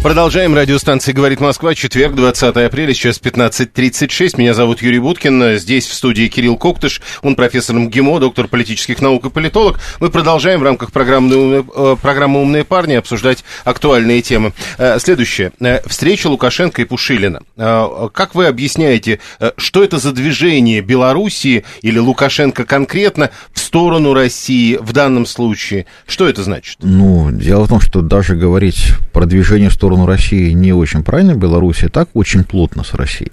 Продолжаем. 0.00 0.54
Радиостанция 0.54 1.12
«Говорит 1.12 1.40
Москва». 1.40 1.74
Четверг, 1.74 2.14
20 2.14 2.56
апреля, 2.56 2.94
сейчас 2.94 3.20
15.36. 3.20 4.38
Меня 4.38 4.54
зовут 4.54 4.80
Юрий 4.80 5.00
Буткин. 5.00 5.58
Здесь 5.58 5.86
в 5.86 5.92
студии 5.92 6.28
Кирилл 6.28 6.56
Коктыш. 6.56 7.02
Он 7.22 7.34
профессор 7.34 7.74
МГИМО, 7.76 8.20
доктор 8.20 8.46
политических 8.46 9.02
наук 9.02 9.26
и 9.26 9.30
политолог. 9.30 9.80
Мы 9.98 10.08
продолжаем 10.10 10.60
в 10.60 10.62
рамках 10.62 10.92
программы, 10.92 11.66
э, 11.74 11.96
«Умные 12.38 12.64
парни» 12.64 12.94
обсуждать 12.94 13.44
актуальные 13.64 14.22
темы. 14.22 14.52
Э, 14.78 15.00
следующее. 15.00 15.50
Э, 15.58 15.80
встреча 15.86 16.28
Лукашенко 16.28 16.80
и 16.80 16.84
Пушилина. 16.84 17.40
Как 17.56 18.36
вы 18.36 18.46
объясняете, 18.46 19.18
что 19.56 19.82
это 19.82 19.98
за 19.98 20.12
движение 20.12 20.80
Белоруссии 20.80 21.64
или 21.82 21.98
Лукашенко 21.98 22.64
конкретно 22.64 23.30
в 23.52 23.58
сторону 23.58 24.14
России 24.14 24.78
в 24.80 24.92
данном 24.92 25.26
случае? 25.26 25.86
Что 26.06 26.28
это 26.28 26.44
значит? 26.44 26.78
Ну, 26.82 27.30
дело 27.32 27.64
в 27.64 27.68
том, 27.68 27.80
что 27.80 28.00
даже 28.00 28.36
говорить 28.36 28.92
про 29.12 29.26
движение 29.26 29.68
в 29.68 29.72
сторону 29.72 29.87
сторону 29.88 30.04
России 30.04 30.50
не 30.50 30.74
очень 30.74 31.02
правильно, 31.02 31.34
Белоруссия 31.34 31.88
так 31.88 32.10
очень 32.12 32.44
плотно 32.44 32.84
с 32.84 32.92
Россией. 32.92 33.32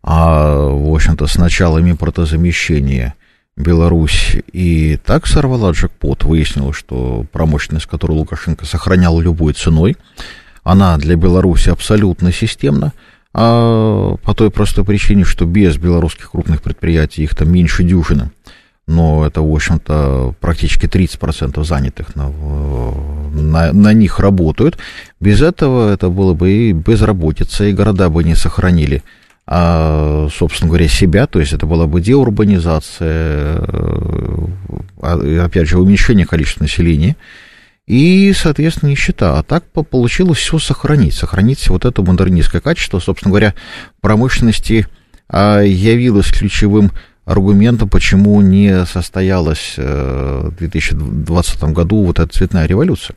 А, 0.00 0.68
в 0.68 0.94
общем-то, 0.94 1.26
с 1.26 1.36
началом 1.36 1.90
импортозамещения 1.90 3.14
Беларусь 3.56 4.36
и 4.52 4.96
так 5.04 5.26
сорвала 5.26 5.72
джекпот, 5.72 6.22
выяснилось, 6.22 6.76
что 6.76 7.26
промышленность, 7.32 7.86
которую 7.86 8.20
Лукашенко 8.20 8.64
сохранял 8.64 9.18
любой 9.18 9.54
ценой, 9.54 9.96
она 10.62 10.96
для 10.98 11.16
Беларуси 11.16 11.70
абсолютно 11.70 12.30
системна, 12.30 12.92
а 13.34 14.14
по 14.22 14.34
той 14.34 14.52
простой 14.52 14.84
причине, 14.84 15.24
что 15.24 15.46
без 15.46 15.78
белорусских 15.78 16.30
крупных 16.30 16.62
предприятий 16.62 17.24
их 17.24 17.34
там 17.34 17.50
меньше 17.50 17.82
дюжины– 17.82 18.30
но 18.92 19.26
это, 19.26 19.40
в 19.40 19.52
общем-то, 19.52 20.34
практически 20.40 20.86
30% 20.86 21.64
занятых 21.64 22.14
на, 22.14 22.28
на, 22.28 23.72
на 23.72 23.92
них 23.94 24.20
работают. 24.20 24.78
Без 25.18 25.40
этого 25.40 25.92
это 25.92 26.10
было 26.10 26.34
бы 26.34 26.50
и 26.50 26.72
безработица, 26.72 27.64
и 27.64 27.72
города 27.72 28.10
бы 28.10 28.22
не 28.22 28.34
сохранили, 28.34 29.02
а, 29.46 30.28
собственно 30.32 30.68
говоря, 30.68 30.88
себя, 30.88 31.26
то 31.26 31.40
есть 31.40 31.52
это 31.54 31.66
была 31.66 31.86
бы 31.86 32.00
деурбанизация, 32.02 33.56
а, 35.00 35.44
опять 35.44 35.68
же, 35.68 35.78
уменьшение 35.78 36.26
количества 36.26 36.64
населения, 36.64 37.16
и, 37.86 38.32
соответственно, 38.36 38.90
нищета. 38.90 39.38
А 39.38 39.42
так 39.42 39.64
получилось 39.64 40.38
все 40.38 40.58
сохранить, 40.58 41.14
сохранить 41.14 41.66
вот 41.68 41.84
это 41.84 42.02
модернистское 42.02 42.60
качество, 42.60 43.00
собственно 43.00 43.30
говоря, 43.30 43.54
промышленности 44.00 44.86
а, 45.28 45.62
явилось 45.62 46.30
ключевым 46.30 46.92
аргументом, 47.24 47.88
почему 47.88 48.40
не 48.40 48.84
состоялась 48.84 49.74
э, 49.76 50.50
в 50.50 50.56
2020 50.56 51.62
году 51.64 52.04
вот 52.04 52.18
эта 52.18 52.32
цветная 52.32 52.66
революция. 52.66 53.16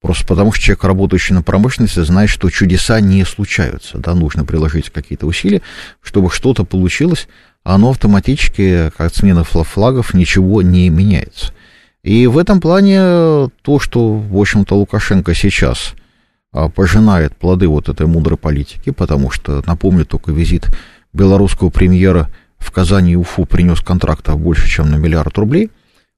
Просто 0.00 0.26
потому 0.26 0.52
что 0.52 0.62
человек, 0.62 0.84
работающий 0.84 1.34
на 1.34 1.42
промышленности, 1.42 2.00
знает, 2.00 2.30
что 2.30 2.50
чудеса 2.50 3.00
не 3.00 3.24
случаются. 3.24 3.98
Да, 3.98 4.14
нужно 4.14 4.44
приложить 4.44 4.90
какие-то 4.90 5.26
усилия, 5.26 5.62
чтобы 6.02 6.30
что-то 6.30 6.64
получилось, 6.64 7.28
а 7.64 7.74
оно 7.74 7.90
автоматически, 7.90 8.90
как 8.96 9.14
смена 9.14 9.42
флагов, 9.44 10.14
ничего 10.14 10.62
не 10.62 10.88
меняется. 10.88 11.52
И 12.02 12.26
в 12.28 12.38
этом 12.38 12.60
плане 12.60 13.50
то, 13.62 13.80
что, 13.80 14.14
в 14.14 14.38
общем-то, 14.38 14.76
Лукашенко 14.76 15.34
сейчас 15.34 15.94
а, 16.52 16.68
пожинает 16.68 17.36
плоды 17.36 17.66
вот 17.66 17.88
этой 17.88 18.06
мудрой 18.06 18.38
политики, 18.38 18.90
потому 18.90 19.32
что, 19.32 19.62
напомню, 19.66 20.06
только 20.06 20.30
визит 20.30 20.68
белорусского 21.12 21.70
премьера– 21.70 22.30
в 22.66 22.72
Казани 22.72 23.12
и 23.12 23.16
Уфу 23.16 23.46
принес 23.46 23.80
контрактов 23.80 24.38
больше, 24.38 24.68
чем 24.68 24.90
на 24.90 24.96
миллиард 24.96 25.36
рублей, 25.38 25.70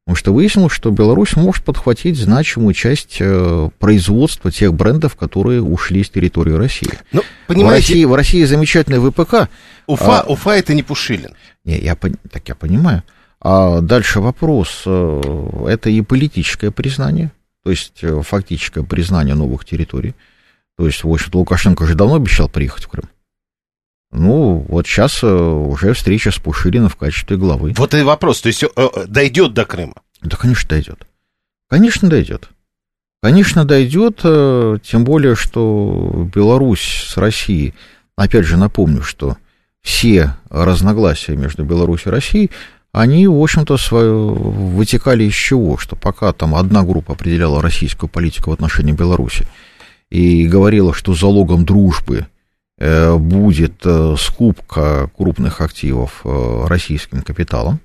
потому 0.05 0.17
что 0.17 0.33
выяснилось, 0.33 0.73
что 0.73 0.91
Беларусь 0.91 1.37
может 1.37 1.65
подхватить 1.65 2.17
значимую 2.17 2.75
часть 2.75 3.19
э, 3.21 3.69
производства 3.79 4.51
тех 4.51 4.73
брендов, 4.73 5.17
которые 5.17 5.63
ушли 5.63 6.03
с 6.03 6.11
территории 6.11 6.55
России. 6.55 6.91
Ну, 7.13 7.23
понимаете... 7.47 7.67
в, 7.69 7.91
России, 7.91 8.05
в 8.05 8.15
России 8.15 8.45
замечательный 8.45 8.99
ВПК. 8.99 9.51
Уфа, 9.87 10.21
а, 10.21 10.25
Уфа 10.27 10.51
это 10.53 10.75
не 10.75 10.83
Пушилин. 10.83 11.35
Не, 11.65 11.79
я, 11.79 11.95
так 11.95 12.49
я 12.49 12.55
понимаю. 12.55 13.03
А 13.41 13.81
дальше 13.81 14.21
вопрос. 14.21 14.83
Э, 14.87 15.67
это 15.69 15.91
и 15.91 16.01
политическое 16.01 16.71
признание, 16.71 17.31
то 17.63 17.71
есть 17.71 17.99
э, 18.03 18.23
фактическое 18.23 18.85
признание 18.85 19.35
новых 19.35 19.65
территорий. 19.65 20.15
То 20.79 20.87
есть, 20.87 21.05
в 21.05 21.13
общем-то, 21.13 21.39
Лукашенко 21.39 21.87
же 21.87 21.95
давно 21.95 22.17
обещал 22.17 22.49
приехать 22.49 22.85
в 22.85 22.89
Крым. 22.89 23.09
Ну, 24.11 24.65
вот 24.69 24.87
сейчас 24.87 25.23
э, 25.23 25.27
уже 25.27 25.93
встреча 25.93 26.31
с 26.31 26.39
Пушилиным 26.39 26.89
в 26.89 26.97
качестве 26.97 27.37
главы. 27.37 27.75
Вот 27.77 27.95
и 27.95 28.03
вопрос, 28.03 28.41
то 28.41 28.49
есть 28.49 28.63
э, 28.63 28.69
э, 28.75 29.07
дойдет 29.07 29.53
до 29.53 29.65
Крыма? 29.65 29.95
Да, 30.23 30.37
конечно, 30.37 30.69
дойдет. 30.69 31.07
Конечно, 31.69 32.09
дойдет. 32.09 32.49
Конечно, 33.23 33.65
дойдет, 33.65 34.21
тем 34.23 35.05
более, 35.05 35.35
что 35.35 36.29
Беларусь 36.33 37.05
с 37.09 37.17
Россией, 37.17 37.75
опять 38.17 38.47
же, 38.47 38.57
напомню, 38.57 39.03
что 39.03 39.37
все 39.83 40.37
разногласия 40.51 41.37
между 41.37 41.65
Беларусью 41.65 42.13
и 42.13 42.15
Россией, 42.15 42.51
они, 42.93 43.27
в 43.27 43.43
общем-то, 43.43 43.77
свое, 43.77 44.15
вытекали 44.15 45.25
из 45.25 45.35
чего? 45.35 45.77
Что 45.79 45.97
пока 45.97 46.33
там 46.33 46.55
одна 46.55 46.85
группа 46.85 47.13
определяла 47.15 47.61
российскую 47.61 48.09
политику 48.09 48.51
в 48.51 48.55
отношении 48.55 48.93
Беларуси 48.93 49.47
и 50.11 50.47
говорила, 50.47 50.95
что 50.95 51.15
залогом 51.15 51.65
дружбы 51.65 52.27
будет 53.19 53.81
э, 53.85 54.15
скупка 54.19 55.11
крупных 55.17 55.61
активов 55.61 56.21
э, 56.25 56.65
российским 56.67 57.23
капиталом. 57.23 57.81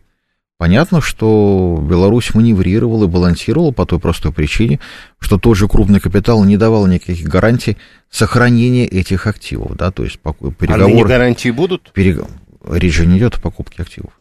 Понятно, 0.60 1.02
что 1.02 1.80
Беларусь 1.82 2.34
маневрировала 2.36 3.06
и 3.06 3.08
балансировала 3.08 3.72
по 3.72 3.86
той 3.86 4.00
простой 4.00 4.32
причине, 4.32 4.80
что 5.20 5.38
тот 5.38 5.58
же 5.58 5.68
крупный 5.68 6.00
капитал 6.00 6.44
не 6.46 6.58
давал 6.58 6.86
никаких 6.86 7.28
гарантий 7.28 7.78
сохранения 8.10 8.86
этих 8.86 9.28
активов. 9.28 9.76
Да, 9.76 9.92
то 9.92 10.04
есть 10.04 10.20
переговоры... 10.20 11.06
А 11.06 11.08
гарантии 11.08 11.50
будут? 11.50 11.92
Перег... 11.92 12.26
Речь 12.66 12.94
же 12.94 13.06
не 13.06 13.18
идет 13.18 13.36
о 13.36 13.42
покупке 13.42 13.82
активов. 13.82 14.14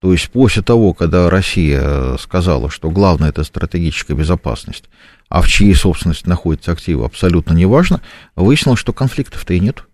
То 0.00 0.12
есть 0.12 0.30
после 0.30 0.62
того, 0.62 0.94
когда 0.94 1.28
Россия 1.28 2.16
сказала, 2.18 2.70
что 2.70 2.90
главное 2.90 3.30
это 3.30 3.42
стратегическая 3.42 4.14
безопасность, 4.14 4.84
а 5.28 5.42
в 5.42 5.48
чьей 5.48 5.74
собственности 5.74 6.28
находятся 6.28 6.72
активы, 6.72 7.04
абсолютно 7.04 7.52
неважно, 7.52 8.00
выяснилось, 8.36 8.80
что 8.80 8.92
конфликтов-то 8.92 9.54
и 9.54 9.60
нет. 9.60 9.84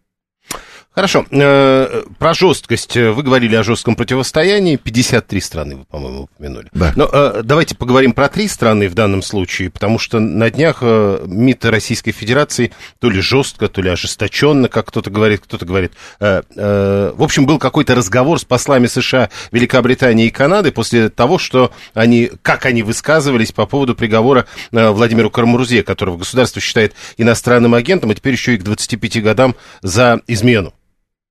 Хорошо. 0.96 1.26
Э, 1.30 2.04
про 2.18 2.32
жесткость. 2.32 2.96
Вы 2.96 3.22
говорили 3.22 3.54
о 3.54 3.62
жестком 3.62 3.96
противостоянии. 3.96 4.76
53 4.76 5.40
страны 5.42 5.76
вы, 5.76 5.84
по-моему, 5.84 6.22
упомянули. 6.22 6.68
Да. 6.72 6.94
Но 6.96 7.06
э, 7.12 7.42
давайте 7.44 7.76
поговорим 7.76 8.14
про 8.14 8.30
три 8.30 8.48
страны 8.48 8.88
в 8.88 8.94
данном 8.94 9.20
случае, 9.20 9.68
потому 9.68 9.98
что 9.98 10.20
на 10.20 10.48
днях 10.48 10.78
э, 10.80 11.22
МИД 11.26 11.66
Российской 11.66 12.12
Федерации 12.12 12.72
то 12.98 13.10
ли 13.10 13.20
жестко, 13.20 13.68
то 13.68 13.82
ли 13.82 13.90
ожесточенно, 13.90 14.70
как 14.70 14.86
кто-то 14.86 15.10
говорит, 15.10 15.42
кто-то 15.44 15.66
говорит. 15.66 15.92
В 16.18 17.22
общем, 17.22 17.44
был 17.44 17.58
какой-то 17.58 17.94
разговор 17.94 18.40
с 18.40 18.46
послами 18.46 18.86
США, 18.86 19.28
Великобритании 19.52 20.28
и 20.28 20.30
Канады 20.30 20.72
после 20.72 21.10
того, 21.10 21.36
что 21.36 21.72
они, 21.92 22.30
как 22.40 22.64
они 22.64 22.82
высказывались 22.82 23.52
по 23.52 23.66
поводу 23.66 23.94
приговора 23.94 24.46
Владимиру 24.72 25.30
Карамурзе, 25.30 25.82
которого 25.82 26.16
государство 26.16 26.62
считает 26.62 26.94
иностранным 27.18 27.74
агентом, 27.74 28.10
а 28.10 28.14
теперь 28.14 28.32
еще 28.32 28.54
и 28.54 28.58
к 28.58 28.62
25 28.62 29.22
годам 29.22 29.56
за 29.82 30.22
измену. 30.26 30.72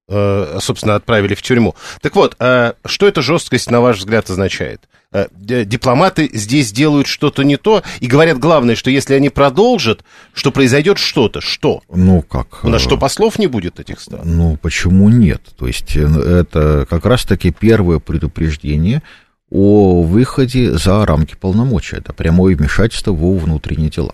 Э, 0.07 0.59
собственно, 0.61 0.95
отправили 0.95 1.33
в 1.33 1.41
тюрьму. 1.41 1.73
Так 1.99 2.15
вот, 2.15 2.35
э, 2.39 2.73
что 2.85 3.07
эта 3.07 3.23
жесткость, 3.23 3.71
на 3.71 3.81
ваш 3.81 3.97
взгляд, 3.97 4.29
означает? 4.29 4.81
Э, 5.11 5.25
дипломаты 5.33 6.29
здесь 6.31 6.71
делают 6.71 7.07
что-то 7.07 7.41
не 7.41 7.57
то 7.57 7.81
и 8.01 8.05
говорят 8.05 8.37
главное, 8.37 8.75
что 8.75 8.91
если 8.91 9.15
они 9.15 9.29
продолжат, 9.29 10.03
что 10.33 10.51
произойдет 10.51 10.99
что-то. 10.99 11.41
Что? 11.41 11.81
Ну 11.91 12.21
как? 12.21 12.63
У 12.63 12.69
нас 12.69 12.83
что, 12.83 12.97
послов 12.97 13.39
не 13.39 13.47
будет 13.47 13.79
этих 13.79 13.99
стран? 13.99 14.21
Ну 14.25 14.57
почему 14.61 15.09
нет? 15.09 15.41
То 15.57 15.65
есть 15.65 15.95
это 15.95 16.85
как 16.87 17.03
раз-таки 17.07 17.49
первое 17.51 17.97
предупреждение 17.97 19.01
о 19.49 20.03
выходе 20.03 20.77
за 20.77 21.03
рамки 21.03 21.35
полномочий. 21.35 21.95
Это 21.95 22.13
прямое 22.13 22.55
вмешательство 22.55 23.11
во 23.11 23.35
внутренние 23.37 23.89
дела. 23.89 24.13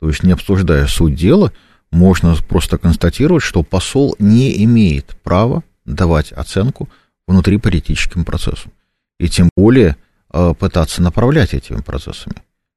То 0.00 0.08
есть 0.08 0.22
не 0.22 0.30
обсуждая 0.30 0.86
суть 0.86 1.16
дела, 1.16 1.52
можно 1.90 2.34
просто 2.48 2.78
констатировать, 2.78 3.42
что 3.42 3.62
посол 3.62 4.14
не 4.18 4.62
имеет 4.64 5.16
права 5.22 5.62
давать 5.84 6.32
оценку 6.32 6.88
внутриполитическим 7.26 8.24
процессам. 8.24 8.72
И 9.18 9.28
тем 9.28 9.50
более 9.56 9.96
э, 10.32 10.54
пытаться 10.58 11.02
направлять 11.02 11.54
этими 11.54 11.80
процессами. 11.80 12.36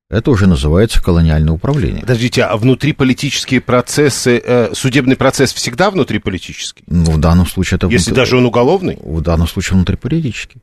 Это 0.10 0.30
уже 0.30 0.46
называется 0.46 1.02
колониальное 1.02 1.54
управление. 1.54 2.02
Подождите, 2.02 2.44
а 2.44 2.58
внутриполитические 2.58 3.62
процессы, 3.62 4.42
э, 4.44 4.74
судебный 4.74 5.16
процесс 5.16 5.54
всегда 5.54 5.90
внутриполитический? 5.90 6.84
Ну, 6.88 7.12
в 7.12 7.20
данном 7.20 7.48
случае 7.48 7.78
это... 7.78 7.88
Если 7.88 8.10
внутри... 8.10 8.22
даже 8.22 8.38
он 8.38 8.46
уголовный? 8.46 8.98
В 9.02 9.22
данном 9.22 9.48
случае 9.48 9.78
внутриполитический. 9.78 10.62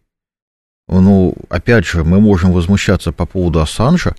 Ну, 0.86 1.34
опять 1.48 1.86
же, 1.86 2.04
мы 2.04 2.20
можем 2.20 2.52
возмущаться 2.52 3.10
по 3.10 3.24
поводу 3.24 3.60
Ассанжа, 3.60 4.14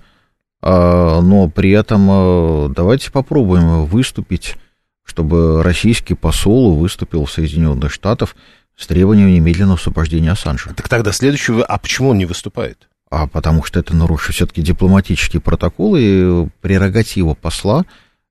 но 0.62 1.48
при 1.48 1.70
этом 1.70 2.06
а, 2.10 2.68
давайте 2.68 3.10
попробуем 3.10 3.84
выступить, 3.86 4.56
чтобы 5.04 5.62
российский 5.62 6.14
посол 6.14 6.76
выступил 6.76 7.24
в 7.24 7.32
Соединенных 7.32 7.92
Штатах 7.92 8.36
с 8.76 8.86
требованием 8.86 9.32
немедленного 9.32 9.78
освобождения 9.78 10.32
Ассанжа. 10.32 10.74
Так 10.74 10.88
тогда 10.88 11.12
следующего, 11.12 11.64
а 11.64 11.78
почему 11.78 12.10
он 12.10 12.18
не 12.18 12.26
выступает? 12.26 12.88
А 13.10 13.26
потому 13.26 13.64
что 13.64 13.80
это 13.80 13.94
нарушит 13.94 14.34
все-таки 14.34 14.62
дипломатический 14.62 15.38
протокол 15.38 15.96
и 15.96 16.46
прерогатива 16.60 17.34
посла 17.34 17.84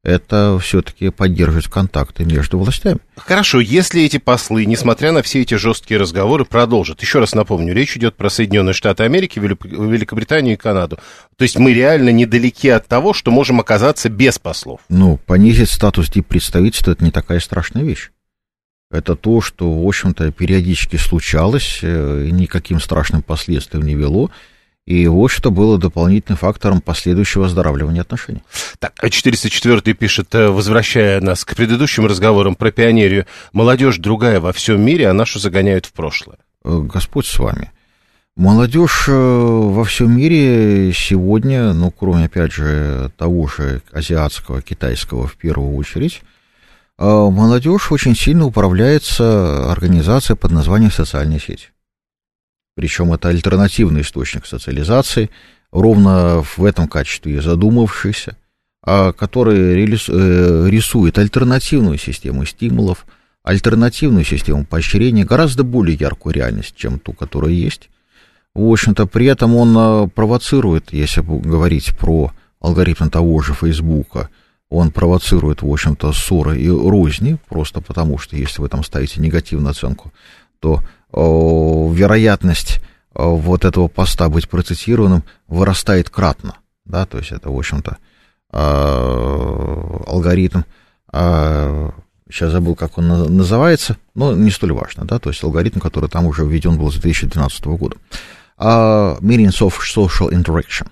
это 0.03 0.57
все-таки 0.61 1.09
поддерживать 1.09 1.67
контакты 1.67 2.23
между 2.23 2.57
властями. 2.57 2.99
Хорошо, 3.17 3.59
если 3.59 4.03
эти 4.03 4.17
послы, 4.17 4.65
несмотря 4.65 5.11
на 5.11 5.21
все 5.21 5.41
эти 5.41 5.55
жесткие 5.55 5.99
разговоры, 5.99 6.45
продолжат. 6.45 7.01
Еще 7.01 7.19
раз 7.19 7.35
напомню, 7.35 7.73
речь 7.73 7.97
идет 7.97 8.15
про 8.15 8.29
Соединенные 8.29 8.73
Штаты 8.73 9.03
Америки, 9.03 9.39
Великобританию 9.39 10.53
и 10.53 10.57
Канаду. 10.57 10.99
То 11.35 11.43
есть 11.43 11.57
мы 11.57 11.73
реально 11.73 12.09
недалеки 12.09 12.69
от 12.69 12.87
того, 12.87 13.13
что 13.13 13.31
можем 13.31 13.59
оказаться 13.59 14.09
без 14.09 14.39
послов. 14.39 14.79
Ну, 14.87 15.17
понизить 15.25 15.69
статус 15.69 16.09
диппредставительства– 16.09 16.91
это 16.93 17.03
не 17.03 17.11
такая 17.11 17.39
страшная 17.39 17.83
вещь. 17.83 18.11
Это 18.91 19.15
то, 19.15 19.39
что, 19.41 19.71
в 19.71 19.87
общем-то, 19.87 20.31
периодически 20.31 20.95
случалось, 20.95 21.79
э, 21.83 22.25
и 22.27 22.31
никаким 22.31 22.79
страшным 22.79 23.21
последствиям 23.21 23.85
не 23.85 23.93
вело. 23.93 24.31
И 24.85 25.05
вот 25.05 25.27
что 25.27 25.51
было 25.51 25.77
дополнительным 25.77 26.37
фактором 26.37 26.81
последующего 26.81 27.45
оздоравливания 27.45 28.01
отношений. 28.01 28.41
Так, 28.79 28.93
404 29.07 29.93
пишет, 29.93 30.33
э, 30.33 30.49
возвращая 30.49 31.21
нас 31.21 31.45
к 31.45 31.55
предыдущим 31.55 32.07
разговорам 32.07 32.55
про 32.55 32.71
пионерию, 32.71 33.27
молодежь 33.53 33.99
другая 33.99 34.39
во 34.39 34.51
всем 34.51 34.81
мире, 34.81 35.07
а 35.07 35.13
нашу 35.13 35.37
загоняют 35.37 35.85
в 35.85 35.93
прошлое. 35.93 36.37
Э, 36.63 36.79
Господь 36.81 37.27
с 37.27 37.37
вами. 37.37 37.71
Молодежь 38.35 39.05
э, 39.07 39.11
во 39.11 39.83
всем 39.83 40.17
мире 40.17 40.91
сегодня, 40.91 41.73
ну, 41.73 41.91
кроме, 41.91 42.25
опять 42.25 42.53
же, 42.53 43.11
того 43.15 43.47
же 43.47 43.83
азиатского, 43.91 44.63
китайского 44.63 45.27
в 45.27 45.35
первую 45.35 45.75
очередь, 45.75 46.21
молодежь 46.97 47.91
очень 47.91 48.15
сильно 48.15 48.45
управляется 48.45 49.71
организацией 49.71 50.35
под 50.35 50.51
названием 50.51 50.91
«Социальные 50.91 51.39
сети» 51.39 51.69
причем 52.79 53.11
это 53.11 53.27
альтернативный 53.27 54.03
источник 54.03 54.45
социализации, 54.45 55.29
ровно 55.69 56.41
в 56.43 56.63
этом 56.63 56.87
качестве 56.87 57.41
задумавшийся, 57.41 58.37
а 58.81 59.11
который 59.11 59.83
э, 59.83 60.69
рисует 60.69 61.17
альтернативную 61.17 61.97
систему 61.97 62.45
стимулов, 62.45 63.05
альтернативную 63.43 64.23
систему 64.23 64.63
поощрения, 64.63 65.25
гораздо 65.25 65.65
более 65.65 65.97
яркую 65.97 66.33
реальность, 66.33 66.73
чем 66.77 66.99
ту, 66.99 67.11
которая 67.11 67.51
есть. 67.51 67.89
В 68.55 68.63
общем-то, 68.71 69.07
при 69.07 69.25
этом 69.25 69.57
он 69.57 69.75
э, 69.77 70.07
провоцирует, 70.07 70.93
если 70.93 71.19
говорить 71.19 71.97
про 71.97 72.31
алгоритм 72.61 73.09
того 73.09 73.41
же 73.41 73.53
Фейсбука, 73.55 74.29
он 74.69 74.91
провоцирует, 74.91 75.63
в 75.63 75.69
общем-то, 75.69 76.13
ссоры 76.13 76.61
и 76.61 76.69
розни, 76.69 77.39
просто 77.49 77.81
потому 77.81 78.17
что, 78.17 78.37
если 78.37 78.61
вы 78.61 78.69
там 78.69 78.85
ставите 78.85 79.19
негативную 79.19 79.71
оценку, 79.71 80.13
то 80.61 80.81
вероятность 81.11 82.81
вот 83.13 83.65
этого 83.65 83.87
поста 83.87 84.29
быть 84.29 84.49
процитированным 84.49 85.23
вырастает 85.47 86.09
кратно, 86.09 86.55
да, 86.85 87.05
то 87.05 87.17
есть 87.17 87.31
это, 87.31 87.49
в 87.49 87.57
общем-то, 87.57 87.97
а, 88.51 90.03
алгоритм, 90.07 90.61
сейчас 91.11 92.49
а, 92.49 92.49
забыл, 92.49 92.75
как 92.75 92.97
он 92.97 93.35
называется, 93.35 93.97
но 94.15 94.33
не 94.33 94.51
столь 94.51 94.73
важно, 94.73 95.05
да, 95.05 95.19
то 95.19 95.29
есть 95.29 95.43
алгоритм, 95.43 95.79
который 95.79 96.09
там 96.09 96.25
уже 96.25 96.45
введен 96.45 96.77
был 96.77 96.91
с 96.91 96.95
2012 96.95 97.65
года. 97.65 97.97
Uh, 98.57 99.17
Meetings 99.21 99.61
of 99.61 99.75
Social 99.79 100.29
Interaction, 100.31 100.87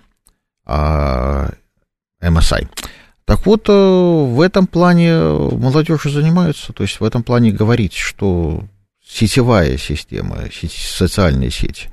MSI. 2.21 2.67
Так 3.25 3.45
вот, 3.45 3.67
э, 3.67 3.73
в 3.73 4.39
этом 4.39 4.67
плане 4.67 5.13
молодежь 5.17 6.03
занимается, 6.03 6.71
то 6.71 6.83
есть 6.83 7.01
в 7.01 7.03
этом 7.03 7.23
плане 7.23 7.51
говорить, 7.51 7.93
что 7.93 8.63
сетевая 9.07 9.77
система, 9.77 10.37
социальные 10.51 11.51
сети, 11.51 11.89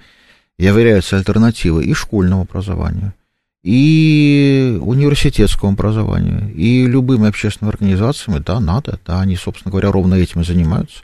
являются 0.59 1.17
альтернативой 1.17 1.87
и 1.87 1.95
школьному 1.95 2.43
образованию, 2.43 3.15
и 3.63 4.79
университетскому 4.81 5.73
образованию, 5.73 6.55
и 6.55 6.87
любым 6.87 7.25
общественным 7.25 7.71
организациям, 7.71 8.43
да, 8.43 8.61
надо, 8.61 8.99
да, 9.07 9.21
они, 9.21 9.37
собственно 9.37 9.71
говоря, 9.71 9.91
ровно 9.91 10.15
этим 10.15 10.43
и 10.43 10.45
занимаются. 10.45 11.03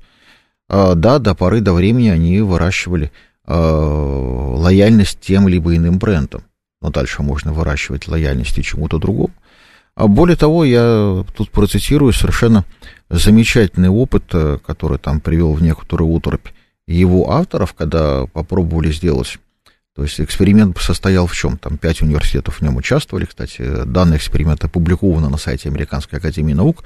А, 0.68 0.94
да, 0.94 1.18
до 1.18 1.34
поры 1.34 1.60
до 1.60 1.72
времени 1.72 2.08
они 2.08 2.40
выращивали 2.40 3.10
а, 3.44 4.54
лояльность 4.56 5.20
тем 5.20 5.48
либо 5.48 5.74
иным 5.74 5.98
брендам, 5.98 6.42
но 6.82 6.90
дальше 6.90 7.22
можно 7.22 7.52
выращивать 7.52 8.08
лояльность 8.08 8.58
и 8.58 8.62
чему-то 8.62 8.98
другому. 8.98 9.32
А 9.94 10.06
более 10.06 10.36
того, 10.36 10.64
я 10.64 11.24
тут 11.36 11.50
процитирую 11.50 12.12
совершенно 12.12 12.64
замечательный 13.08 13.88
опыт, 13.88 14.24
э, 14.32 14.58
который 14.64 14.98
там 14.98 15.20
привел 15.20 15.52
в 15.52 15.62
некоторую 15.62 16.10
уторопь 16.10 16.48
его 16.86 17.30
авторов, 17.30 17.74
когда 17.74 18.26
попробовали 18.26 18.90
сделать 18.90 19.38
то 20.00 20.04
есть 20.04 20.20
эксперимент 20.20 20.78
состоял 20.78 21.26
в 21.26 21.34
чем? 21.34 21.58
Там 21.58 21.76
пять 21.76 22.00
университетов 22.00 22.56
в 22.56 22.62
нем 22.62 22.76
участвовали. 22.76 23.24
Кстати, 23.24 23.84
данный 23.84 24.16
эксперимент 24.16 24.64
опубликован 24.64 25.30
на 25.30 25.36
сайте 25.36 25.68
Американской 25.68 26.18
академии 26.18 26.54
наук. 26.54 26.84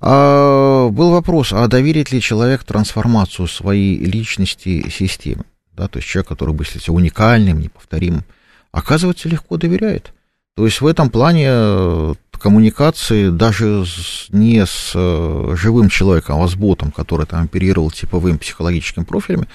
А, 0.00 0.88
был 0.88 1.10
вопрос, 1.10 1.52
а 1.52 1.66
доверит 1.66 2.12
ли 2.12 2.22
человек 2.22 2.62
трансформацию 2.62 3.48
своей 3.48 3.98
личности 3.98 4.88
системе? 4.88 5.42
Да, 5.72 5.88
то 5.88 5.98
есть 5.98 6.08
человек, 6.08 6.28
который 6.28 6.54
был 6.54 6.64
уникальным, 6.88 7.60
неповторимым. 7.60 8.24
Оказывается, 8.72 9.28
легко 9.28 9.56
доверяет. 9.56 10.12
То 10.56 10.64
есть 10.64 10.80
в 10.80 10.86
этом 10.86 11.10
плане 11.10 11.48
э, 11.48 12.14
коммуникации 12.38 13.30
даже 13.30 13.84
не 14.30 14.64
с 14.64 14.92
э, 14.94 15.54
живым 15.56 15.88
человеком, 15.88 16.40
а 16.40 16.48
с 16.48 16.54
ботом, 16.54 16.90
который 16.90 17.26
там 17.26 17.44
оперировал 17.44 17.90
типовым 17.90 18.38
психологическим 18.38 19.04
профилями, 19.04 19.46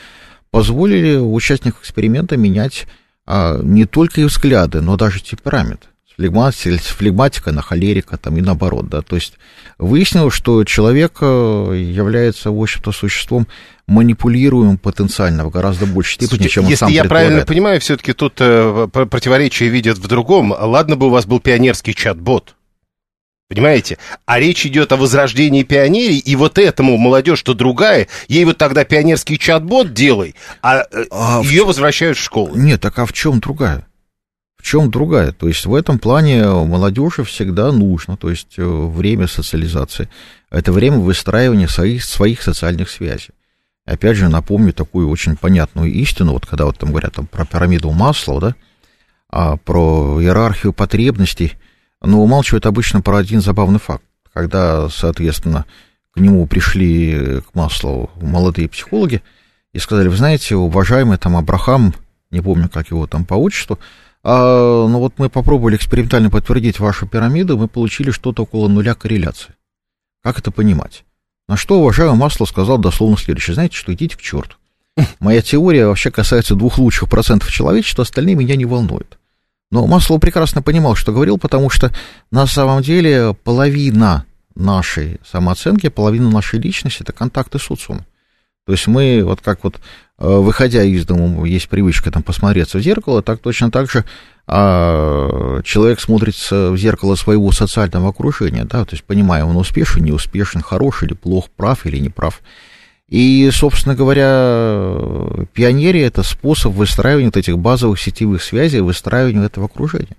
позволили 0.51 1.17
участникам 1.17 1.79
эксперимента 1.81 2.37
менять 2.37 2.85
а, 3.25 3.59
не 3.61 3.85
только 3.85 4.21
и 4.21 4.25
взгляды, 4.25 4.81
но 4.81 4.97
даже 4.97 5.21
темперамент. 5.21 5.89
Флегматика, 6.15 6.77
флегматика 6.77 7.51
на 7.51 7.63
холерика 7.63 8.17
там, 8.17 8.37
и 8.37 8.41
наоборот. 8.41 8.87
Да? 8.87 9.01
То 9.01 9.15
есть 9.15 9.33
выяснилось, 9.79 10.35
что 10.35 10.63
человек 10.63 11.17
э, 11.21 11.25
является, 11.25 12.51
в 12.51 12.61
общем-то, 12.61 12.91
существом 12.91 13.47
манипулируем 13.87 14.77
потенциально 14.77 15.43
в 15.43 15.49
гораздо 15.49 15.87
большей 15.87 16.13
степени, 16.13 16.27
Слушайте, 16.27 16.53
чем 16.53 16.63
он 16.65 16.69
если 16.69 16.85
сам 16.85 16.91
я 16.91 17.03
правильно 17.05 17.45
понимаю, 17.45 17.81
все-таки 17.81 18.13
тут 18.13 18.35
э, 18.39 18.87
противоречие 18.91 19.69
видят 19.69 19.97
в 19.97 20.07
другом. 20.07 20.51
Ладно 20.51 20.97
бы 20.97 21.07
у 21.07 21.09
вас 21.09 21.25
был 21.25 21.39
пионерский 21.39 21.95
чат-бот, 21.95 22.55
Понимаете? 23.49 23.97
А 24.25 24.39
речь 24.39 24.65
идет 24.65 24.91
о 24.93 24.97
возрождении 24.97 25.63
пионерии, 25.63 26.17
и 26.17 26.35
вот 26.35 26.57
этому 26.57 26.97
молодежь-то 26.97 27.53
другая, 27.53 28.07
ей 28.27 28.45
вот 28.45 28.57
тогда 28.57 28.83
пионерский 28.85 29.37
чат-бот 29.37 29.93
делай, 29.93 30.35
а, 30.61 30.85
э, 30.91 31.05
а 31.11 31.41
ее 31.43 31.63
в... 31.63 31.67
возвращают 31.67 32.17
в 32.17 32.21
школу. 32.21 32.55
Нет, 32.55 32.81
так 32.81 32.97
а 32.99 33.05
в 33.05 33.13
чем 33.13 33.39
другая? 33.39 33.85
В 34.57 34.63
чем 34.63 34.89
другая? 34.89 35.33
То 35.33 35.49
есть 35.49 35.65
в 35.65 35.75
этом 35.75 35.99
плане 35.99 36.45
молодежи 36.45 37.25
всегда 37.25 37.71
нужно, 37.71 38.15
то 38.15 38.29
есть 38.29 38.53
э, 38.57 38.63
время 38.63 39.27
социализации, 39.27 40.09
это 40.49 40.71
время 40.71 40.97
выстраивания 40.99 41.67
своих, 41.67 42.03
своих 42.03 42.41
социальных 42.41 42.89
связей. 42.89 43.31
Опять 43.85 44.15
же, 44.15 44.29
напомню 44.29 44.71
такую 44.71 45.09
очень 45.09 45.35
понятную 45.35 45.91
истину, 45.91 46.31
вот 46.31 46.45
когда 46.45 46.65
вот 46.65 46.79
там 46.79 46.91
говорят 46.91 47.13
там, 47.13 47.27
про 47.27 47.45
пирамиду 47.45 47.91
Маслоу, 47.91 48.39
да, 48.39 48.55
а, 49.29 49.57
про 49.57 50.21
иерархию 50.21 50.71
потребностей, 50.71 51.53
но 52.03 52.21
умалчивают 52.21 52.65
обычно 52.65 53.01
про 53.01 53.17
один 53.17 53.41
забавный 53.41 53.79
факт. 53.79 54.03
Когда, 54.33 54.89
соответственно, 54.89 55.65
к 56.13 56.19
нему 56.19 56.45
пришли 56.47 57.41
к 57.41 57.55
Маслову 57.55 58.11
молодые 58.21 58.69
психологи 58.69 59.21
и 59.73 59.79
сказали, 59.79 60.07
вы 60.07 60.17
знаете, 60.17 60.55
уважаемый 60.55 61.17
там 61.17 61.35
Абрахам, 61.35 61.93
не 62.29 62.41
помню, 62.41 62.69
как 62.69 62.91
его 62.91 63.07
там 63.07 63.25
по 63.25 63.35
отчеству, 63.35 63.79
а, 64.23 64.87
ну 64.87 64.99
вот 64.99 65.13
мы 65.17 65.29
попробовали 65.29 65.75
экспериментально 65.75 66.29
подтвердить 66.29 66.79
вашу 66.79 67.07
пирамиду, 67.07 67.57
мы 67.57 67.67
получили 67.67 68.11
что-то 68.11 68.43
около 68.43 68.67
нуля 68.67 68.95
корреляции. 68.95 69.53
Как 70.21 70.39
это 70.39 70.51
понимать? 70.51 71.03
На 71.47 71.57
что 71.57 71.79
уважаемый 71.79 72.15
Масло 72.15 72.45
сказал 72.45 72.77
дословно 72.77 73.17
следующее. 73.17 73.55
Знаете, 73.55 73.75
что 73.75 73.93
идите 73.93 74.17
к 74.17 74.21
черту. 74.21 74.55
Моя 75.19 75.41
теория 75.41 75.87
вообще 75.87 76.11
касается 76.11 76.55
двух 76.55 76.77
лучших 76.77 77.09
процентов 77.09 77.51
человечества, 77.51 78.03
остальные 78.03 78.35
меня 78.35 78.55
не 78.55 78.65
волнуют. 78.65 79.17
Но 79.73 79.87
Маслоу 79.87 80.19
прекрасно 80.19 80.61
понимал, 80.61 80.93
что 80.93 81.11
говорил, 81.11 81.39
потому 81.39 81.71
что 81.71 81.91
на 82.29 82.45
самом 82.45 82.83
деле 82.83 83.33
половина 83.33 84.23
нашей 84.53 85.19
самооценки, 85.25 85.89
половина 85.89 86.29
нашей 86.29 86.59
личности– 86.59 86.97
это 87.01 87.11
контакты 87.11 87.57
с 87.57 87.63
социумом. 87.63 88.05
То 88.67 88.73
есть 88.73 88.85
мы, 88.85 89.23
вот 89.23 89.41
как 89.41 89.63
вот, 89.63 89.77
э, 90.19 90.27
выходя 90.27 90.83
из 90.83 91.07
дома, 91.07 91.47
есть 91.47 91.69
привычка 91.69 92.11
там 92.11 92.21
посмотреться 92.21 92.77
в 92.77 92.81
зеркало, 92.81 93.23
так 93.23 93.39
точно 93.39 93.71
так 93.71 93.89
же 93.89 94.05
а, 94.45 95.59
человек 95.63 95.99
смотрится 95.99 96.69
в 96.69 96.77
зеркало 96.77 97.15
своего 97.15 97.51
социального 97.51 98.09
окружения, 98.09 98.65
да, 98.65 98.85
то 98.85 98.93
есть 98.93 99.03
понимая, 99.03 99.43
он 99.43 99.55
успешен, 99.55 100.03
не 100.03 100.11
успешен, 100.11 100.61
хороший 100.61 101.07
или 101.07 101.15
плох, 101.15 101.49
прав 101.49 101.87
или 101.87 101.97
не 101.97 102.09
прав. 102.09 102.41
И, 103.13 103.47
собственно 103.51 103.93
говоря, 103.93 105.45
пионерия– 105.53 106.05
это 106.07 106.23
способ 106.23 106.73
выстраивания 106.73 107.27
вот 107.27 107.37
этих 107.37 107.59
базовых 107.59 108.01
сетевых 108.01 108.41
связей, 108.41 108.79
выстраивания 108.79 109.45
этого 109.45 109.67
окружения. 109.67 110.17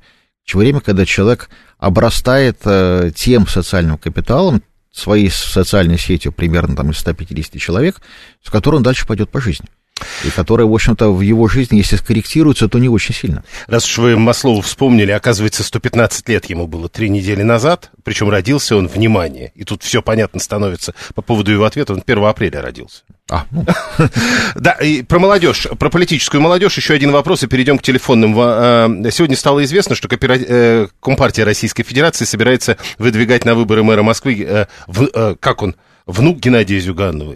Время, 0.52 0.78
когда 0.78 1.04
человек 1.04 1.50
обрастает 1.78 2.59
э, 2.64 3.11
тем 3.12 3.48
социальным 3.48 3.98
капиталом, 3.98 4.62
своей 4.92 5.28
социальной 5.28 5.98
сетью 5.98 6.30
примерно 6.30 6.76
там 6.76 6.92
из 6.92 6.98
150 6.98 7.61
человек, 7.61 8.00
с 8.44 8.48
которым 8.48 8.76
он 8.76 8.83
дальше 8.85 9.09
пойдет 9.09 9.28
по 9.28 9.40
жизни. 9.40 9.66
И 10.24 10.30
которая, 10.30 10.66
в 10.66 10.72
общем-то, 10.72 11.11
в 11.11 11.20
его 11.20 11.48
жизни, 11.48 11.78
если 11.78 11.96
скорректируется, 11.96 12.68
то 12.68 12.78
не 12.78 12.88
очень 12.88 13.14
сильно. 13.14 13.44
Раз 13.66 13.87
уж 13.87 13.98
вы 13.98 14.16
Маслову 14.16 14.61
вспомнили, 14.61 15.11
оказывается, 15.12 15.62
115 15.62 16.28
лет 16.28 16.47
ему 16.47 16.66
было 16.66 16.88
три 16.88 17.09
недели 17.09 17.42
назад, 17.42 17.90
причем 18.03 18.28
родился 18.28 18.76
он, 18.76 18.88
внимание, 18.88 19.53
и 19.55 19.64
тут 19.64 19.82
все 19.82 20.03
понятно 20.03 20.40
становится 20.40 20.95
по 21.14 21.22
поводу 21.22 21.53
его 21.53 21.64
ответа, 21.64 21.92
он 21.92 22.03
1 22.05 22.24
апреля 22.24 22.62
родился. 22.62 23.03
А, 23.30 23.47
ну. 23.51 23.64
Да, 24.55 24.72
и 24.72 25.03
про 25.03 25.18
молодежь, 25.18 25.66
про 25.78 25.88
политическую 25.90 26.40
молодежь 26.40 26.76
еще 26.76 26.95
один 26.95 27.11
вопрос, 27.11 27.42
и 27.42 27.47
перейдем 27.47 27.78
к 27.78 27.82
телефонным. 27.82 28.34
А, 28.36 28.88
сегодня 29.11 29.36
стало 29.36 29.64
известно, 29.64 29.95
что 29.95 30.09
э, 30.11 30.88
Компартия 31.01 31.45
Российской 31.45 31.84
Федерации 31.84 32.24
собирается 32.24 32.76
выдвигать 32.99 33.45
на 33.45 33.55
выборы 33.55 33.82
мэра 33.82 34.03
Москвы, 34.03 34.45
э, 34.47 34.66
э, 34.88 35.36
как 35.40 35.62
он, 35.62 35.74
внук 36.07 36.38
Геннадия 36.38 36.78
Зюганова, 36.80 37.34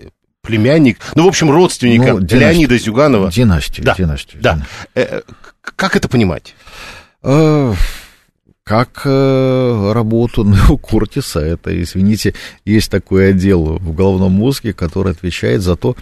племянник, 0.49 0.99
ну, 1.15 1.25
в 1.25 1.29
общем, 1.29 1.51
родственника 1.51 2.15
ну, 2.15 2.21
династия, 2.21 2.39
Леонида 2.39 2.79
Зюганова. 2.79 3.31
Династия, 3.31 3.83
да, 3.83 3.95
династия. 3.97 4.39
Да. 4.41 4.65
Династия. 4.95 5.23
Как 5.63 5.95
это 5.95 6.09
понимать? 6.09 6.55
как 8.69 9.01
э, 9.07 9.93
работу 9.95 10.47
Куртиса. 10.83 11.41
Это, 11.41 11.83
извините, 11.83 12.35
есть 12.67 12.91
такой 12.91 13.31
отдел 13.31 13.79
в 13.79 13.95
головном 13.95 14.33
мозге, 14.33 14.75
который 14.75 15.13
отвечает 15.13 15.63
за 15.63 15.75
то, 15.75 15.97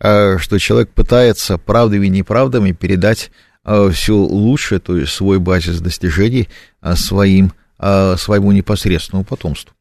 э, 0.00 0.38
что 0.38 0.58
человек 0.58 0.90
пытается 0.90 1.58
правдами 1.58 2.06
и 2.06 2.10
неправдами 2.10 2.72
передать 2.72 3.30
э, 3.64 3.90
все 3.92 4.14
лучшее, 4.14 4.80
то 4.80 4.96
есть 4.96 5.12
свой 5.12 5.38
базис 5.38 5.80
достижений 5.80 6.48
э, 6.82 6.96
своим, 6.96 7.52
э, 7.78 8.16
своему 8.18 8.50
непосредственному 8.50 9.24
потомству. 9.24 9.72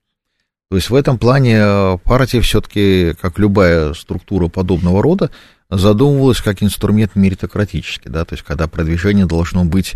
То 0.70 0.76
есть 0.76 0.90
в 0.90 0.96
этом 0.96 1.18
плане 1.18 1.58
э, 1.60 1.98
партия 2.04 2.42
все-таки, 2.42 3.14
как 3.22 3.40
любая 3.40 3.94
структура 3.94 4.48
подобного 4.50 5.02
рода, 5.02 5.32
задумывалась 5.70 6.42
как 6.42 6.62
инструмент 6.62 7.16
меритократический, 7.16 8.10
да, 8.10 8.26
то 8.26 8.36
есть 8.36 8.44
когда 8.44 8.68
продвижение 8.68 9.26
должно 9.26 9.66
быть 9.66 9.96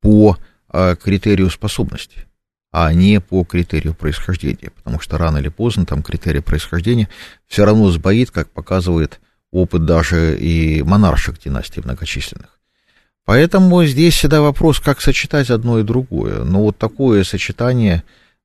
по 0.00 0.36
а, 0.68 0.96
критерию 0.96 1.50
способности, 1.50 2.26
а 2.72 2.92
не 2.92 3.20
по 3.20 3.44
критерию 3.44 3.94
происхождения, 3.94 4.70
потому 4.74 5.00
что 5.00 5.18
рано 5.18 5.38
или 5.38 5.48
поздно 5.48 5.86
там 5.86 6.02
критерий 6.02 6.40
происхождения 6.40 7.08
все 7.46 7.64
равно 7.64 7.90
сбоит, 7.90 8.30
как 8.30 8.50
показывает 8.50 9.20
опыт 9.52 9.84
даже 9.84 10.36
и 10.38 10.82
монарших 10.82 11.38
династий 11.38 11.82
многочисленных. 11.82 12.58
Поэтому 13.24 13.84
здесь 13.84 14.14
всегда 14.14 14.40
вопрос, 14.40 14.80
как 14.80 15.00
сочетать 15.00 15.50
одно 15.50 15.78
и 15.78 15.84
другое. 15.84 16.42
Но 16.42 16.62
вот 16.62 16.78
такое 16.78 17.22
сочетание, 17.22 18.02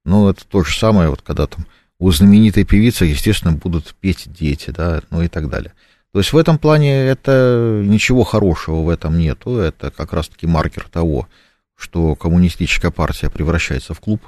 ну, 0.07 0.29
это 0.29 0.45
то 0.45 0.63
же 0.63 0.77
самое, 0.77 1.09
вот 1.09 1.21
когда 1.21 1.47
там 1.47 1.65
у 1.99 2.09
знаменитой 2.11 2.63
певицы, 2.63 3.03
естественно, 3.05 3.53
будут 3.53 3.93
петь 3.99 4.31
дети, 4.31 4.69
да, 4.69 5.01
ну 5.09 5.21
и 5.21 5.27
так 5.27 5.49
далее. 5.49 5.73
То 6.13 6.19
есть 6.19 6.31
в 6.31 6.37
этом 6.37 6.57
плане 6.57 6.95
это 6.95 7.81
ничего 7.83 8.23
хорошего 8.23 8.83
в 8.83 8.89
этом 8.89 9.19
нету, 9.19 9.57
это 9.57 9.91
как 9.91 10.13
раз-таки 10.13 10.47
маркер 10.47 10.87
того, 10.89 11.27
что 11.75 12.15
коммунистическая 12.15 12.89
партия 12.89 13.29
превращается 13.29 13.93
в 13.93 13.99
клуб 13.99 14.21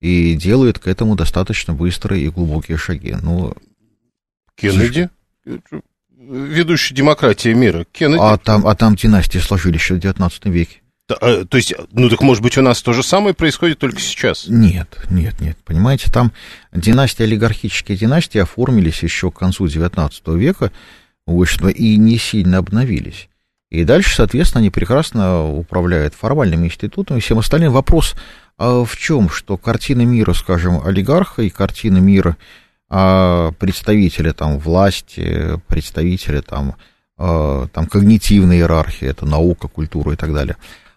и 0.00 0.34
делает 0.34 0.80
к 0.80 0.88
этому 0.88 1.14
достаточно 1.14 1.72
быстрые 1.72 2.24
и 2.24 2.28
глубокие 2.28 2.76
шаги. 2.76 3.16
Ну, 3.22 3.54
Кеннеди? 4.56 5.10
Ведущий 6.10 6.92
демократии 6.92 7.52
мира. 7.52 7.86
Кеннеди. 7.92 8.18
А 8.20 8.36
там, 8.36 8.66
а 8.66 8.74
там 8.74 8.96
династии 8.96 9.38
сложились 9.38 9.80
еще 9.80 9.94
в 9.94 10.00
19 10.00 10.46
веке. 10.46 10.80
А, 11.08 11.44
то 11.44 11.56
есть, 11.56 11.74
ну 11.92 12.08
так 12.08 12.20
может 12.20 12.42
быть 12.42 12.58
у 12.58 12.62
нас 12.62 12.82
то 12.82 12.92
же 12.92 13.02
самое 13.02 13.34
происходит 13.34 13.78
только 13.78 14.00
сейчас? 14.00 14.46
Нет, 14.48 14.98
нет, 15.10 15.40
нет. 15.40 15.56
Понимаете, 15.64 16.10
там 16.10 16.32
династии, 16.72 17.22
олигархические 17.22 17.96
династии 17.96 18.38
оформились 18.38 19.02
еще 19.02 19.30
к 19.30 19.38
концу 19.38 19.68
19 19.68 20.28
века, 20.28 20.72
в 21.26 21.40
общем 21.40 21.68
и 21.68 21.96
не 21.96 22.18
сильно 22.18 22.58
обновились. 22.58 23.28
И 23.70 23.84
дальше, 23.84 24.14
соответственно, 24.14 24.60
они 24.60 24.70
прекрасно 24.70 25.48
управляют 25.48 26.14
формальными 26.14 26.66
институтами 26.66 27.18
и 27.18 27.20
всем 27.20 27.38
остальным. 27.38 27.72
Вопрос 27.72 28.14
а 28.58 28.84
в 28.84 28.96
чем? 28.96 29.28
Что 29.28 29.56
картина 29.56 30.02
мира, 30.02 30.32
скажем, 30.32 30.80
олигарха 30.84 31.42
и 31.42 31.50
картина 31.50 31.98
мира 31.98 32.36
а, 32.88 33.52
представителя 33.52 34.32
там, 34.32 34.58
власти, 34.58 35.60
представителя 35.66 36.40
там, 36.40 36.76
а, 37.18 37.66
там, 37.68 37.86
когнитивной 37.86 38.58
иерархии, 38.58 39.06
это 39.06 39.26
наука, 39.26 39.68
культура 39.68 40.12
и 40.12 40.16
так 40.16 40.32
далее, 40.32 40.56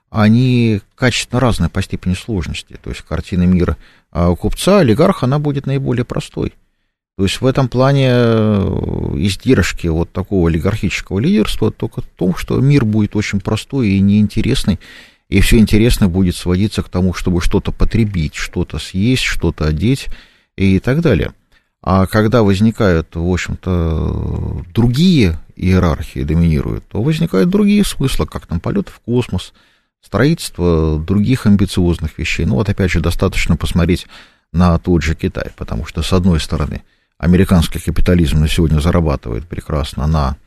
они 0.09 0.81
качественно 0.95 1.39
разные 1.39 1.69
по 1.69 1.81
степени 1.81 2.13
сложности. 2.13 2.77
То 2.81 2.89
есть 2.89 3.01
картина 3.01 3.43
мира 3.43 3.77
а, 4.11 4.35
купца, 4.35 4.79
олигарха, 4.79 5.25
она 5.25 5.39
будет 5.39 5.65
наиболее 5.65 6.05
простой. 6.05 6.53
То 7.17 7.23
есть 7.23 7.41
в 7.41 7.45
этом 7.45 7.67
плане 7.67 8.07
э, 8.11 9.13
издержки 9.17 9.87
вот 9.87 10.09
такого 10.13 10.47
олигархического 10.47 11.19
лидерства 11.19 11.69
только 11.69 11.99
в 11.99 12.05
том, 12.05 12.33
что 12.37 12.61
мир 12.61 12.85
будет 12.85 13.13
очень 13.17 13.41
простой 13.41 13.89
и 13.89 13.99
неинтересный, 13.99 14.79
и 15.27 15.41
все 15.41 15.57
интересное 15.57 16.07
будет 16.07 16.37
сводиться 16.37 16.81
к 16.81 16.87
тому, 16.87 17.13
чтобы 17.13 17.41
что-то 17.41 17.73
потребить, 17.73 18.35
что-то 18.35 18.79
съесть, 18.79 19.23
что-то 19.23 19.65
одеть 19.65 20.07
и 20.55 20.79
так 20.79 21.01
далее. 21.01 21.33
А 21.81 22.07
когда 22.07 22.41
возникают, 22.41 23.15
в 23.15 23.29
общем-то, 23.29 24.63
другие 24.73 25.39
иерархии 25.57 26.23
доминируют, 26.23 26.85
то 26.87 27.01
возникают 27.01 27.49
другие 27.49 27.83
смыслы, 27.83 28.27
как 28.27 28.47
там 28.47 28.61
полет 28.61 28.87
в 28.87 28.99
космос, 29.01 29.53
строительство 30.01 30.99
других 30.99 31.45
амбициозных 31.45 32.17
вещей. 32.17 32.45
Ну 32.45 32.55
вот 32.55 32.69
опять 32.69 32.91
же 32.91 32.99
достаточно 32.99 33.55
посмотреть 33.57 34.07
на 34.51 34.77
тот 34.79 35.03
же 35.03 35.15
Китай, 35.15 35.51
потому 35.55 35.85
что 35.85 36.01
с 36.01 36.13
одной 36.13 36.39
стороны– 36.39 36.83
американский 37.19 37.79
капитализм 37.79 38.39
на 38.39 38.47
сегодня 38.47 38.79
зарабатывает 38.79 39.47
прекрасно 39.47 40.07
на 40.07 40.37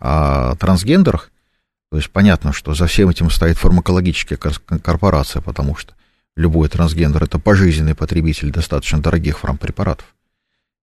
а, 0.00 0.54
трансгендерах, 0.56 1.30
то 1.90 1.98
есть 1.98 2.10
понятно, 2.10 2.54
что 2.54 2.72
за 2.72 2.86
всем 2.86 3.10
этим 3.10 3.28
стоит 3.28 3.58
фармакологическая 3.58 4.38
корпорация, 4.38 5.42
потому 5.42 5.76
что 5.76 5.94
любой 6.36 6.68
трансгендер 6.70 7.24
это 7.24 7.38
пожизненный 7.38 7.94
потребитель 7.94 8.50
достаточно 8.50 9.02
дорогих 9.02 9.40
фармпрепаратов. 9.40 10.06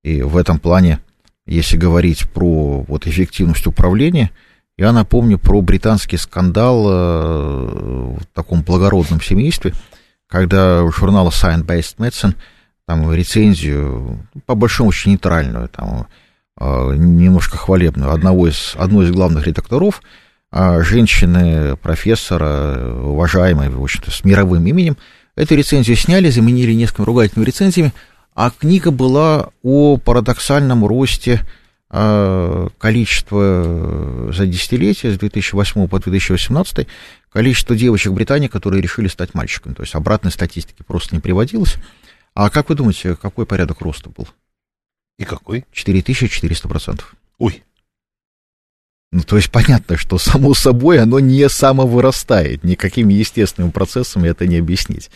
И 0.03 0.23
в 0.23 0.37
этом 0.37 0.59
плане, 0.59 1.01
если 1.47 1.77
говорить 1.77 2.31
про 2.31 2.83
вот, 2.89 3.07
эффективность 3.07 3.67
управления, 3.67 4.31
я 4.77 4.93
напомню 4.93 5.39
про 5.39 5.61
британский 5.61 6.17
скандал 6.17 6.87
э, 6.89 8.17
в 8.19 8.27
таком 8.33 8.63
благородном 8.63 9.21
семействе, 9.21 9.73
когда 10.27 10.83
у 10.83 10.91
журнала 10.91 11.31
Science 11.31 11.65
Based 11.65 11.97
Medicine 11.99 12.35
там 12.87 13.13
рецензию, 13.13 14.27
по 14.47 14.55
большому 14.55 14.91
очень 14.91 15.13
нейтральную, 15.13 15.69
там, 15.69 16.07
а, 16.57 16.93
немножко 16.93 17.57
хвалебную, 17.57 18.13
одного 18.13 18.49
из, 18.49 18.75
одной 18.77 19.07
из 19.07 19.11
главных 19.11 19.47
редакторов, 19.47 20.03
а, 20.51 20.83
женщины, 20.83 21.77
профессора, 21.77 22.95
уважаемой, 23.03 23.71
в 23.71 23.83
общем-то, 23.83 24.11
с 24.11 24.25
мировым 24.25 24.67
именем, 24.67 24.97
эту 25.35 25.55
рецензию 25.55 25.97
сняли, 25.97 26.31
заменили 26.31 26.73
несколькими 26.73 27.07
ругательными 27.07 27.47
рецензиями, 27.47 27.93
а 28.35 28.51
книга 28.51 28.91
была 28.91 29.51
о 29.63 29.97
парадоксальном 29.97 30.85
росте 30.85 31.41
а, 31.97 32.71
количества 32.79 34.33
за 34.33 34.47
десятилетие, 34.47 35.13
с 35.13 35.19
2008 35.19 35.87
по 35.87 36.01
2018, 36.01 36.89
количество 37.31 37.77
девочек 37.77 38.11
в 38.11 38.17
Британии, 38.17 38.49
которые 38.49 38.83
решили 38.83 39.07
стать 39.07 39.33
мальчиками. 39.33 39.75
То 39.75 39.85
есть 39.85 39.95
обратной 39.95 40.33
статистики 40.33 40.83
просто 40.85 41.15
не 41.15 41.21
приводилось. 41.21 41.77
А 42.35 42.51
как 42.51 42.69
вы 42.69 42.75
думаете, 42.75 43.15
какой 43.15 43.47
порядок 43.47 43.81
роста 43.81 44.11
был? 44.11 44.27
И 45.21 45.25
какой? 45.25 45.67
4400%. 45.73 47.01
Ой. 47.39 47.63
Ну, 49.13 49.23
то 49.23 49.37
есть 49.37 49.53
понятно, 49.53 49.97
что 49.97 50.19
само 50.19 50.53
собой 50.53 50.99
оно 50.99 51.21
не 51.21 51.49
самовырастает, 51.49 52.65
никакими 52.65 53.15
естественными 53.15 53.71
процессами 53.71 54.27
это 54.27 54.49
не 54.49 54.57
объяснить. 54.57 55.13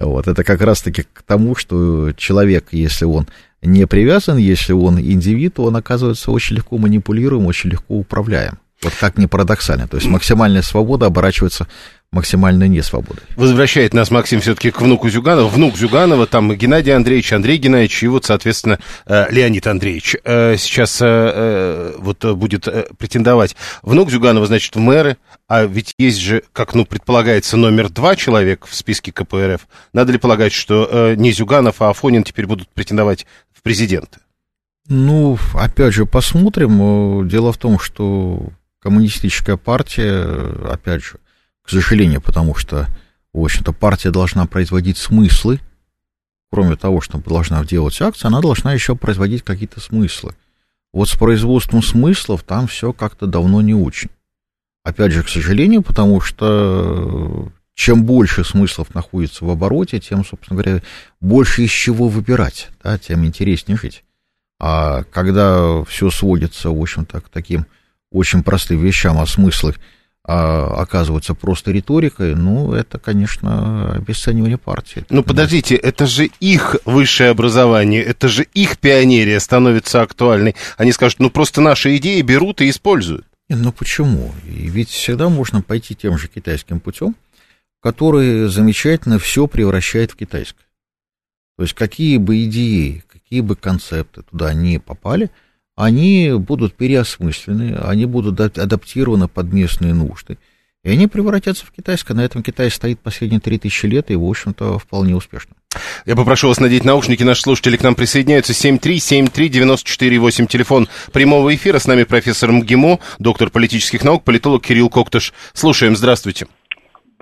Вот, 0.00 0.28
это 0.28 0.44
как 0.44 0.60
раз-таки 0.60 1.02
к 1.02 1.22
тому, 1.22 1.56
что 1.56 2.12
человек, 2.12 2.68
если 2.70 3.06
он 3.06 3.26
не 3.62 3.86
привязан, 3.86 4.36
если 4.36 4.72
он 4.72 4.98
индивид, 4.98 5.58
он 5.58 5.76
оказывается 5.76 6.30
очень 6.30 6.56
легко 6.56 6.78
манипулируем, 6.78 7.46
очень 7.46 7.70
легко 7.70 7.94
управляем. 7.94 8.58
Вот 8.82 8.92
как 8.98 9.16
ни 9.16 9.26
парадоксально. 9.26 9.86
То 9.86 9.96
есть 9.96 10.08
максимальная 10.08 10.62
свобода 10.62 11.06
оборачивается 11.06 11.68
максимальной 12.10 12.68
несвободой. 12.68 13.22
Возвращает 13.36 13.94
нас 13.94 14.10
Максим 14.10 14.40
все-таки 14.40 14.70
к 14.70 14.82
внуку 14.82 15.08
Зюганова. 15.08 15.48
Внук 15.48 15.76
Зюганова, 15.76 16.26
там 16.26 16.52
Геннадий 16.54 16.94
Андреевич, 16.94 17.32
Андрей 17.32 17.56
Геннадьевич 17.56 18.02
и 18.02 18.08
вот, 18.08 18.26
соответственно, 18.26 18.78
э, 19.06 19.26
Леонид 19.30 19.66
Андреевич. 19.66 20.16
Э, 20.24 20.56
сейчас 20.58 20.98
э, 21.00 21.94
вот 21.98 22.24
будет 22.34 22.68
претендовать. 22.98 23.56
Внук 23.82 24.10
Зюганова, 24.10 24.46
значит, 24.46 24.76
в 24.76 24.78
мэры, 24.78 25.16
а 25.48 25.64
ведь 25.64 25.94
есть 25.96 26.18
же, 26.18 26.42
как, 26.52 26.74
ну, 26.74 26.84
предполагается, 26.84 27.56
номер 27.56 27.88
два 27.88 28.14
человек 28.14 28.66
в 28.66 28.74
списке 28.74 29.10
КПРФ. 29.10 29.66
Надо 29.94 30.12
ли 30.12 30.18
полагать, 30.18 30.52
что 30.52 31.14
не 31.16 31.32
Зюганов, 31.32 31.80
а 31.80 31.90
Афонин 31.90 32.24
теперь 32.24 32.46
будут 32.46 32.68
претендовать 32.68 33.26
в 33.62 33.64
президенты? 33.64 34.18
Ну, 34.88 35.38
опять 35.54 35.94
же, 35.94 36.04
посмотрим. 36.04 37.28
Дело 37.28 37.52
в 37.52 37.58
том, 37.58 37.78
что 37.78 38.48
коммунистическая 38.80 39.56
партия, 39.56 40.26
опять 40.68 41.04
же, 41.04 41.18
к 41.62 41.70
сожалению, 41.70 42.20
потому 42.20 42.56
что, 42.56 42.88
в 43.32 43.44
общем-то, 43.44 43.72
партия 43.72 44.10
должна 44.10 44.46
производить 44.46 44.98
смыслы, 44.98 45.60
кроме 46.50 46.74
того, 46.74 47.00
что 47.00 47.18
должна 47.18 47.64
делать 47.64 48.02
акции, 48.02 48.26
она 48.26 48.40
должна 48.40 48.72
еще 48.72 48.96
производить 48.96 49.44
какие-то 49.44 49.78
смыслы. 49.78 50.34
Вот 50.92 51.08
с 51.08 51.16
производством 51.16 51.80
смыслов 51.80 52.42
там 52.42 52.66
все 52.66 52.92
как-то 52.92 53.26
давно 53.28 53.62
не 53.62 53.74
очень. 53.74 54.10
Опять 54.82 55.12
же, 55.12 55.22
к 55.22 55.28
сожалению, 55.28 55.82
потому 55.82 56.20
что 56.20 57.52
чем 57.74 58.04
больше 58.04 58.44
смыслов 58.44 58.94
находится 58.94 59.44
в 59.44 59.50
обороте, 59.50 59.98
тем, 59.98 60.24
собственно 60.24 60.60
говоря, 60.60 60.82
больше 61.20 61.62
из 61.62 61.70
чего 61.70 62.08
выбирать, 62.08 62.68
да, 62.82 62.98
тем 62.98 63.24
интереснее 63.24 63.78
жить. 63.78 64.04
А 64.60 65.04
когда 65.04 65.82
все 65.84 66.10
сводится, 66.10 66.70
в 66.70 66.80
общем-то, 66.80 67.20
к 67.20 67.28
таким 67.28 67.66
очень 68.12 68.42
простым 68.42 68.80
вещам, 68.80 69.18
а 69.18 69.26
смыслы 69.26 69.74
а, 70.24 70.80
оказываются 70.80 71.34
просто 71.34 71.72
риторикой, 71.72 72.36
ну, 72.36 72.72
это, 72.72 73.00
конечно, 73.00 73.92
обесценивание 73.94 74.58
партии. 74.58 75.04
Ну, 75.10 75.24
подождите, 75.24 75.74
это 75.74 76.06
же 76.06 76.30
их 76.38 76.76
высшее 76.84 77.30
образование, 77.30 78.02
это 78.02 78.28
же 78.28 78.46
их 78.54 78.78
пионерия 78.78 79.40
становится 79.40 80.02
актуальной. 80.02 80.54
Они 80.76 80.92
скажут, 80.92 81.18
ну, 81.18 81.28
просто 81.28 81.60
наши 81.60 81.96
идеи 81.96 82.20
берут 82.20 82.60
и 82.60 82.70
используют. 82.70 83.26
Ну, 83.48 83.72
почему? 83.72 84.32
И 84.46 84.68
ведь 84.68 84.90
всегда 84.90 85.28
можно 85.28 85.60
пойти 85.60 85.96
тем 85.96 86.16
же 86.18 86.28
китайским 86.28 86.78
путем, 86.78 87.16
который 87.82 88.48
замечательно 88.48 89.18
все 89.18 89.46
превращает 89.46 90.12
в 90.12 90.16
китайское. 90.16 90.66
То 91.56 91.64
есть 91.64 91.74
какие 91.74 92.16
бы 92.16 92.44
идеи, 92.44 93.04
какие 93.08 93.40
бы 93.40 93.56
концепты 93.56 94.22
туда 94.22 94.54
не 94.54 94.78
попали, 94.78 95.30
они 95.74 96.32
будут 96.34 96.74
переосмыслены, 96.74 97.76
они 97.82 98.06
будут 98.06 98.40
адаптированы 98.40 99.26
под 99.28 99.52
местные 99.52 99.94
нужды, 99.94 100.38
и 100.84 100.90
они 100.90 101.06
превратятся 101.06 101.66
в 101.66 101.72
китайское. 101.72 102.16
На 102.16 102.22
этом 102.22 102.42
Китай 102.42 102.70
стоит 102.70 103.00
последние 103.00 103.40
3000 103.40 103.86
лет 103.86 104.10
и, 104.10 104.16
в 104.16 104.24
общем-то, 104.24 104.78
вполне 104.78 105.14
успешно. 105.14 105.54
Я 106.06 106.16
попрошу 106.16 106.48
вас 106.48 106.58
надеть 106.60 106.84
наушники. 106.84 107.22
Наши 107.22 107.42
слушатели 107.42 107.76
к 107.76 107.82
нам 107.82 107.94
присоединяются. 107.94 108.52
7373948, 108.52 110.46
телефон 110.46 110.88
прямого 111.12 111.54
эфира. 111.54 111.78
С 111.78 111.86
нами 111.86 112.02
профессор 112.02 112.50
МГИМО, 112.52 112.98
доктор 113.20 113.50
политических 113.50 114.02
наук, 114.02 114.24
политолог 114.24 114.64
Кирилл 114.64 114.90
Коктыш. 114.90 115.32
Слушаем. 115.54 115.96
Здравствуйте. 115.96 116.46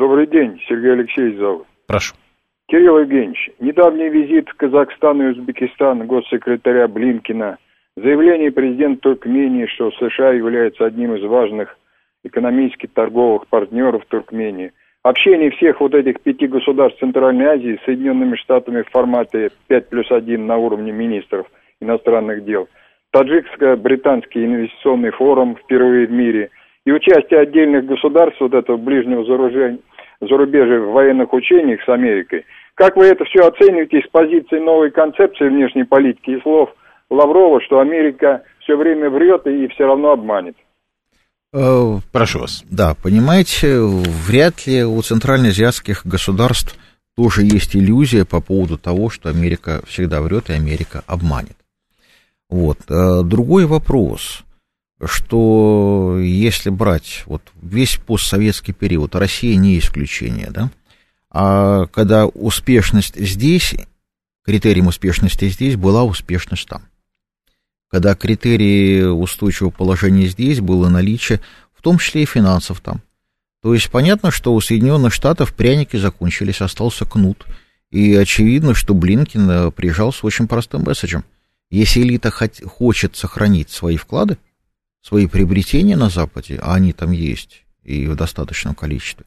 Добрый 0.00 0.26
день, 0.26 0.58
Сергей 0.66 0.92
Алексеевич 0.92 1.38
зовут. 1.38 1.66
Прошу. 1.86 2.14
Кирилл 2.68 3.00
Евгеньевич, 3.00 3.50
недавний 3.60 4.08
визит 4.08 4.48
в 4.48 4.54
Казахстан 4.54 5.20
и 5.20 5.26
Узбекистан 5.26 6.06
госсекретаря 6.06 6.88
Блинкина, 6.88 7.58
заявление 7.96 8.50
президента 8.50 9.02
Туркмении, 9.02 9.66
что 9.66 9.90
США 9.90 10.30
является 10.30 10.86
одним 10.86 11.16
из 11.16 11.22
важных 11.24 11.76
экономических 12.24 12.90
торговых 12.94 13.46
партнеров 13.48 14.06
Туркмении, 14.08 14.72
общение 15.02 15.50
всех 15.50 15.82
вот 15.82 15.94
этих 15.94 16.22
пяти 16.22 16.46
государств 16.46 16.98
Центральной 16.98 17.44
Азии 17.44 17.78
с 17.82 17.84
Соединенными 17.84 18.36
Штатами 18.36 18.80
в 18.80 18.88
формате 18.88 19.50
5 19.68 19.88
плюс 19.90 20.10
1 20.10 20.46
на 20.46 20.56
уровне 20.56 20.92
министров 20.92 21.46
иностранных 21.78 22.46
дел, 22.46 22.70
таджикско-британский 23.12 24.46
инвестиционный 24.46 25.10
форум 25.10 25.56
впервые 25.56 26.06
в 26.06 26.10
мире 26.10 26.48
и 26.86 26.92
участие 26.92 27.40
отдельных 27.40 27.86
государств 27.86 28.40
вот 28.40 28.54
этого 28.54 28.76
ближнего 28.76 29.24
зарубежья 29.24 29.78
зарубежья 30.20 30.80
в 30.80 30.92
военных 30.92 31.32
учениях 31.32 31.80
с 31.82 31.88
Америкой. 31.88 32.44
Как 32.74 32.96
вы 32.96 33.06
это 33.06 33.24
все 33.24 33.46
оцениваете 33.46 34.00
с 34.06 34.10
позиции 34.10 34.58
новой 34.58 34.90
концепции 34.90 35.48
внешней 35.48 35.84
политики 35.84 36.30
и 36.30 36.40
слов 36.42 36.70
Лаврова, 37.10 37.60
что 37.62 37.80
Америка 37.80 38.42
все 38.60 38.76
время 38.76 39.10
врет 39.10 39.46
и 39.46 39.68
все 39.68 39.84
равно 39.84 40.12
обманет? 40.12 40.56
Э, 41.52 41.96
Прошу 42.12 42.40
вас. 42.40 42.64
Да, 42.70 42.94
понимаете, 43.02 43.80
вряд 43.80 44.66
ли 44.66 44.84
у 44.84 45.00
центральноазиатских 45.02 46.06
государств 46.06 46.78
тоже 47.16 47.42
есть 47.42 47.74
иллюзия 47.74 48.24
по 48.24 48.40
поводу 48.40 48.78
того, 48.78 49.10
что 49.10 49.28
Америка 49.28 49.82
всегда 49.86 50.22
врет 50.22 50.48
и 50.50 50.52
Америка 50.52 51.02
обманет. 51.06 51.56
Вот. 52.48 52.78
Э, 52.88 53.22
другой 53.24 53.66
вопрос 53.66 54.44
что 55.04 56.18
если 56.20 56.70
брать 56.70 57.22
вот 57.26 57.42
весь 57.60 57.96
постсоветский 57.96 58.74
период, 58.74 59.14
Россия 59.14 59.56
не 59.56 59.78
исключение, 59.78 60.50
да, 60.50 60.70
а 61.30 61.86
когда 61.86 62.26
успешность 62.26 63.16
здесь, 63.16 63.74
критерием 64.44 64.88
успешности 64.88 65.48
здесь 65.48 65.76
была 65.76 66.04
успешность 66.04 66.68
там. 66.68 66.82
Когда 67.88 68.14
критерии 68.14 69.02
устойчивого 69.02 69.70
положения 69.70 70.26
здесь 70.26 70.60
было 70.60 70.88
наличие, 70.88 71.40
в 71.74 71.82
том 71.82 71.98
числе 71.98 72.22
и 72.22 72.26
финансов 72.26 72.80
там. 72.80 73.02
То 73.62 73.74
есть 73.74 73.90
понятно, 73.90 74.30
что 74.30 74.54
у 74.54 74.60
Соединенных 74.60 75.12
Штатов 75.12 75.54
пряники 75.54 75.96
закончились, 75.96 76.60
остался 76.60 77.04
кнут. 77.04 77.46
И 77.90 78.14
очевидно, 78.14 78.74
что 78.74 78.94
Блинкин 78.94 79.50
э, 79.50 79.70
приезжал 79.70 80.12
с 80.12 80.22
очень 80.24 80.46
простым 80.46 80.82
месседжем. 80.82 81.24
Если 81.70 82.02
элита 82.02 82.30
хочет 82.30 83.16
сохранить 83.16 83.70
свои 83.70 83.96
вклады, 83.96 84.38
свои 85.02 85.26
приобретения 85.26 85.96
на 85.96 86.08
Западе, 86.08 86.58
а 86.62 86.74
они 86.74 86.92
там 86.92 87.12
есть 87.12 87.64
и 87.82 88.06
в 88.06 88.16
достаточном 88.16 88.74
количестве, 88.74 89.24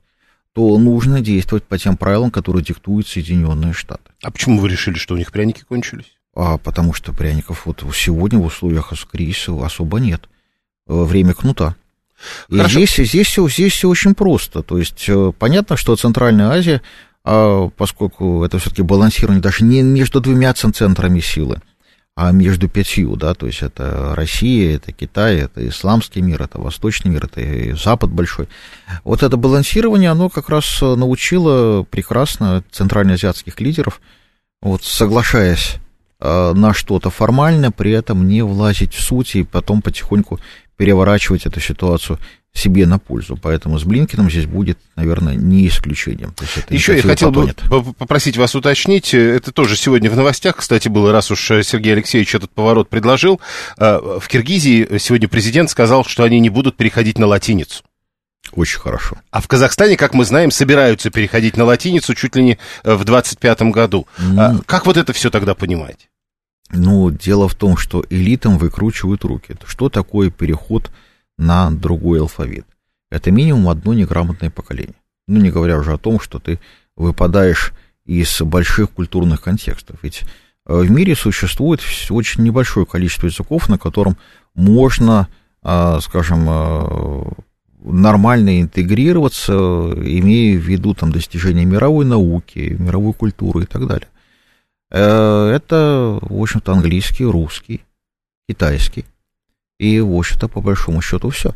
то 0.54 0.78
нужно 0.78 1.22
действовать 1.22 1.64
по 1.64 1.78
тем 1.78 1.98
правилам, 1.98 2.30
которые 2.30 2.64
диктуют 2.64 3.08
Соединенные 3.08 3.74
Штаты. 3.74 4.12
А 4.22 4.32
почему 4.32 4.60
вы 4.60 4.70
решили, 4.70 4.96
что 4.96 5.16
у 5.16 5.18
них 5.18 5.32
пряники 5.32 5.64
кончились? 5.64 6.14
А 6.36 6.58
потому 6.58 6.94
что 6.94 7.14
пряников 7.14 7.66
вот 7.66 7.84
сегодня 7.96 8.40
в 8.40 8.46
условиях 8.46 8.92
кризиса 9.12 9.54
особо 9.64 10.00
нет. 10.00 10.30
Э, 10.88 11.04
время 11.04 11.34
кнута. 11.34 11.76
И 12.50 12.60
здесь, 12.68 12.96
здесь, 12.96 13.28
все, 13.28 13.48
здесь 13.50 13.74
все 13.74 13.90
очень 13.90 14.16
просто. 14.16 14.64
То 14.64 14.78
есть 14.78 15.06
э, 15.08 15.32
понятно, 15.38 15.78
что 15.78 15.96
Центральная 15.96 16.50
Азия, 16.50 16.82
а 17.24 17.70
поскольку 17.70 18.44
это 18.44 18.60
все-таки 18.60 18.82
балансирование 18.82 19.42
даже 19.42 19.64
не 19.64 19.82
между 19.82 20.22
двумя 20.22 20.54
центрами 20.54 21.20
силы, 21.20 21.62
а 22.16 22.32
между 22.32 22.70
пятью, 22.70 23.16
да, 23.16 23.34
то 23.34 23.47
есть 23.47 23.64
это 23.64 24.14
Россия, 24.16 24.76
это 24.76 24.91
Китай, 24.91 25.38
это 25.38 25.68
исламский 25.68 26.22
мир, 26.22 26.43
это 26.43 26.61
восточный 26.61 27.09
мир, 27.09 27.26
это 27.26 27.41
и 27.41 27.72
Запад 27.74 28.11
большой. 28.11 28.47
Вот 29.03 29.24
это 29.24 29.36
балансирование, 29.36 30.11
оно 30.11 30.30
как 30.30 30.49
раз 30.49 30.80
научило 30.82 31.84
прекрасно 31.84 32.64
центральноазиатских 32.72 33.59
лидеров, 33.59 33.99
вот 34.61 34.84
соглашаясь 34.84 35.78
э, 36.20 36.53
на 36.53 36.74
что-то 36.74 37.09
формально, 37.09 37.72
при 37.72 37.91
этом 37.91 38.28
не 38.28 38.43
влазить 38.43 38.93
в 38.93 39.01
суть 39.01 39.36
и 39.36 39.43
потом 39.43 39.82
потихоньку 39.82 40.39
переворачивать 40.78 41.47
эту 41.47 41.59
ситуацию 41.59 42.20
себе 42.54 42.86
на 42.86 42.99
пользу. 42.99 43.38
Поэтому 43.41 43.80
с 43.80 43.84
Блинкиным 43.84 44.30
здесь 44.30 44.45
будет, 44.45 44.78
наверное, 44.95 45.36
не 45.36 45.68
исключением. 45.68 46.34
Еще 46.70 46.95
я 46.95 47.01
хотел 47.01 47.32
бы 47.32 47.54
попросить 47.97 48.38
вас 48.38 48.56
уточнить, 48.56 49.14
это 49.14 49.51
тоже 49.51 49.76
сегодня 49.76 50.10
в 50.10 50.16
новостях, 50.16 50.58
кстати, 50.58 50.88
было, 50.88 51.12
раз 51.12 51.32
уж 51.32 51.39
Сергей 51.45 51.93
Алексеевич 51.93 52.36
этот 52.36 52.51
поворот 52.51 52.89
предложил. 52.89 53.41
А, 53.78 54.20
в 54.20 54.28
Киргизии 54.28 54.97
сегодня 54.99 55.28
президент 55.28 55.70
сказал, 55.70 56.06
что 56.06 56.24
они 56.24 56.39
не 56.39 56.49
будут 56.49 56.78
переходить 56.78 57.18
на 57.18 57.26
латиницу. 57.26 57.84
Очень 58.51 58.80
хорошо. 58.80 59.18
А 59.32 59.41
в 59.41 59.47
Казахстане, 59.47 59.97
как 59.97 60.14
мы 60.14 60.26
знаем, 60.26 60.51
собираются 60.51 61.10
переходить 61.10 61.58
на 61.58 61.64
латиницу 61.64 62.14
чуть 62.14 62.36
ли 62.36 62.43
не 62.43 62.58
э, 62.84 62.93
в 62.93 63.04
25-м 63.04 63.72
году. 63.72 64.06
Mm. 64.20 64.64
Как 64.66 64.86
вот 64.86 64.97
это 64.97 65.12
все 65.14 65.32
тогда 65.32 65.56
понимать? 65.56 66.10
Ну, 66.70 67.10
дело 67.10 67.47
в 67.47 67.56
том, 67.56 67.78
что 67.78 68.04
элитам 68.10 68.58
выкручивают 68.58 69.24
руки. 69.24 69.56
Что 69.66 69.89
такое 69.89 70.30
переход 70.30 70.91
на 71.38 71.72
другой 71.72 72.20
алфавит. 72.20 72.66
Это 73.12 73.32
минимум 73.32 73.70
одно 73.70 73.94
неграмотное 73.94 74.50
поколение. 74.50 74.96
Ну, 75.28 75.40
не 75.40 75.52
говоря 75.52 75.78
уже 75.78 75.94
о 75.94 75.98
том, 75.98 76.20
что 76.20 76.40
ты 76.40 76.60
выпадаешь 76.96 77.74
из 78.06 78.42
больших 78.42 78.92
культурных 78.92 79.42
контекстов. 79.42 79.98
Ведь 80.02 80.24
э, 80.66 80.76
в 80.76 80.92
мире 80.92 81.16
существует 81.16 81.82
очень 82.10 82.44
небольшое 82.44 82.86
количество 82.86 83.28
языков, 83.28 83.70
на 83.70 83.78
котором 83.78 84.18
можно, 84.56 85.28
а, 85.62 86.00
скажем, 86.02 86.46
э, 86.50 87.24
нормально 87.84 88.62
интегрироваться, 88.62 89.54
имея 89.54 90.58
в 90.58 90.62
виду 90.62 90.94
там, 90.94 91.12
достижения 91.12 91.66
мировой 91.66 92.06
науки, 92.06 92.76
мировой 92.80 93.14
культуры 93.14 93.64
и 93.64 93.66
так 93.66 93.88
далее. 93.88 94.08
Э, 94.92 95.52
это, 95.56 96.20
в 96.22 96.42
общем-то, 96.42 96.72
английский, 96.72 97.26
русский, 97.26 97.82
китайский. 98.48 99.06
И, 99.80 100.00
в 100.00 100.14
общем-то, 100.14 100.48
по 100.48 100.62
большому 100.62 101.02
счету 101.02 101.30
все. 101.30 101.54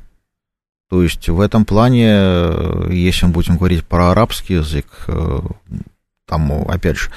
То 0.89 1.03
есть 1.03 1.28
в 1.28 1.39
этом 1.41 1.65
плане, 1.65 2.07
э, 2.09 2.89
если 2.91 3.26
мы 3.26 3.34
будем 3.34 3.57
говорить 3.57 3.86
про 3.86 4.11
арабский 4.11 4.55
язык, 4.55 4.86
э, 5.07 5.39
там, 6.26 6.51
опять 6.70 6.97
же, 6.97 7.11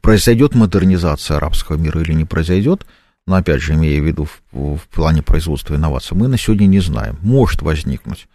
произойдет 0.00 0.54
модернизация 0.54 1.36
арабского 1.36 1.76
мира 1.76 2.00
или 2.00 2.12
не 2.12 2.24
произойдет, 2.24 2.86
но, 3.26 3.36
опять 3.36 3.60
же, 3.60 3.74
имея 3.74 4.00
в 4.00 4.04
виду 4.04 4.28
в, 4.52 4.76
в 4.76 4.88
плане 4.88 5.22
производства 5.22 5.74
инноваций, 5.74 6.16
мы 6.16 6.28
на 6.28 6.38
сегодня 6.38 6.66
не 6.66 6.80
знаем. 6.80 7.18
Может 7.22 7.62
возникнуть. 7.62 8.28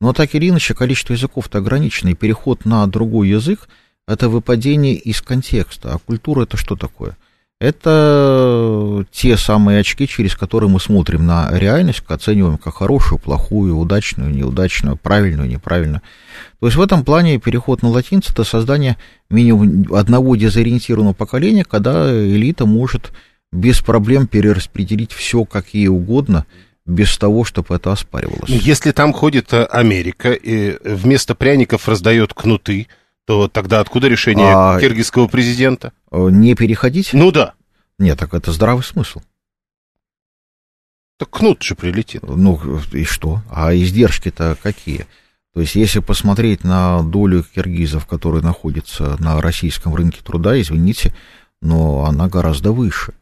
Но 0.00 0.12
так 0.14 0.34
или 0.34 0.48
иначе, 0.48 0.74
количество 0.74 1.12
языков-то 1.12 1.58
ограничено, 1.58 2.10
и 2.10 2.14
переход 2.14 2.64
на 2.64 2.86
другой 2.86 3.28
язык– 3.28 3.68
это 4.06 4.30
выпадение 4.30 4.94
из 4.94 5.20
контекста. 5.20 5.94
А 5.94 5.98
культура– 5.98 6.42
это 6.44 6.56
что 6.56 6.76
такое?– 6.76 7.16
это 7.60 9.04
те 9.10 9.36
самые 9.36 9.80
очки, 9.80 10.06
через 10.06 10.36
которые 10.36 10.70
мы 10.70 10.78
смотрим 10.78 11.26
на 11.26 11.50
реальность, 11.52 12.02
оцениваем 12.06 12.56
как 12.56 12.76
хорошую, 12.76 13.18
плохую, 13.18 13.76
удачную, 13.76 14.30
неудачную, 14.30 14.96
правильную, 14.96 15.48
неправильную. 15.48 16.02
То 16.60 16.66
есть 16.66 16.76
в 16.76 16.80
этом 16.80 17.04
плане 17.04 17.38
переход 17.38 17.82
на 17.82 17.88
латинец– 17.88 18.30
это 18.30 18.44
создание 18.44 18.96
минимум 19.28 19.86
одного 19.92 20.36
дезориентированного 20.36 21.14
поколения, 21.14 21.64
когда 21.64 22.10
элита 22.10 22.64
может 22.64 23.12
без 23.50 23.80
проблем 23.80 24.26
перераспределить 24.26 25.12
все 25.12 25.44
как 25.44 25.74
ей 25.74 25.88
угодно, 25.88 26.46
без 26.86 27.16
того, 27.18 27.44
чтобы 27.44 27.74
это 27.74 27.92
оспаривалось. 27.92 28.48
Если 28.48 28.92
там 28.92 29.12
ходит 29.12 29.52
э, 29.52 29.64
Америка 29.64 30.32
и 30.32 30.78
вместо 30.82 31.34
пряников 31.34 31.86
раздает 31.86 32.32
кнуты, 32.32 32.86
то 33.26 33.46
тогда 33.46 33.80
откуда 33.80 34.08
решение 34.08 34.54
а... 34.54 34.80
киргизского 34.80 35.26
президента? 35.26 35.92
Э, 36.10 36.28
не 36.30 36.54
переходить? 36.54 37.10
Ну 37.12 37.30
да. 37.30 37.54
Нет, 37.98 38.18
так 38.18 38.34
это 38.34 38.52
здравый 38.52 38.84
смысл. 38.84 39.20
Так 41.18 41.30
кнут 41.30 41.62
же 41.62 41.74
прилетит. 41.74 42.22
Ну 42.22 42.60
и 42.92 43.04
что? 43.04 43.42
А 43.50 43.74
издержки-то 43.74 44.56
какие? 44.62 45.06
То 45.52 45.60
есть, 45.60 45.74
если 45.74 45.98
посмотреть 45.98 46.62
на 46.62 47.02
долю 47.02 47.42
киргизов, 47.42 48.06
которые 48.06 48.42
находятся 48.42 49.16
на 49.18 49.40
российском 49.40 49.94
рынке 49.94 50.20
труда, 50.22 50.60
извините, 50.60 51.12
но 51.60 52.04
она 52.04 52.28
гораздо 52.28 52.70
выше. 52.70 53.14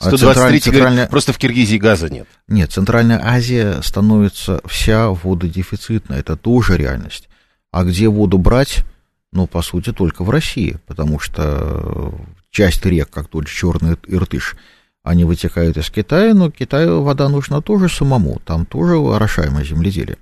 123 0.00 0.58
а 0.58 0.60
центральная... 0.60 1.06
просто 1.06 1.32
в 1.32 1.38
Киргизии 1.38 1.76
газа 1.76 2.10
нет. 2.10 2.26
Нет, 2.48 2.72
Центральная 2.72 3.20
Азия 3.24 3.80
становится 3.82 4.60
вся 4.66 5.10
вододефицитная, 5.10 6.18
это 6.18 6.36
тоже 6.36 6.76
реальность. 6.76 7.28
А 7.70 7.84
где 7.84 8.08
воду 8.08 8.38
брать? 8.38 8.84
Ну, 9.32 9.46
по 9.46 9.62
сути, 9.62 9.92
только 9.92 10.24
в 10.24 10.30
России, 10.30 10.78
потому 10.86 11.20
что 11.20 12.14
часть 12.54 12.86
рек, 12.86 13.10
как 13.10 13.28
тот 13.28 13.48
же 13.48 13.54
Черный 13.54 13.98
Иртыш, 14.06 14.56
они 15.02 15.24
вытекают 15.24 15.76
из 15.76 15.90
Китая, 15.90 16.32
но 16.32 16.50
Китаю 16.50 17.02
вода 17.02 17.28
нужна 17.28 17.60
тоже 17.60 17.88
самому, 17.90 18.40
там 18.44 18.64
тоже 18.64 18.96
орошаемое 18.96 19.64
земледелие. 19.64 20.16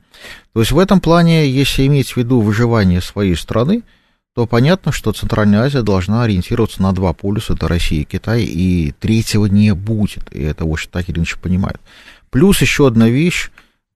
То 0.53 0.61
есть 0.61 0.73
в 0.73 0.79
этом 0.79 1.01
плане, 1.01 1.49
если 1.49 1.87
иметь 1.87 2.13
в 2.13 2.17
виду 2.17 2.41
выживание 2.41 3.01
своей 3.01 3.37
страны, 3.37 3.83
то 4.35 4.47
понятно, 4.47 4.93
что 4.93 5.13
Центральная 5.13 5.61
Азия 5.61 5.83
должна 5.83 6.23
ориентироваться 6.23 6.83
на 6.83 6.93
два 6.93 7.13
полюса, 7.13 7.53
это 7.53 7.69
Россия 7.69 8.01
и 8.01 8.05
Китай, 8.05 8.43
и 8.45 8.93
третьего 8.99 9.47
не 9.47 9.75
будет, 9.75 10.35
и 10.35 10.43
это 10.43 10.65
очень 10.65 10.91
так 10.91 11.09
или 11.09 11.19
иначе 11.19 11.37
понимают. 11.39 11.81
Плюс 12.31 12.63
еще 12.63 12.87
одна 12.89 13.09
вещь, 13.09 13.51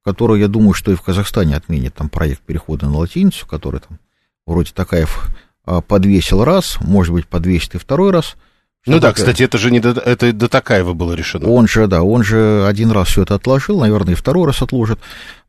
которую, 0.04 0.40
я 0.40 0.48
думаю, 0.48 0.74
что 0.74 0.92
и 0.92 0.94
в 0.94 1.02
Казахстане 1.02 1.56
отменят 1.56 1.94
там 1.94 2.10
проект 2.10 2.42
перехода 2.42 2.86
на 2.86 2.98
латиницу, 2.98 3.46
который 3.46 3.80
там 3.80 3.98
вроде 4.46 4.72
Такаев 4.72 5.26
а, 5.26 5.32
подвесил 5.86 6.44
раз, 6.44 6.78
может 6.80 7.12
быть, 7.12 7.26
подвесит 7.26 7.74
и 7.74 7.78
второй 7.78 8.10
раз. 8.10 8.36
Ну 8.86 9.00
да, 9.00 9.12
кстати, 9.12 9.42
это 9.42 9.58
же 9.58 9.72
не 9.72 9.80
до, 9.80 9.90
это 9.90 10.32
до 10.32 10.48
Такаева 10.48 10.92
было 10.92 11.12
решено. 11.12 11.48
Он 11.48 11.66
же, 11.66 11.88
да, 11.88 12.02
он 12.02 12.22
же 12.22 12.64
один 12.66 12.92
раз 12.92 13.08
все 13.08 13.22
это 13.22 13.34
отложил, 13.34 13.80
наверное, 13.80 14.12
и 14.12 14.16
второй 14.16 14.46
раз 14.46 14.62
отложит, 14.62 15.00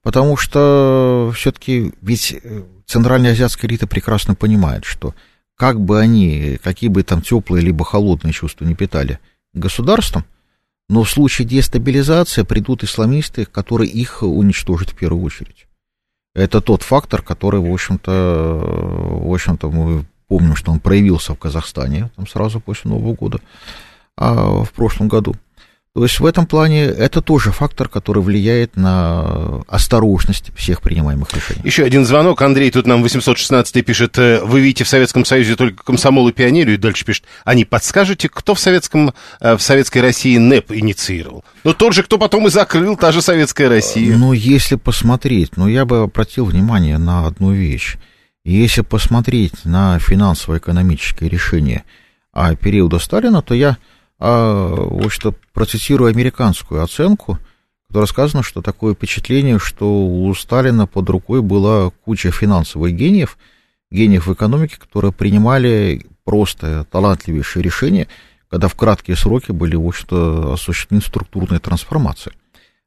потому 0.02 0.38
что 0.38 1.32
все-таки 1.36 1.94
ведь 2.02 2.36
э, 2.44 2.64
центральная 2.88 3.34
азиатская 3.34 3.70
элита 3.70 3.86
прекрасно 3.86 4.34
понимает, 4.34 4.86
что 4.86 5.14
как 5.56 5.80
бы 5.80 6.00
они, 6.00 6.60
какие 6.64 6.90
бы 6.90 7.04
там 7.04 7.22
теплые 7.22 7.64
либо 7.64 7.86
холодные 7.86 8.34
чувства 8.34 8.66
не 8.66 8.74
питали 8.74 9.20
государством, 9.54 10.26
но 10.90 11.04
в 11.04 11.10
случае 11.10 11.48
дестабилизации 11.48 12.42
придут 12.42 12.84
исламисты, 12.84 13.46
которые 13.46 13.90
их 13.92 14.24
уничтожат 14.24 14.92
в 14.92 14.96
первую 14.96 15.24
очередь. 15.24 15.68
Это 16.38 16.62
тот 16.62 16.84
фактор, 16.84 17.24
который, 17.24 17.60
в 17.60 17.74
общем-то, 17.74 18.12
в 19.24 19.34
общем-то, 19.34 19.72
мы 19.72 20.06
помним, 20.28 20.56
что 20.56 20.72
он 20.72 20.80
проявился 20.80 21.34
в 21.34 21.40
Казахстане 21.40 22.12
там 22.16 22.28
сразу 22.28 22.60
после 22.60 22.92
Нового 22.92 23.16
года 23.16 23.40
а, 24.16 24.64
в 24.64 24.72
прошлом 24.72 25.08
году. 25.08 25.34
То 25.98 26.04
есть 26.04 26.20
в 26.20 26.28
этом 26.28 26.46
плане 26.46 26.84
это 26.84 27.24
тоже 27.24 27.52
фактор, 27.52 27.90
который 27.90 28.22
влияет 28.22 28.76
на 28.78 29.64
осторожность 29.68 30.52
всех 30.56 30.84
принимаемых 30.84 31.34
решений. 31.34 31.62
Еще 31.64 31.84
один 31.84 32.06
звонок. 32.06 32.40
Андрей 32.44 32.70
тут 32.70 32.86
нам 32.86 33.02
816 33.02 33.84
пишет, 33.84 34.16
«Э, 34.20 34.44
вы 34.44 34.60
видите 34.60 34.84
в 34.84 34.88
Советском 34.88 35.26
Союзе 35.26 35.56
только 35.56 35.84
комсомол 35.84 36.28
и 36.28 36.34
пионерию, 36.34 36.76
и 36.76 36.78
дальше 36.78 37.04
пишет, 37.04 37.24
не 37.52 37.66
подскажете, 37.66 38.30
кто 38.30 38.54
в, 38.54 38.60
Советском, 38.60 39.12
э, 39.40 39.58
в 39.58 39.62
Советской 39.64 40.04
России 40.04 40.38
НЭП 40.38 40.72
инициировал? 40.74 41.44
Ну, 41.64 41.74
тот 41.74 41.94
же, 41.94 42.04
кто 42.04 42.20
потом 42.20 42.46
и 42.46 42.52
закрыл, 42.52 42.96
та 42.96 43.12
же 43.12 43.24
Советская 43.24 43.68
Россия. 43.68 44.16
Ну, 44.16 44.34
если 44.34 44.76
посмотреть, 44.76 45.58
ну, 45.58 45.68
я 45.68 45.86
бы 45.86 46.04
обратил 46.04 46.46
внимание 46.46 47.00
на 47.00 47.26
одну 47.26 47.54
вещь. 47.54 47.96
Если 48.46 48.82
посмотреть 48.82 49.66
на 49.66 49.98
финансово-экономические 49.98 51.28
решения 51.28 51.86
а 52.34 52.54
периода 52.54 53.00
Сталина, 53.00 53.42
то 53.42 53.56
я 53.56 53.78
а, 54.20 54.76
вот 54.76 55.12
что 55.12 55.34
процитирую 55.54 56.10
американскую 56.10 56.84
оценку, 56.84 57.38
которая 57.88 58.08
сказано, 58.08 58.44
что 58.44 58.62
такое 58.62 58.94
впечатление, 58.94 59.60
что 59.60 60.06
у 60.06 60.34
Сталина 60.34 60.88
под 60.88 61.10
рукой 61.10 61.42
была 61.42 61.92
куча 62.04 62.32
финансовых 62.32 62.94
гениев, 62.94 63.38
гениев 63.92 64.28
в 64.28 64.34
экономике, 64.34 64.78
которые 64.78 65.12
принимали 65.12 66.06
просто 66.24 66.86
талантливейшие 66.92 67.64
решения, 67.64 68.08
когда 68.50 68.68
в 68.68 68.76
краткие 68.76 69.16
сроки 69.16 69.52
были, 69.52 69.76
в 69.76 69.86
общем-то, 69.86 70.54
осуществлены 70.54 71.02
структурные 71.02 71.60
трансформации. 71.60 72.34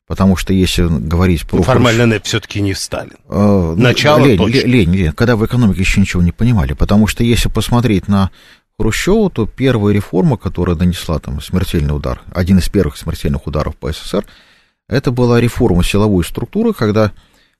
Потому 0.06 0.34
что 0.34 0.52
если 0.52 0.88
говорить 0.88 1.46
про... 1.46 1.62
Формально 1.62 2.04
НЭП 2.04 2.24
все-таки 2.24 2.60
не 2.60 2.74
Сталин. 2.74 3.14
Э, 3.28 3.74
Начало 3.76 4.26
лень, 4.26 4.38
точно. 4.38 4.66
Лень, 4.66 4.92
лень, 4.92 5.12
когда 5.12 5.36
в 5.36 5.46
экономике 5.46 5.80
еще 5.82 6.00
ничего 6.00 6.20
не 6.20 6.32
понимали. 6.32 6.72
Потому 6.72 7.06
что 7.06 7.22
если 7.22 7.48
посмотреть 7.48 8.08
на 8.08 8.32
Хрущеву, 8.80 9.28
то 9.28 9.44
первая 9.44 9.92
реформа, 9.92 10.38
которая 10.38 10.74
нанесла 10.74 11.18
там 11.18 11.38
смертельный 11.42 11.94
удар, 11.94 12.22
один 12.32 12.60
из 12.60 12.68
первых 12.70 12.96
смертельных 12.96 13.46
ударов 13.46 13.76
по 13.76 13.92
СССР, 13.92 14.24
это 14.88 15.10
была 15.10 15.38
реформа 15.38 15.84
силовой 15.84 16.24
структуры, 16.24 16.72
когда, 16.72 17.12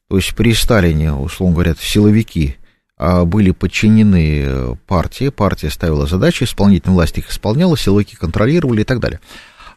то 0.09 0.17
есть 0.17 0.35
при 0.35 0.55
Сталине, 0.55 1.13
условно 1.13 1.57
говоря, 1.57 1.75
силовики 1.79 2.57
а, 2.97 3.27
были 3.27 3.51
подчинены 3.51 4.45
э, 4.47 4.75
партии, 4.87 5.29
партия 5.29 5.69
ставила 5.69 6.07
задачи, 6.07 6.45
исполнительная 6.45 6.95
власть 6.95 7.19
их 7.19 7.31
исполняла, 7.31 7.77
силовики 7.77 8.17
контролировали 8.17 8.81
и 8.81 8.85
так 8.85 8.99
далее. 8.99 9.21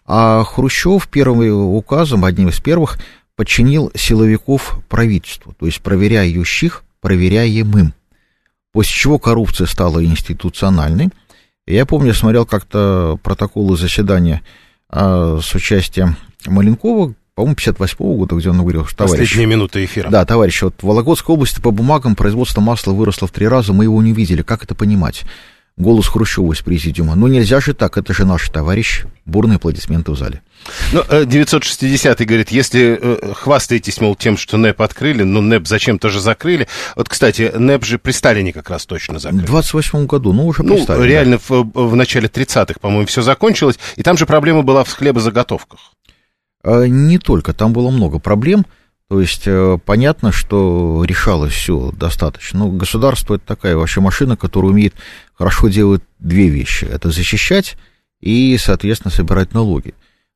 А 0.06 0.46
Хрущев 0.46 1.10
первым 1.10 1.42
указом, 1.76 2.24
одним 2.24 2.48
из 2.48 2.62
первых, 2.62 2.98
подчинил 3.36 3.92
силовиков 3.96 4.80
правительству, 4.88 5.54
то 5.60 5.66
есть 5.66 5.82
проверяющих, 5.82 6.86
проверяемым. 7.02 7.94
После 8.72 8.94
чего 8.94 9.20
коррупция 9.20 9.68
стала 9.68 10.04
институциональной, 10.04 11.10
я 11.68 11.86
помню, 11.86 12.14
смотрел 12.14 12.46
как-то 12.46 13.20
протоколы 13.24 13.78
заседания 13.78 14.42
а, 14.90 15.40
с 15.42 15.54
участием 15.56 16.18
Маленкова, 16.46 17.14
по-моему, 17.36 17.56
58-го 17.56 18.16
года, 18.16 18.36
где 18.36 18.50
он 18.50 18.60
говорил, 18.60 18.86
что 18.86 18.98
товарищ... 18.98 19.30
Последние 19.30 19.48
минуты 19.48 19.86
эфира. 19.86 20.10
Да, 20.10 20.26
товарищ, 20.26 20.62
вот 20.62 20.76
в 20.82 20.84
Вологодской 20.84 21.34
области 21.34 21.60
по 21.60 21.72
бумагам 21.72 22.16
производство 22.16 22.62
масла 22.62 22.92
выросло 22.92 23.28
в 23.28 23.32
три 23.32 23.48
раза, 23.48 23.74
мы 23.74 23.86
его 23.86 24.02
не 24.02 24.14
видели, 24.14 24.42
как 24.42 24.64
это 24.64 24.76
понимать? 24.76 25.24
голос 25.78 26.08
Хрущева 26.08 26.54
из 26.54 26.62
президиума. 26.62 27.16
Ну, 27.16 27.28
нельзя 27.28 27.60
же 27.60 27.74
так, 27.74 27.98
это 27.98 28.14
же 28.14 28.26
наш 28.26 28.48
товарищ. 28.50 29.06
Бурные 29.26 29.56
аплодисменты 29.56 30.12
в 30.12 30.18
зале. 30.18 30.42
Ну, 30.92 31.02
960-й 31.02 32.26
говорит, 32.26 32.50
если 32.50 33.00
э, 33.02 33.34
хвастаетесь, 33.34 34.00
мол, 34.02 34.16
тем, 34.16 34.38
что 34.38 34.58
НЭП 34.58 34.82
открыли, 34.82 35.24
но 35.24 35.42
НЭП 35.42 35.68
зачем 35.68 36.00
тоже 36.00 36.20
закрыли. 36.20 36.68
Вот, 36.96 37.10
кстати, 37.10 37.52
НЭП 37.56 37.84
же 37.84 37.98
при 37.98 38.12
Сталине 38.12 38.54
как 38.54 38.70
раз 38.70 38.86
точно 38.86 39.20
закрыли. 39.20 39.44
В 39.44 39.46
28 39.46 40.06
году, 40.06 40.34
ну, 40.34 40.48
уже 40.48 40.64
при 40.64 40.70
Ну, 40.70 40.84
Сталине, 40.84 41.08
реально, 41.08 41.38
в, 41.38 41.50
в 41.50 41.96
начале 41.96 42.28
30-х, 42.28 42.80
по-моему, 42.80 43.06
все 43.08 43.22
закончилось. 43.22 43.80
И 43.96 44.04
там 44.04 44.18
же 44.18 44.26
проблема 44.26 44.62
была 44.62 44.84
в 44.84 44.90
хлебозаготовках. 44.92 45.80
А, 46.64 46.84
не 46.86 47.18
только, 47.18 47.54
там 47.54 47.74
было 47.74 47.90
много 47.90 48.20
проблем. 48.20 48.66
То 49.10 49.22
есть 49.22 49.44
э, 49.46 49.78
понятно, 49.86 50.32
что 50.32 51.04
решалось 51.06 51.54
все 51.54 51.92
достаточно. 51.92 52.60
Но 52.60 52.70
государство 52.70 53.36
это 53.36 53.46
такая 53.46 53.76
вообще 53.76 54.02
машина, 54.02 54.38
которая 54.38 54.72
умеет 54.72 54.96
хорошо 55.34 55.68
делать 55.68 56.02
две 56.20 56.48
вещи. 56.48 56.86
Это 56.86 57.12
защищать 57.12 57.76
и, 58.22 58.58
соответственно, 58.58 59.12
собирать 59.12 59.54
налоги. 59.54 59.94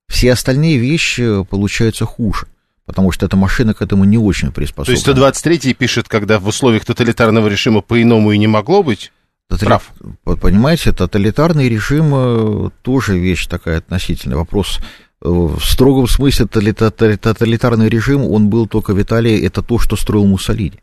Все 0.07 0.31
остальные 0.31 0.77
вещи 0.77 1.43
получаются 1.45 2.05
хуже 2.05 2.47
потому 2.87 3.11
что 3.11 3.25
эта 3.25 3.35
машина 3.35 3.73
к 3.73 3.81
этому 3.81 4.05
не 4.05 4.17
очень 4.17 4.53
приспособлена. 4.53 5.03
То 5.03 5.11
есть 5.11 5.45
123-й 5.45 5.73
пишет, 5.73 6.07
когда 6.07 6.39
в 6.39 6.47
условиях 6.47 6.85
тоталитарного 6.85 7.49
режима 7.49 7.81
по-иному 7.81 8.31
и 8.31 8.37
не 8.37 8.47
могло 8.47 8.81
быть? 8.81 9.11
Тотали... 9.49 9.67
Прав. 9.67 9.91
Понимаете, 10.23 10.93
тоталитарный 10.93 11.67
режим 11.67 12.13
э, 12.15 12.69
тоже 12.81 13.19
вещь 13.19 13.45
такая 13.47 13.79
относительная. 13.79 14.37
Вопрос 14.37 14.79
в 15.19 15.59
строгом 15.61 16.07
смысле 16.07 16.45
тоталитарный 16.45 17.89
режим, 17.89 18.23
он 18.23 18.49
был 18.49 18.67
только 18.67 18.93
в 18.93 19.01
Италии, 19.01 19.43
это 19.45 19.61
то, 19.61 19.79
что 19.79 19.95
строил 19.95 20.25
Муссолини. 20.25 20.79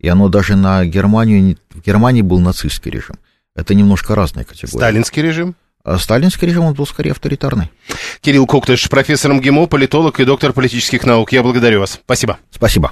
И 0.00 0.08
оно 0.08 0.28
даже 0.28 0.54
на 0.54 0.84
Германию, 0.84 1.56
в 1.70 1.80
Германии 1.80 2.22
был 2.22 2.40
нацистский 2.40 2.90
режим. 2.90 3.16
Это 3.56 3.74
немножко 3.74 4.14
разные 4.14 4.44
категории. 4.44 4.76
Сталинский 4.76 5.22
режим? 5.22 5.54
А 5.84 5.98
сталинский 5.98 6.48
режим, 6.48 6.64
он 6.64 6.72
был 6.72 6.86
скорее 6.86 7.10
авторитарный. 7.10 7.70
Кирилл 8.22 8.46
Коктыш, 8.46 8.88
профессор 8.88 9.34
МГИМО, 9.34 9.66
политолог 9.66 10.18
и 10.18 10.24
доктор 10.24 10.54
политических 10.54 11.04
наук. 11.04 11.32
Я 11.32 11.42
благодарю 11.42 11.80
вас. 11.80 12.00
Спасибо. 12.02 12.38
Спасибо. 12.50 12.90